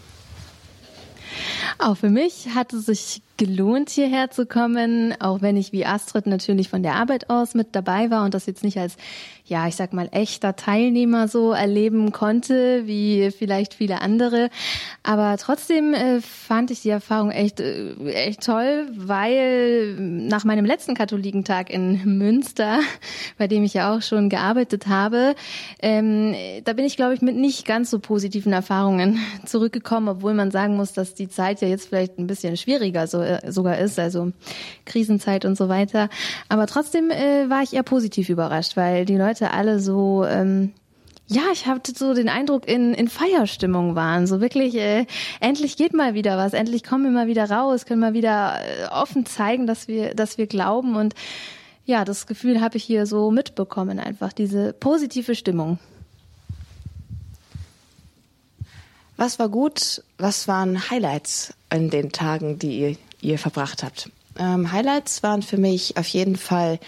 Auch 1.78 1.96
für 1.96 2.10
mich 2.10 2.48
hat 2.54 2.74
es 2.74 2.86
sich 2.86 3.22
gelohnt, 3.38 3.88
hierher 3.88 4.30
zu 4.30 4.44
kommen, 4.44 5.14
auch 5.18 5.40
wenn 5.40 5.56
ich 5.56 5.72
wie 5.72 5.86
Astrid 5.86 6.26
natürlich 6.26 6.68
von 6.68 6.82
der 6.82 6.94
Arbeit 6.94 7.30
aus 7.30 7.54
mit 7.54 7.68
dabei 7.72 8.10
war 8.10 8.24
und 8.24 8.34
das 8.34 8.44
jetzt 8.44 8.62
nicht 8.64 8.76
als, 8.76 8.96
ja, 9.50 9.66
ich 9.66 9.74
sag 9.74 9.92
mal, 9.92 10.08
echter 10.12 10.54
Teilnehmer 10.54 11.26
so 11.26 11.50
erleben 11.50 12.12
konnte, 12.12 12.86
wie 12.86 13.32
vielleicht 13.36 13.74
viele 13.74 14.00
andere. 14.00 14.48
Aber 15.02 15.36
trotzdem 15.38 15.92
äh, 15.92 16.20
fand 16.20 16.70
ich 16.70 16.82
die 16.82 16.90
Erfahrung 16.90 17.32
echt, 17.32 17.58
äh, 17.58 17.94
echt 18.12 18.46
toll, 18.46 18.86
weil 18.94 19.96
nach 19.98 20.44
meinem 20.44 20.64
letzten 20.64 20.94
Katholikentag 20.94 21.68
in 21.68 22.18
Münster, 22.18 22.78
bei 23.38 23.48
dem 23.48 23.64
ich 23.64 23.74
ja 23.74 23.92
auch 23.92 24.02
schon 24.02 24.28
gearbeitet 24.28 24.86
habe, 24.86 25.34
ähm, 25.82 26.34
da 26.64 26.72
bin 26.72 26.84
ich, 26.84 26.96
glaube 26.96 27.14
ich, 27.14 27.20
mit 27.20 27.34
nicht 27.34 27.66
ganz 27.66 27.90
so 27.90 27.98
positiven 27.98 28.52
Erfahrungen 28.52 29.18
zurückgekommen, 29.46 30.08
obwohl 30.08 30.32
man 30.32 30.52
sagen 30.52 30.76
muss, 30.76 30.92
dass 30.92 31.14
die 31.14 31.28
Zeit 31.28 31.60
ja 31.60 31.66
jetzt 31.66 31.88
vielleicht 31.88 32.18
ein 32.18 32.28
bisschen 32.28 32.56
schwieriger 32.56 33.08
so 33.08 33.20
äh, 33.20 33.50
sogar 33.50 33.78
ist, 33.78 33.98
also 33.98 34.30
Krisenzeit 34.84 35.44
und 35.44 35.56
so 35.56 35.68
weiter. 35.68 36.08
Aber 36.48 36.68
trotzdem 36.68 37.10
äh, 37.10 37.50
war 37.50 37.64
ich 37.64 37.72
eher 37.72 37.82
positiv 37.82 38.28
überrascht, 38.28 38.76
weil 38.76 39.04
die 39.04 39.16
Leute 39.16 39.39
alle 39.48 39.80
so 39.80 40.24
ähm, 40.24 40.72
ja, 41.32 41.42
ich 41.52 41.66
hatte 41.66 41.92
so 41.96 42.12
den 42.12 42.28
Eindruck, 42.28 42.66
in, 42.66 42.92
in 42.92 43.08
Feierstimmung 43.08 43.94
waren. 43.94 44.26
So 44.26 44.40
wirklich, 44.40 44.74
äh, 44.74 45.06
endlich 45.38 45.76
geht 45.76 45.94
mal 45.94 46.12
wieder 46.14 46.36
was, 46.36 46.54
endlich 46.54 46.82
kommen 46.82 47.04
wir 47.04 47.12
mal 47.12 47.28
wieder 47.28 47.48
raus, 47.48 47.86
können 47.86 48.00
mal 48.00 48.14
wieder 48.14 48.58
äh, 48.64 48.86
offen 48.86 49.24
zeigen, 49.26 49.68
dass 49.68 49.86
wir, 49.86 50.12
dass 50.14 50.38
wir 50.38 50.48
glauben. 50.48 50.96
Und 50.96 51.14
ja, 51.86 52.04
das 52.04 52.26
Gefühl 52.26 52.60
habe 52.60 52.78
ich 52.78 52.82
hier 52.82 53.06
so 53.06 53.30
mitbekommen, 53.30 54.00
einfach 54.00 54.32
diese 54.32 54.72
positive 54.72 55.36
Stimmung. 55.36 55.78
Was 59.16 59.38
war 59.38 59.48
gut? 59.48 60.02
Was 60.18 60.48
waren 60.48 60.90
Highlights 60.90 61.54
in 61.72 61.90
den 61.90 62.10
Tagen, 62.10 62.58
die 62.58 62.80
ihr 62.80 62.96
ihr 63.22 63.38
verbracht 63.38 63.82
habt. 63.82 64.10
Ähm, 64.40 64.72
Highlights 64.72 65.22
waren 65.22 65.42
für 65.42 65.58
mich 65.58 65.96
auf 65.98 66.08
jeden 66.08 66.36
Fall 66.36 66.80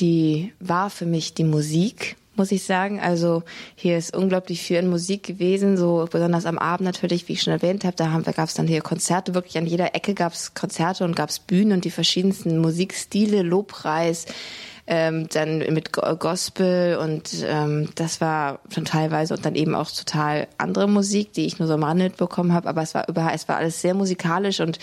die, 0.00 0.52
war 0.58 0.90
für 0.90 1.06
mich 1.06 1.34
die 1.34 1.44
Musik, 1.44 2.16
muss 2.34 2.50
ich 2.50 2.64
sagen. 2.64 2.98
Also 2.98 3.42
hier 3.76 3.98
ist 3.98 4.16
unglaublich 4.16 4.62
viel 4.62 4.78
in 4.78 4.88
Musik 4.88 5.22
gewesen, 5.22 5.76
so 5.76 6.08
besonders 6.10 6.46
am 6.46 6.58
Abend 6.58 6.86
natürlich, 6.86 7.28
wie 7.28 7.34
ich 7.34 7.42
schon 7.42 7.52
erwähnt 7.52 7.84
habe. 7.84 7.94
Da, 7.94 8.10
haben, 8.10 8.24
gab 8.24 8.48
es 8.48 8.54
dann 8.54 8.66
hier 8.66 8.80
Konzerte, 8.80 9.34
wirklich 9.34 9.58
an 9.58 9.66
jeder 9.66 9.94
Ecke 9.94 10.14
gab 10.14 10.32
es 10.32 10.54
Konzerte 10.54 11.04
und 11.04 11.14
gab 11.14 11.28
es 11.28 11.38
Bühnen 11.38 11.72
und 11.72 11.84
die 11.84 11.90
verschiedensten 11.90 12.58
Musikstile, 12.58 13.42
Lobpreis, 13.42 14.24
ähm, 14.86 15.28
dann 15.32 15.58
mit 15.58 15.92
Gospel 15.92 16.98
und 16.98 17.44
ähm, 17.46 17.88
das 17.94 18.20
war 18.20 18.60
schon 18.72 18.84
teilweise 18.84 19.34
und 19.34 19.46
dann 19.46 19.54
eben 19.54 19.74
auch 19.74 19.90
total 19.90 20.46
andere 20.58 20.88
Musik, 20.88 21.32
die 21.32 21.46
ich 21.46 21.58
nur 21.58 21.68
so 21.68 21.74
am 21.74 21.84
Rande 21.84 22.04
mitbekommen 22.04 22.52
habe, 22.52 22.68
aber 22.68 22.82
es 22.82 22.94
war 22.94 23.08
überall, 23.08 23.34
es 23.34 23.48
war 23.48 23.56
alles 23.56 23.80
sehr 23.80 23.94
musikalisch 23.94 24.60
und 24.60 24.78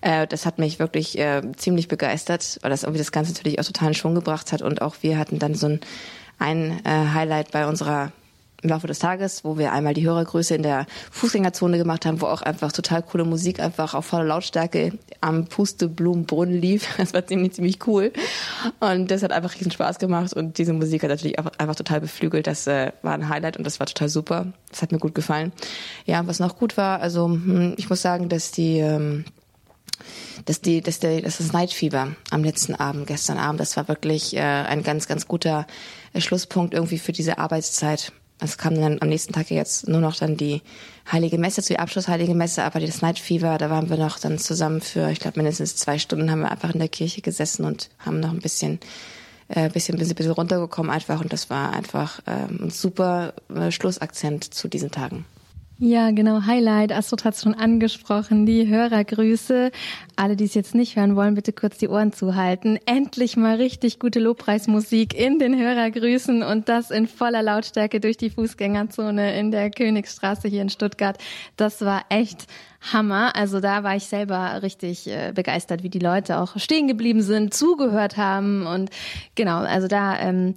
äh, 0.00 0.26
das 0.26 0.46
hat 0.46 0.58
mich 0.58 0.78
wirklich 0.78 1.18
äh, 1.18 1.42
ziemlich 1.56 1.88
begeistert, 1.88 2.58
weil 2.62 2.70
das 2.70 2.82
irgendwie 2.82 2.98
das 2.98 3.12
Ganze 3.12 3.32
natürlich 3.32 3.60
auch 3.60 3.64
total 3.64 3.88
in 3.88 3.94
Schwung 3.94 4.14
gebracht 4.14 4.52
hat 4.52 4.62
und 4.62 4.82
auch 4.82 4.96
wir 5.02 5.18
hatten 5.18 5.38
dann 5.38 5.54
so 5.54 5.66
ein, 5.66 5.80
ein 6.38 6.80
äh, 6.84 7.12
Highlight 7.14 7.52
bei 7.52 7.66
unserer 7.66 8.12
im 8.62 8.70
Laufe 8.70 8.86
des 8.86 8.98
Tages, 8.98 9.44
wo 9.44 9.58
wir 9.58 9.72
einmal 9.72 9.94
die 9.94 10.06
Hörergröße 10.06 10.54
in 10.54 10.62
der 10.62 10.86
Fußgängerzone 11.10 11.78
gemacht 11.78 12.04
haben, 12.04 12.20
wo 12.20 12.26
auch 12.26 12.42
einfach 12.42 12.72
total 12.72 13.02
coole 13.02 13.24
Musik 13.24 13.60
einfach 13.60 13.94
auf 13.94 14.06
voller 14.06 14.24
Lautstärke 14.24 14.98
am 15.20 15.46
Pusteblumenbrunnen 15.46 16.60
lief. 16.60 16.88
Das 17.00 17.14
war 17.14 17.26
ziemlich, 17.26 17.52
ziemlich 17.54 17.86
cool. 17.86 18.12
Und 18.78 19.10
das 19.10 19.22
hat 19.22 19.32
einfach 19.32 19.54
riesen 19.54 19.70
Spaß 19.70 19.98
gemacht 19.98 20.34
und 20.34 20.58
diese 20.58 20.74
Musik 20.74 21.02
hat 21.02 21.08
natürlich 21.08 21.38
einfach, 21.38 21.52
einfach 21.58 21.74
total 21.74 22.00
beflügelt. 22.02 22.46
Das 22.46 22.66
äh, 22.66 22.92
war 23.02 23.14
ein 23.14 23.28
Highlight 23.28 23.56
und 23.56 23.64
das 23.64 23.80
war 23.80 23.86
total 23.86 24.10
super. 24.10 24.46
Das 24.68 24.82
hat 24.82 24.92
mir 24.92 24.98
gut 24.98 25.14
gefallen. 25.14 25.52
Ja, 26.04 26.26
was 26.26 26.38
noch 26.38 26.58
gut 26.58 26.76
war, 26.76 27.00
also 27.00 27.26
hm, 27.26 27.74
ich 27.78 27.88
muss 27.88 28.02
sagen, 28.02 28.28
dass 28.28 28.52
die 28.52 28.78
ähm, 28.78 29.24
dass 30.44 30.60
die, 30.60 30.80
dass 30.80 30.98
der, 31.00 31.22
dass 31.22 31.38
das 31.38 31.52
Night 31.52 31.72
Fever 31.72 32.08
am 32.30 32.44
letzten 32.44 32.74
Abend, 32.74 33.06
gestern 33.06 33.38
Abend, 33.38 33.60
das 33.60 33.76
war 33.76 33.88
wirklich 33.88 34.36
äh, 34.36 34.40
ein 34.40 34.82
ganz, 34.82 35.06
ganz 35.06 35.26
guter 35.28 35.66
äh, 36.12 36.20
Schlusspunkt 36.20 36.74
irgendwie 36.74 36.98
für 36.98 37.12
diese 37.12 37.38
Arbeitszeit. 37.38 38.12
Es 38.42 38.56
kam 38.56 38.74
dann 38.74 38.98
am 39.00 39.08
nächsten 39.08 39.34
Tag 39.34 39.50
jetzt 39.50 39.86
nur 39.86 40.00
noch 40.00 40.16
dann 40.16 40.36
die 40.36 40.62
Heilige 41.10 41.38
Messe, 41.38 41.62
zu 41.62 41.74
die 41.74 41.78
Abschlussheilige 41.78 42.34
Messe, 42.34 42.64
aber 42.64 42.80
das 42.80 43.02
Night 43.02 43.18
Fever, 43.18 43.58
da 43.58 43.68
waren 43.68 43.90
wir 43.90 43.96
noch 43.96 44.18
dann 44.18 44.38
zusammen 44.38 44.80
für, 44.80 45.10
ich 45.10 45.20
glaube, 45.20 45.38
mindestens 45.38 45.76
zwei 45.76 45.98
Stunden 45.98 46.30
haben 46.30 46.40
wir 46.40 46.50
einfach 46.50 46.72
in 46.72 46.78
der 46.78 46.88
Kirche 46.88 47.20
gesessen 47.20 47.64
und 47.64 47.90
haben 47.98 48.20
noch 48.20 48.30
ein 48.30 48.40
bisschen 48.40 48.80
äh, 49.48 49.68
bisschen, 49.68 49.98
bisschen, 49.98 50.14
bisschen 50.14 50.32
runtergekommen 50.32 50.90
einfach 50.90 51.20
und 51.20 51.32
das 51.32 51.50
war 51.50 51.72
einfach 51.72 52.20
ähm, 52.26 52.60
ein 52.62 52.70
super 52.70 53.34
äh, 53.54 53.70
Schlussakzent 53.70 54.54
zu 54.54 54.68
diesen 54.68 54.90
Tagen. 54.90 55.24
Ja, 55.82 56.10
genau, 56.10 56.42
Highlight. 56.44 56.92
Astrid 56.92 57.24
hat 57.24 57.32
es 57.36 57.40
schon 57.40 57.54
angesprochen, 57.54 58.44
die 58.44 58.68
Hörergrüße. 58.68 59.70
Alle, 60.14 60.36
die 60.36 60.44
es 60.44 60.52
jetzt 60.52 60.74
nicht 60.74 60.96
hören 60.96 61.16
wollen, 61.16 61.34
bitte 61.34 61.54
kurz 61.54 61.78
die 61.78 61.88
Ohren 61.88 62.12
zuhalten. 62.12 62.78
Endlich 62.84 63.38
mal 63.38 63.56
richtig 63.56 63.98
gute 63.98 64.20
Lobpreismusik 64.20 65.18
in 65.18 65.38
den 65.38 65.58
Hörergrüßen 65.58 66.42
und 66.42 66.68
das 66.68 66.90
in 66.90 67.06
voller 67.06 67.42
Lautstärke 67.42 67.98
durch 67.98 68.18
die 68.18 68.28
Fußgängerzone 68.28 69.38
in 69.40 69.52
der 69.52 69.70
Königsstraße 69.70 70.48
hier 70.48 70.60
in 70.60 70.68
Stuttgart. 70.68 71.16
Das 71.56 71.80
war 71.80 72.02
echt 72.10 72.46
Hammer. 72.92 73.34
Also 73.34 73.60
da 73.60 73.82
war 73.82 73.96
ich 73.96 74.04
selber 74.04 74.62
richtig 74.62 75.06
äh, 75.06 75.32
begeistert, 75.34 75.82
wie 75.82 75.88
die 75.88 75.98
Leute 75.98 76.40
auch 76.40 76.58
stehen 76.58 76.88
geblieben 76.88 77.22
sind, 77.22 77.54
zugehört 77.54 78.18
haben 78.18 78.66
und 78.66 78.90
genau, 79.34 79.60
also 79.60 79.88
da 79.88 80.18
ähm, 80.18 80.56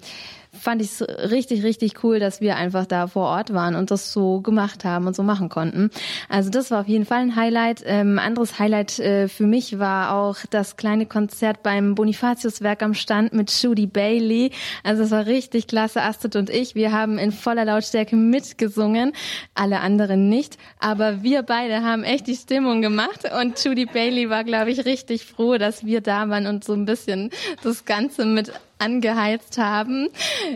fand 0.53 0.81
ich 0.81 0.89
es 0.89 1.01
richtig, 1.01 1.63
richtig 1.63 2.03
cool, 2.03 2.19
dass 2.19 2.39
wir 2.39 2.55
einfach 2.55 2.85
da 2.85 3.07
vor 3.07 3.25
Ort 3.25 3.53
waren 3.53 3.75
und 3.75 3.91
das 3.91 4.13
so 4.13 4.41
gemacht 4.41 4.85
haben 4.85 5.07
und 5.07 5.15
so 5.15 5.23
machen 5.23 5.49
konnten. 5.49 5.89
Also 6.29 6.49
das 6.49 6.71
war 6.71 6.81
auf 6.81 6.87
jeden 6.87 7.05
Fall 7.05 7.21
ein 7.21 7.35
Highlight. 7.35 7.83
Ähm, 7.85 8.19
anderes 8.19 8.59
Highlight 8.59 8.99
äh, 8.99 9.27
für 9.27 9.45
mich 9.45 9.79
war 9.79 10.13
auch 10.13 10.37
das 10.49 10.77
kleine 10.77 11.05
Konzert 11.05 11.63
beim 11.63 11.95
Bonifatiuswerk 11.95 12.83
am 12.83 12.93
Stand 12.93 13.33
mit 13.33 13.51
Judy 13.61 13.87
Bailey. 13.87 14.51
Also 14.83 15.03
es 15.03 15.11
war 15.11 15.25
richtig 15.25 15.67
klasse, 15.67 16.01
Astrid 16.01 16.35
und 16.35 16.49
ich. 16.49 16.75
Wir 16.75 16.91
haben 16.91 17.17
in 17.17 17.31
voller 17.31 17.65
Lautstärke 17.65 18.15
mitgesungen, 18.15 19.13
alle 19.55 19.79
anderen 19.79 20.29
nicht. 20.29 20.57
Aber 20.79 21.23
wir 21.23 21.43
beide 21.43 21.81
haben 21.81 22.03
echt 22.03 22.27
die 22.27 22.35
Stimmung 22.35 22.81
gemacht 22.81 23.21
und 23.41 23.63
Judy 23.63 23.85
Bailey 23.85 24.29
war, 24.29 24.43
glaube 24.43 24.71
ich, 24.71 24.85
richtig 24.85 25.25
froh, 25.25 25.57
dass 25.57 25.85
wir 25.85 26.01
da 26.01 26.29
waren 26.29 26.47
und 26.47 26.63
so 26.63 26.73
ein 26.73 26.85
bisschen 26.85 27.31
das 27.63 27.85
Ganze 27.85 28.25
mit 28.25 28.51
angeheizt 28.83 29.57
haben. 29.57 30.09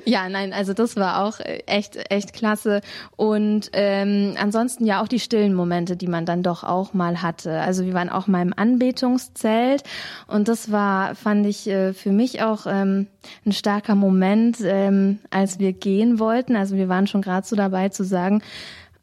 Ja, 0.05 0.29
nein, 0.29 0.53
also 0.53 0.73
das 0.73 0.95
war 0.95 1.23
auch 1.23 1.39
echt, 1.65 1.97
echt 2.11 2.33
klasse. 2.33 2.81
Und 3.15 3.69
ähm, 3.73 4.35
ansonsten 4.39 4.85
ja 4.85 5.01
auch 5.01 5.07
die 5.07 5.19
stillen 5.19 5.53
Momente, 5.53 5.95
die 5.95 6.07
man 6.07 6.25
dann 6.25 6.43
doch 6.43 6.63
auch 6.63 6.93
mal 6.93 7.21
hatte. 7.21 7.59
Also 7.59 7.85
wir 7.85 7.93
waren 7.93 8.09
auch 8.09 8.27
mal 8.27 8.41
im 8.41 8.53
Anbetungszelt 8.55 9.83
und 10.27 10.47
das 10.47 10.71
war, 10.71 11.15
fand 11.15 11.45
ich 11.45 11.67
äh, 11.67 11.93
für 11.93 12.11
mich 12.11 12.41
auch 12.43 12.65
ähm, 12.67 13.07
ein 13.45 13.51
starker 13.51 13.95
Moment, 13.95 14.57
ähm, 14.61 15.19
als 15.29 15.59
wir 15.59 15.73
gehen 15.73 16.19
wollten. 16.19 16.55
Also 16.55 16.75
wir 16.75 16.89
waren 16.89 17.07
schon 17.07 17.21
gerade 17.21 17.47
so 17.47 17.55
dabei 17.55 17.89
zu 17.89 18.03
sagen, 18.03 18.41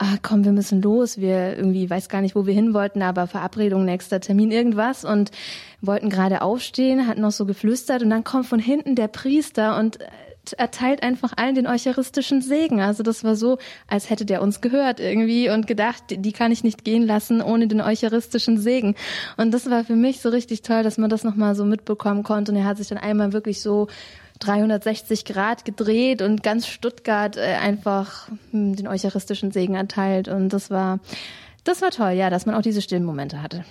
ah, 0.05 0.19
komm, 0.23 0.45
wir 0.45 0.53
müssen 0.53 0.83
los. 0.83 1.19
Wir 1.19 1.57
irgendwie 1.57 1.89
weiß 1.89 2.09
gar 2.09 2.21
nicht, 2.21 2.37
wo 2.37 2.47
wir 2.47 2.55
hin 2.55 2.75
wollten, 2.75 3.03
aber 3.03 3.27
Verabredung, 3.27 3.85
nächster 3.85 4.21
Termin, 4.21 4.51
irgendwas 4.51 5.05
und 5.05 5.31
wollten 5.81 6.11
gerade 6.11 6.43
aufstehen, 6.43 7.07
hatten 7.07 7.23
noch 7.23 7.33
so 7.33 7.47
geflüstert 7.47 8.03
und 8.03 8.11
dann 8.11 8.25
kommt 8.25 8.47
von 8.47 8.59
hinten 8.59 8.95
der 8.95 9.09
Priester 9.09 9.79
und 9.79 10.01
äh, 10.01 10.07
erteilt 10.59 11.03
einfach 11.03 11.33
allen 11.37 11.55
den 11.55 11.67
eucharistischen 11.67 12.43
Segen. 12.43 12.81
Also 12.81 13.03
das 13.03 13.25
war 13.25 13.35
so, 13.35 13.57
als 13.89 14.11
hätte 14.11 14.27
der 14.27 14.43
uns 14.43 14.61
gehört 14.61 15.01
irgendwie 15.01 15.49
und 15.49 15.67
gedacht, 15.67 16.05
die 16.11 16.33
kann 16.33 16.53
ich 16.53 16.65
nicht 16.65 16.85
gehen 16.85 17.07
lassen 17.07 17.41
ohne 17.41 17.67
den 17.67 17.81
eucharistischen 17.81 18.59
Segen. 18.59 18.95
Und 19.39 19.53
das 19.55 19.71
war 19.71 19.85
für 19.85 19.97
mich 19.97 20.21
so 20.21 20.29
richtig 20.29 20.61
toll, 20.61 20.83
dass 20.83 20.99
man 20.99 21.09
das 21.09 21.25
nochmal 21.25 21.55
so 21.55 21.65
mitbekommen 21.65 22.25
konnte. 22.25 22.53
Und 22.53 22.59
er 22.59 22.65
hat 22.65 22.77
sich 22.77 22.89
dann 22.89 22.99
einmal 22.99 23.33
wirklich 23.33 23.63
so 23.63 23.89
360 24.41 25.25
Grad 25.25 25.65
gedreht 25.65 26.23
und 26.23 26.43
ganz 26.43 26.67
Stuttgart 26.67 27.37
äh, 27.37 27.55
einfach 27.55 28.29
hm, 28.51 28.77
den 28.77 28.89
eucharistischen 28.89 29.53
Segen 29.53 29.75
erteilt. 29.75 30.29
Und 30.29 30.51
das 30.51 30.71
war, 30.71 30.99
das 31.65 31.83
war 31.83 31.91
toll, 31.91 32.13
ja, 32.13 32.31
dass 32.31 32.47
man 32.47 32.55
auch 32.55 32.63
diese 32.63 32.83
stillen 32.83 33.05
Momente 33.05 33.43
hatte. 33.43 33.65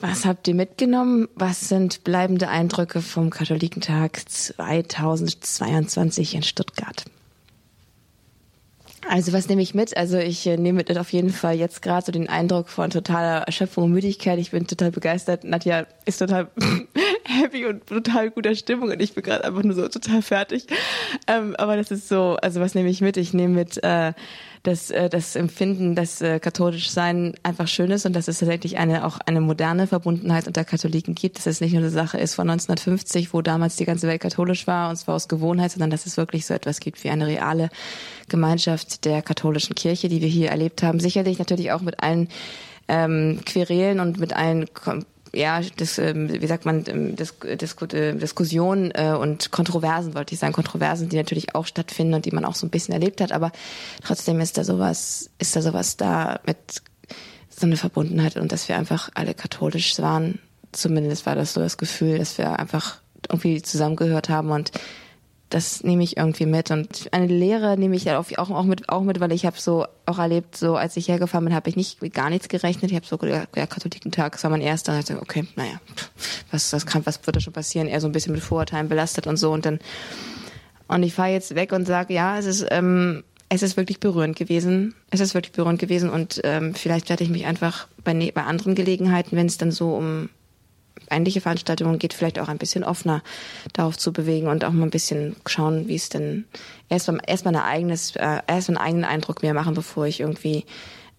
Was 0.00 0.26
habt 0.26 0.48
ihr 0.48 0.54
mitgenommen? 0.54 1.28
Was 1.34 1.68
sind 1.68 2.04
bleibende 2.04 2.48
Eindrücke 2.48 3.00
vom 3.00 3.30
Katholikentag 3.30 4.20
2022 4.28 6.34
in 6.34 6.42
Stuttgart? 6.42 7.04
Also 9.08 9.32
was 9.32 9.48
nehme 9.48 9.62
ich 9.62 9.74
mit? 9.74 9.96
Also 9.96 10.18
ich 10.18 10.46
äh, 10.46 10.56
nehme 10.56 10.78
mit 10.78 10.98
auf 10.98 11.12
jeden 11.12 11.30
Fall 11.30 11.56
jetzt 11.56 11.82
gerade 11.82 12.06
so 12.06 12.12
den 12.12 12.28
Eindruck 12.28 12.68
von 12.68 12.90
totaler 12.90 13.42
Erschöpfung 13.42 13.84
und 13.84 13.92
Müdigkeit. 13.92 14.38
Ich 14.38 14.50
bin 14.50 14.66
total 14.66 14.90
begeistert. 14.90 15.44
Nadja 15.44 15.86
ist 16.04 16.18
total 16.18 16.48
happy 17.24 17.66
und 17.66 17.86
total 17.86 18.30
guter 18.30 18.54
Stimmung 18.54 18.90
und 18.90 19.00
ich 19.00 19.14
bin 19.14 19.22
gerade 19.22 19.44
einfach 19.44 19.62
nur 19.62 19.74
so 19.74 19.88
total 19.88 20.22
fertig. 20.22 20.66
Ähm, 21.26 21.54
aber 21.56 21.76
das 21.76 21.90
ist 21.90 22.08
so, 22.08 22.36
also 22.42 22.60
was 22.60 22.74
nehme 22.74 22.88
ich 22.88 23.00
mit? 23.00 23.16
Ich 23.16 23.34
nehme 23.34 23.54
mit 23.54 23.82
äh, 23.82 24.12
das, 24.64 24.90
äh, 24.90 25.08
das 25.08 25.36
Empfinden, 25.36 25.94
dass 25.94 26.20
äh, 26.22 26.40
katholisch 26.40 26.90
sein 26.90 27.34
einfach 27.42 27.68
schön 27.68 27.90
ist 27.90 28.06
und 28.06 28.14
dass 28.14 28.28
es 28.28 28.38
tatsächlich 28.38 28.78
eine 28.78 29.04
auch 29.04 29.18
eine 29.26 29.40
moderne 29.40 29.86
Verbundenheit 29.86 30.46
unter 30.46 30.64
Katholiken 30.64 31.14
gibt, 31.14 31.36
dass 31.36 31.46
es 31.46 31.60
nicht 31.60 31.72
nur 31.72 31.82
eine 31.82 31.90
Sache 31.90 32.18
ist 32.18 32.34
von 32.34 32.48
1950, 32.48 33.32
wo 33.34 33.42
damals 33.42 33.76
die 33.76 33.84
ganze 33.84 34.08
Welt 34.08 34.22
katholisch 34.22 34.66
war 34.66 34.90
und 34.90 34.96
zwar 34.96 35.14
aus 35.14 35.28
Gewohnheit, 35.28 35.72
sondern 35.72 35.90
dass 35.90 36.06
es 36.06 36.16
wirklich 36.16 36.46
so 36.46 36.54
etwas 36.54 36.80
gibt 36.80 37.04
wie 37.04 37.10
eine 37.10 37.26
reale 37.26 37.68
Gemeinschaft 38.28 39.04
der 39.04 39.20
katholischen 39.22 39.74
Kirche, 39.74 40.08
die 40.08 40.22
wir 40.22 40.28
hier 40.28 40.50
erlebt 40.50 40.82
haben. 40.82 40.98
Sicherlich 40.98 41.38
natürlich 41.38 41.72
auch 41.72 41.82
mit 41.82 42.02
allen 42.02 42.28
ähm, 42.88 43.40
Querelen 43.44 44.00
und 44.00 44.18
mit 44.18 44.34
allen 44.34 44.66
ja, 45.34 45.60
das, 45.76 45.98
ähm, 45.98 46.30
wie 46.30 46.46
sagt 46.46 46.64
man, 46.66 46.84
ähm, 46.86 47.16
Dis 47.16 47.34
Dis 47.60 47.76
äh, 47.92 48.14
Diskussionen 48.14 48.90
äh, 48.94 49.14
und 49.18 49.50
Kontroversen, 49.50 50.14
wollte 50.14 50.34
ich 50.34 50.40
sagen, 50.40 50.52
Kontroversen, 50.52 51.08
die 51.08 51.16
natürlich 51.16 51.54
auch 51.54 51.66
stattfinden 51.66 52.14
und 52.14 52.24
die 52.24 52.30
man 52.30 52.44
auch 52.44 52.54
so 52.54 52.66
ein 52.66 52.70
bisschen 52.70 52.94
erlebt 52.94 53.20
hat, 53.20 53.32
aber 53.32 53.52
trotzdem 54.02 54.40
ist 54.40 54.58
da 54.58 54.64
sowas, 54.64 55.30
ist 55.38 55.56
da 55.56 55.62
sowas 55.62 55.96
da 55.96 56.40
mit 56.46 56.82
so 57.48 57.66
eine 57.66 57.76
Verbundenheit 57.76 58.36
und 58.36 58.52
dass 58.52 58.68
wir 58.68 58.76
einfach 58.76 59.10
alle 59.14 59.34
katholisch 59.34 59.98
waren. 59.98 60.38
Zumindest 60.72 61.26
war 61.26 61.36
das 61.36 61.52
so 61.52 61.60
das 61.60 61.76
Gefühl, 61.76 62.18
dass 62.18 62.38
wir 62.38 62.58
einfach 62.58 62.98
irgendwie 63.28 63.62
zusammengehört 63.62 64.28
haben 64.28 64.50
und 64.50 64.72
das 65.54 65.84
nehme 65.84 66.02
ich 66.02 66.16
irgendwie 66.16 66.46
mit 66.46 66.72
und 66.72 67.08
eine 67.12 67.28
Lehre 67.28 67.78
nehme 67.78 67.94
ich 67.94 68.10
auch, 68.10 68.28
auch 68.36 68.64
mit 68.64 68.88
auch 68.88 69.02
mit, 69.02 69.20
weil 69.20 69.30
ich 69.30 69.46
habe 69.46 69.56
so 69.56 69.86
auch 70.04 70.18
erlebt, 70.18 70.56
so 70.56 70.74
als 70.74 70.96
ich 70.96 71.06
hergefahren 71.06 71.44
bin, 71.44 71.54
habe 71.54 71.70
ich 71.70 71.76
nicht 71.76 72.00
gar 72.12 72.28
nichts 72.28 72.48
gerechnet. 72.48 72.90
Ich 72.90 72.96
habe 72.96 73.06
so 73.06 73.16
ja, 73.24 73.46
Katholikentag, 73.46 74.32
das 74.32 74.42
war 74.42 74.50
mein 74.50 74.60
erster. 74.60 74.90
Und 74.90 75.08
dachte, 75.08 75.22
okay, 75.22 75.46
naja, 75.54 75.80
was 76.50 76.70
das 76.70 76.86
kann, 76.86 77.06
was 77.06 77.24
wird 77.24 77.36
da 77.36 77.40
schon 77.40 77.52
passieren? 77.52 77.86
Eher 77.86 78.00
so 78.00 78.08
ein 78.08 78.12
bisschen 78.12 78.32
mit 78.32 78.42
Vorurteilen 78.42 78.88
belastet 78.88 79.28
und 79.28 79.36
so 79.36 79.52
und 79.52 79.64
dann 79.64 79.78
und 80.88 81.04
ich 81.04 81.14
fahre 81.14 81.30
jetzt 81.30 81.54
weg 81.54 81.70
und 81.70 81.86
sage, 81.86 82.14
ja, 82.14 82.36
es 82.36 82.46
ist 82.46 82.66
ähm, 82.72 83.22
es 83.48 83.62
ist 83.62 83.76
wirklich 83.76 84.00
berührend 84.00 84.34
gewesen. 84.34 84.96
Es 85.10 85.20
ist 85.20 85.34
wirklich 85.34 85.52
berührend 85.52 85.78
gewesen 85.78 86.10
und 86.10 86.40
ähm, 86.42 86.74
vielleicht 86.74 87.10
werde 87.10 87.22
ich 87.22 87.30
mich 87.30 87.46
einfach 87.46 87.86
bei, 88.02 88.12
ne, 88.12 88.32
bei 88.34 88.42
anderen 88.42 88.74
Gelegenheiten, 88.74 89.36
wenn 89.36 89.46
es 89.46 89.56
dann 89.56 89.70
so 89.70 89.94
um 89.94 90.30
ähnliche 91.10 91.40
Veranstaltungen 91.40 91.98
geht, 91.98 92.14
vielleicht 92.14 92.38
auch 92.38 92.48
ein 92.48 92.58
bisschen 92.58 92.84
offener 92.84 93.22
darauf 93.72 93.96
zu 93.98 94.12
bewegen 94.12 94.48
und 94.48 94.64
auch 94.64 94.72
mal 94.72 94.84
ein 94.84 94.90
bisschen 94.90 95.36
schauen, 95.46 95.88
wie 95.88 95.96
es 95.96 96.08
denn 96.08 96.44
erstmal 96.88 97.20
erstmal 97.26 97.56
ein 97.56 97.62
eigenes, 97.62 98.16
äh, 98.16 98.40
erstmal 98.46 98.78
einen 98.78 98.86
eigenen 98.86 99.04
Eindruck 99.04 99.42
mehr 99.42 99.54
machen, 99.54 99.74
bevor 99.74 100.06
ich 100.06 100.20
irgendwie 100.20 100.64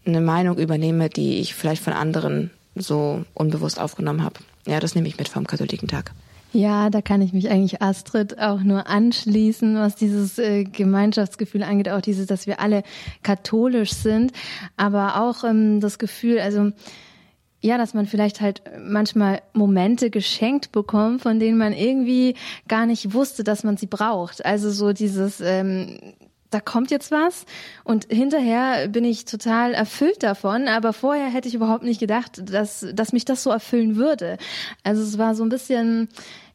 eine 0.06 0.22
Meinung 0.22 0.58
übernehme, 0.58 1.10
die 1.10 1.40
ich 1.40 1.56
vielleicht 1.56 1.84
von 1.84 1.94
anderen 1.94 2.52
so 2.76 3.26
unbewusst 3.34 3.80
aufgenommen 3.80 4.24
habe. 4.24 4.40
Ja, 4.68 4.80
das 4.80 4.96
nehme 4.96 5.08
ich 5.08 5.18
mit 5.18 5.30
vom 5.30 5.48
Katholikentag. 5.48 6.12
Ja, 6.56 6.90
da 6.90 7.02
kann 7.02 7.22
ich 7.22 7.34
mich 7.34 7.50
eigentlich 7.50 7.82
Astrid 7.82 8.40
auch 8.40 8.62
nur 8.62 8.88
anschließen, 8.88 9.76
was 9.76 9.98
dieses 9.98 10.40
äh, 10.40 10.64
Gemeinschaftsgefühl 10.64 11.64
angeht, 11.64 11.90
auch 11.90 12.00
dieses, 12.00 12.28
dass 12.28 12.48
wir 12.48 12.62
alle 12.62 12.84
katholisch 13.24 13.92
sind, 13.92 14.32
aber 14.78 15.22
auch 15.22 15.44
ähm, 15.44 15.82
das 15.82 16.00
Gefühl, 16.00 16.40
also 16.40 16.72
ja, 17.66 17.80
dass 17.80 17.96
man 17.96 18.06
vielleicht 18.06 18.42
halt 18.42 18.62
manchmal 18.80 19.42
Momente 19.54 20.12
geschenkt 20.12 20.72
bekommt, 20.72 21.24
von 21.24 21.40
denen 21.40 21.58
man 21.58 21.74
irgendwie 21.74 22.36
gar 22.68 22.86
nicht 22.86 23.14
wusste, 23.14 23.44
dass 23.44 23.64
man 23.64 23.76
sie 23.76 23.88
braucht. 23.88 24.46
Also 24.46 24.70
so 24.70 24.94
dieses, 24.94 25.42
ähm, 25.42 25.98
da 26.52 26.60
kommt 26.60 26.92
jetzt 26.92 27.10
was 27.10 27.46
und 27.84 28.06
hinterher 28.12 28.88
bin 28.88 29.04
ich 29.04 29.26
total 29.26 29.74
erfüllt 29.74 30.22
davon, 30.22 30.68
aber 30.68 30.94
vorher 30.94 31.28
hätte 31.28 31.48
ich 31.48 31.56
überhaupt 31.56 31.84
nicht 31.84 32.00
gedacht, 32.00 32.44
dass, 32.46 32.86
dass 32.94 33.14
mich 33.14 33.26
das 33.26 33.42
so 33.42 33.50
erfüllen 33.50 33.96
würde. 33.96 34.38
Also 34.84 35.02
es 35.02 35.18
war 35.18 35.34
so 35.34 35.44
ein 35.44 35.50
bisschen, 35.50 36.08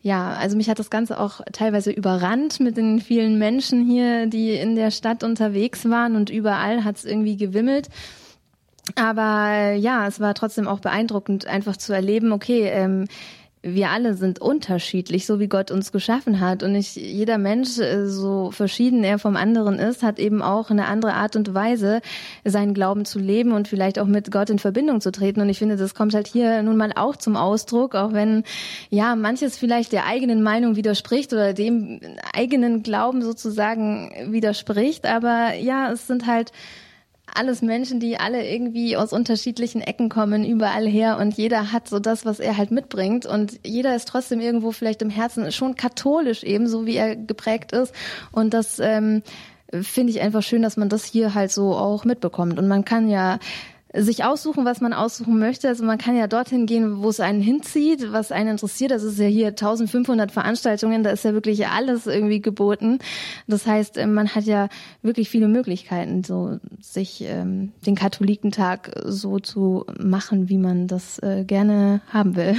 ja, 0.02 0.34
also 0.34 0.56
mich 0.56 0.70
hat 0.70 0.78
das 0.78 0.90
Ganze 0.90 1.18
auch 1.18 1.40
teilweise 1.52 1.90
überrannt 1.90 2.60
mit 2.60 2.76
den 2.76 3.00
vielen 3.00 3.36
Menschen 3.36 3.84
hier, 3.84 4.26
die 4.26 4.52
in 4.52 4.76
der 4.76 4.92
Stadt 4.92 5.24
unterwegs 5.24 5.90
waren 5.90 6.14
und 6.14 6.30
überall 6.30 6.84
hat 6.84 6.98
es 6.98 7.04
irgendwie 7.04 7.36
gewimmelt. 7.36 7.88
Aber 8.96 9.72
ja, 9.72 10.06
es 10.06 10.20
war 10.20 10.34
trotzdem 10.34 10.68
auch 10.68 10.80
beeindruckend, 10.80 11.46
einfach 11.46 11.76
zu 11.76 11.92
erleben, 11.92 12.32
okay, 12.32 12.68
ähm, 12.68 13.06
wir 13.62 13.90
alle 13.90 14.14
sind 14.14 14.40
unterschiedlich, 14.40 15.26
so 15.26 15.38
wie 15.38 15.48
Gott 15.48 15.70
uns 15.70 15.92
geschaffen 15.92 16.40
hat. 16.40 16.62
Und 16.62 16.72
nicht 16.72 16.96
jeder 16.96 17.36
Mensch, 17.36 17.78
äh, 17.78 18.06
so 18.06 18.50
verschieden 18.50 19.04
er 19.04 19.18
vom 19.18 19.36
anderen 19.36 19.78
ist, 19.78 20.02
hat 20.02 20.18
eben 20.18 20.40
auch 20.40 20.70
eine 20.70 20.86
andere 20.86 21.12
Art 21.12 21.36
und 21.36 21.52
Weise, 21.52 22.00
seinen 22.44 22.72
Glauben 22.72 23.04
zu 23.04 23.18
leben 23.18 23.52
und 23.52 23.68
vielleicht 23.68 23.98
auch 23.98 24.06
mit 24.06 24.30
Gott 24.30 24.48
in 24.48 24.58
Verbindung 24.58 25.02
zu 25.02 25.12
treten. 25.12 25.42
Und 25.42 25.50
ich 25.50 25.58
finde, 25.58 25.76
das 25.76 25.94
kommt 25.94 26.14
halt 26.14 26.26
hier 26.26 26.62
nun 26.62 26.76
mal 26.78 26.92
auch 26.96 27.16
zum 27.16 27.36
Ausdruck, 27.36 27.94
auch 27.94 28.14
wenn, 28.14 28.44
ja, 28.88 29.14
manches 29.14 29.58
vielleicht 29.58 29.92
der 29.92 30.06
eigenen 30.06 30.42
Meinung 30.42 30.76
widerspricht 30.76 31.32
oder 31.34 31.52
dem 31.52 32.00
eigenen 32.32 32.82
Glauben 32.82 33.20
sozusagen 33.20 34.10
widerspricht. 34.32 35.04
Aber 35.04 35.54
ja, 35.54 35.92
es 35.92 36.06
sind 36.06 36.26
halt 36.26 36.50
alles 37.34 37.62
Menschen, 37.62 38.00
die 38.00 38.18
alle 38.18 38.48
irgendwie 38.48 38.96
aus 38.96 39.12
unterschiedlichen 39.12 39.80
Ecken 39.80 40.08
kommen, 40.08 40.44
überall 40.44 40.86
her 40.86 41.18
und 41.18 41.34
jeder 41.34 41.72
hat 41.72 41.88
so 41.88 41.98
das, 41.98 42.24
was 42.24 42.40
er 42.40 42.56
halt 42.56 42.70
mitbringt 42.70 43.26
und 43.26 43.60
jeder 43.64 43.94
ist 43.94 44.08
trotzdem 44.08 44.40
irgendwo 44.40 44.72
vielleicht 44.72 45.02
im 45.02 45.10
Herzen 45.10 45.50
schon 45.52 45.76
katholisch 45.76 46.42
eben, 46.42 46.66
so 46.66 46.86
wie 46.86 46.96
er 46.96 47.16
geprägt 47.16 47.72
ist 47.72 47.94
und 48.32 48.54
das 48.54 48.78
ähm, 48.78 49.22
finde 49.72 50.10
ich 50.12 50.20
einfach 50.20 50.42
schön, 50.42 50.62
dass 50.62 50.76
man 50.76 50.88
das 50.88 51.04
hier 51.04 51.34
halt 51.34 51.52
so 51.52 51.74
auch 51.74 52.04
mitbekommt 52.04 52.58
und 52.58 52.68
man 52.68 52.84
kann 52.84 53.08
ja 53.08 53.38
sich 53.92 54.24
aussuchen, 54.24 54.64
was 54.64 54.80
man 54.80 54.92
aussuchen 54.92 55.38
möchte. 55.38 55.68
Also 55.68 55.84
man 55.84 55.98
kann 55.98 56.16
ja 56.16 56.26
dorthin 56.26 56.66
gehen, 56.66 57.02
wo 57.02 57.08
es 57.08 57.20
einen 57.20 57.40
hinzieht, 57.40 58.12
was 58.12 58.30
einen 58.30 58.50
interessiert. 58.50 58.92
Das 58.92 59.02
ist 59.02 59.18
ja 59.18 59.26
hier 59.26 59.48
1500 59.48 60.30
Veranstaltungen, 60.30 61.02
da 61.02 61.10
ist 61.10 61.24
ja 61.24 61.32
wirklich 61.32 61.66
alles 61.66 62.06
irgendwie 62.06 62.40
geboten. 62.40 62.98
Das 63.46 63.66
heißt, 63.66 63.96
äh, 63.96 64.06
man 64.06 64.34
hat 64.34 64.44
ja 64.44 64.68
wirklich 65.02 65.28
viele 65.28 65.48
Möglichkeiten, 65.48 66.22
so 66.22 66.58
sich 66.80 67.22
ähm, 67.22 67.72
den 67.86 67.96
Katholikentag 67.96 68.92
so 69.04 69.38
zu 69.38 69.86
machen, 69.98 70.48
wie 70.48 70.58
man 70.58 70.86
das 70.86 71.18
äh, 71.20 71.44
gerne 71.44 72.00
haben 72.12 72.36
will. 72.36 72.56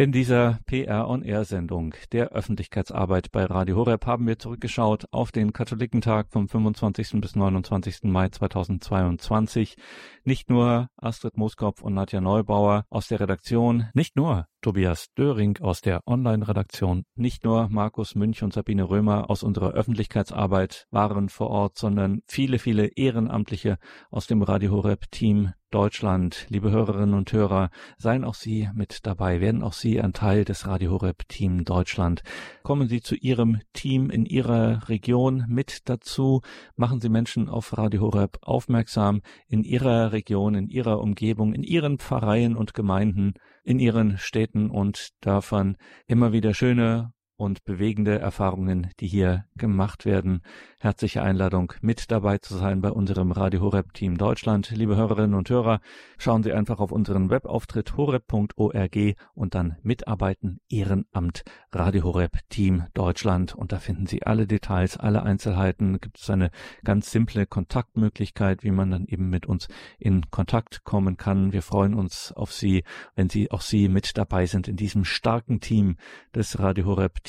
In 0.00 0.12
dieser 0.12 0.60
PR-on-Air-Sendung 0.64 1.94
der 2.12 2.30
Öffentlichkeitsarbeit 2.30 3.30
bei 3.32 3.44
Radio 3.44 3.76
Horeb 3.76 4.06
haben 4.06 4.26
wir 4.26 4.38
zurückgeschaut 4.38 5.04
auf 5.10 5.30
den 5.30 5.52
Katholikentag 5.52 6.28
vom 6.30 6.48
25. 6.48 7.20
bis 7.20 7.36
29. 7.36 8.04
Mai 8.04 8.30
2022. 8.30 9.76
Nicht 10.24 10.48
nur 10.48 10.88
Astrid 10.96 11.36
Moskopf 11.36 11.82
und 11.82 11.92
Nadja 11.92 12.22
Neubauer 12.22 12.86
aus 12.88 13.08
der 13.08 13.20
Redaktion, 13.20 13.90
nicht 13.92 14.16
nur 14.16 14.46
Tobias 14.62 15.08
Döring 15.16 15.58
aus 15.60 15.80
der 15.80 16.06
Online-Redaktion, 16.06 17.04
nicht 17.14 17.44
nur 17.44 17.68
Markus 17.70 18.14
Münch 18.14 18.42
und 18.42 18.52
Sabine 18.52 18.90
Römer 18.90 19.30
aus 19.30 19.42
unserer 19.42 19.70
Öffentlichkeitsarbeit 19.70 20.86
waren 20.90 21.30
vor 21.30 21.48
Ort, 21.48 21.78
sondern 21.78 22.20
viele, 22.26 22.58
viele 22.58 22.88
Ehrenamtliche 22.88 23.78
aus 24.10 24.26
dem 24.26 24.42
Radio 24.42 24.72
Horeb-Team 24.72 25.52
Deutschland, 25.70 26.46
liebe 26.48 26.72
Hörerinnen 26.72 27.14
und 27.14 27.32
Hörer, 27.32 27.70
seien 27.96 28.24
auch 28.24 28.34
Sie 28.34 28.68
mit 28.74 29.06
dabei, 29.06 29.40
werden 29.40 29.62
auch 29.62 29.72
Sie 29.72 30.00
ein 30.00 30.12
Teil 30.12 30.44
des 30.44 30.66
Radio 30.66 30.90
Horeb 30.90 31.28
Team 31.28 31.64
Deutschland. 31.64 32.22
Kommen 32.64 32.88
Sie 32.88 33.00
zu 33.00 33.14
Ihrem 33.14 33.60
Team 33.72 34.10
in 34.10 34.26
Ihrer 34.26 34.88
Region 34.88 35.44
mit 35.48 35.88
dazu, 35.88 36.40
machen 36.74 37.00
Sie 37.00 37.08
Menschen 37.08 37.48
auf 37.48 37.78
Radio 37.78 38.00
Horeb 38.00 38.38
aufmerksam 38.42 39.22
in 39.46 39.62
Ihrer 39.62 40.10
Region, 40.10 40.56
in 40.56 40.68
Ihrer 40.68 41.00
Umgebung, 41.00 41.54
in 41.54 41.62
Ihren 41.62 41.98
Pfarreien 41.98 42.56
und 42.56 42.74
Gemeinden, 42.74 43.34
in 43.62 43.78
Ihren 43.78 44.18
Städten 44.18 44.70
und 44.70 45.10
Dörfern 45.20 45.76
immer 46.06 46.32
wieder 46.32 46.54
schöne 46.54 47.12
und 47.40 47.64
bewegende 47.64 48.18
Erfahrungen, 48.18 48.90
die 49.00 49.06
hier 49.06 49.46
gemacht 49.56 50.04
werden. 50.04 50.42
Herzliche 50.78 51.22
Einladung, 51.22 51.72
mit 51.80 52.10
dabei 52.10 52.36
zu 52.36 52.54
sein 52.54 52.82
bei 52.82 52.90
unserem 52.90 53.32
Radio 53.32 53.62
Horeb 53.62 53.94
Team 53.94 54.18
Deutschland. 54.18 54.70
Liebe 54.70 54.94
Hörerinnen 54.94 55.34
und 55.34 55.48
Hörer, 55.48 55.80
schauen 56.18 56.42
Sie 56.42 56.52
einfach 56.52 56.80
auf 56.80 56.92
unseren 56.92 57.30
Webauftritt 57.30 57.96
horeb.org 57.96 58.96
und 59.32 59.54
dann 59.54 59.76
mitarbeiten 59.82 60.60
Ehrenamt 60.68 61.44
Radio 61.72 62.04
Horeb 62.04 62.38
Team 62.50 62.84
Deutschland 62.92 63.54
und 63.54 63.72
da 63.72 63.78
finden 63.78 64.04
Sie 64.04 64.22
alle 64.22 64.46
Details, 64.46 64.98
alle 64.98 65.22
Einzelheiten. 65.22 65.98
Gibt 65.98 66.18
es 66.18 66.28
eine 66.28 66.50
ganz 66.84 67.10
simple 67.10 67.46
Kontaktmöglichkeit, 67.46 68.64
wie 68.64 68.70
man 68.70 68.90
dann 68.90 69.06
eben 69.06 69.30
mit 69.30 69.46
uns 69.46 69.68
in 69.98 70.30
Kontakt 70.30 70.84
kommen 70.84 71.16
kann. 71.16 71.54
Wir 71.54 71.62
freuen 71.62 71.94
uns 71.94 72.32
auf 72.32 72.52
Sie, 72.52 72.84
wenn 73.14 73.30
Sie 73.30 73.50
auch 73.50 73.62
Sie 73.62 73.88
mit 73.88 74.18
dabei 74.18 74.44
sind 74.44 74.68
in 74.68 74.76
diesem 74.76 75.06
starken 75.06 75.60
Team 75.60 75.96
des 76.34 76.58
Radio 76.58 76.84
Horeb 76.84 77.24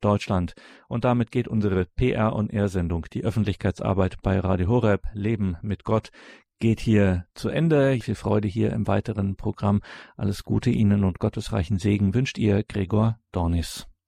Deutschland. 0.00 0.54
Und 0.88 1.04
damit 1.04 1.30
geht 1.30 1.48
unsere 1.48 1.86
PR- 1.86 2.34
und 2.34 2.52
R-Sendung, 2.52 3.06
die 3.12 3.24
Öffentlichkeitsarbeit 3.24 4.16
bei 4.22 4.38
Radio 4.38 4.68
Horeb, 4.68 5.02
Leben 5.12 5.56
mit 5.62 5.84
Gott, 5.84 6.10
geht 6.58 6.80
hier 6.80 7.26
zu 7.34 7.48
Ende. 7.48 7.98
Viel 8.00 8.14
Freude 8.14 8.48
hier 8.48 8.72
im 8.72 8.86
weiteren 8.86 9.36
Programm. 9.36 9.80
Alles 10.16 10.44
Gute 10.44 10.70
Ihnen 10.70 11.04
und 11.04 11.18
gottesreichen 11.18 11.78
Segen 11.78 12.14
wünscht 12.14 12.38
Ihr 12.38 12.62
Gregor 12.62 13.18
Dornis. 13.32 13.86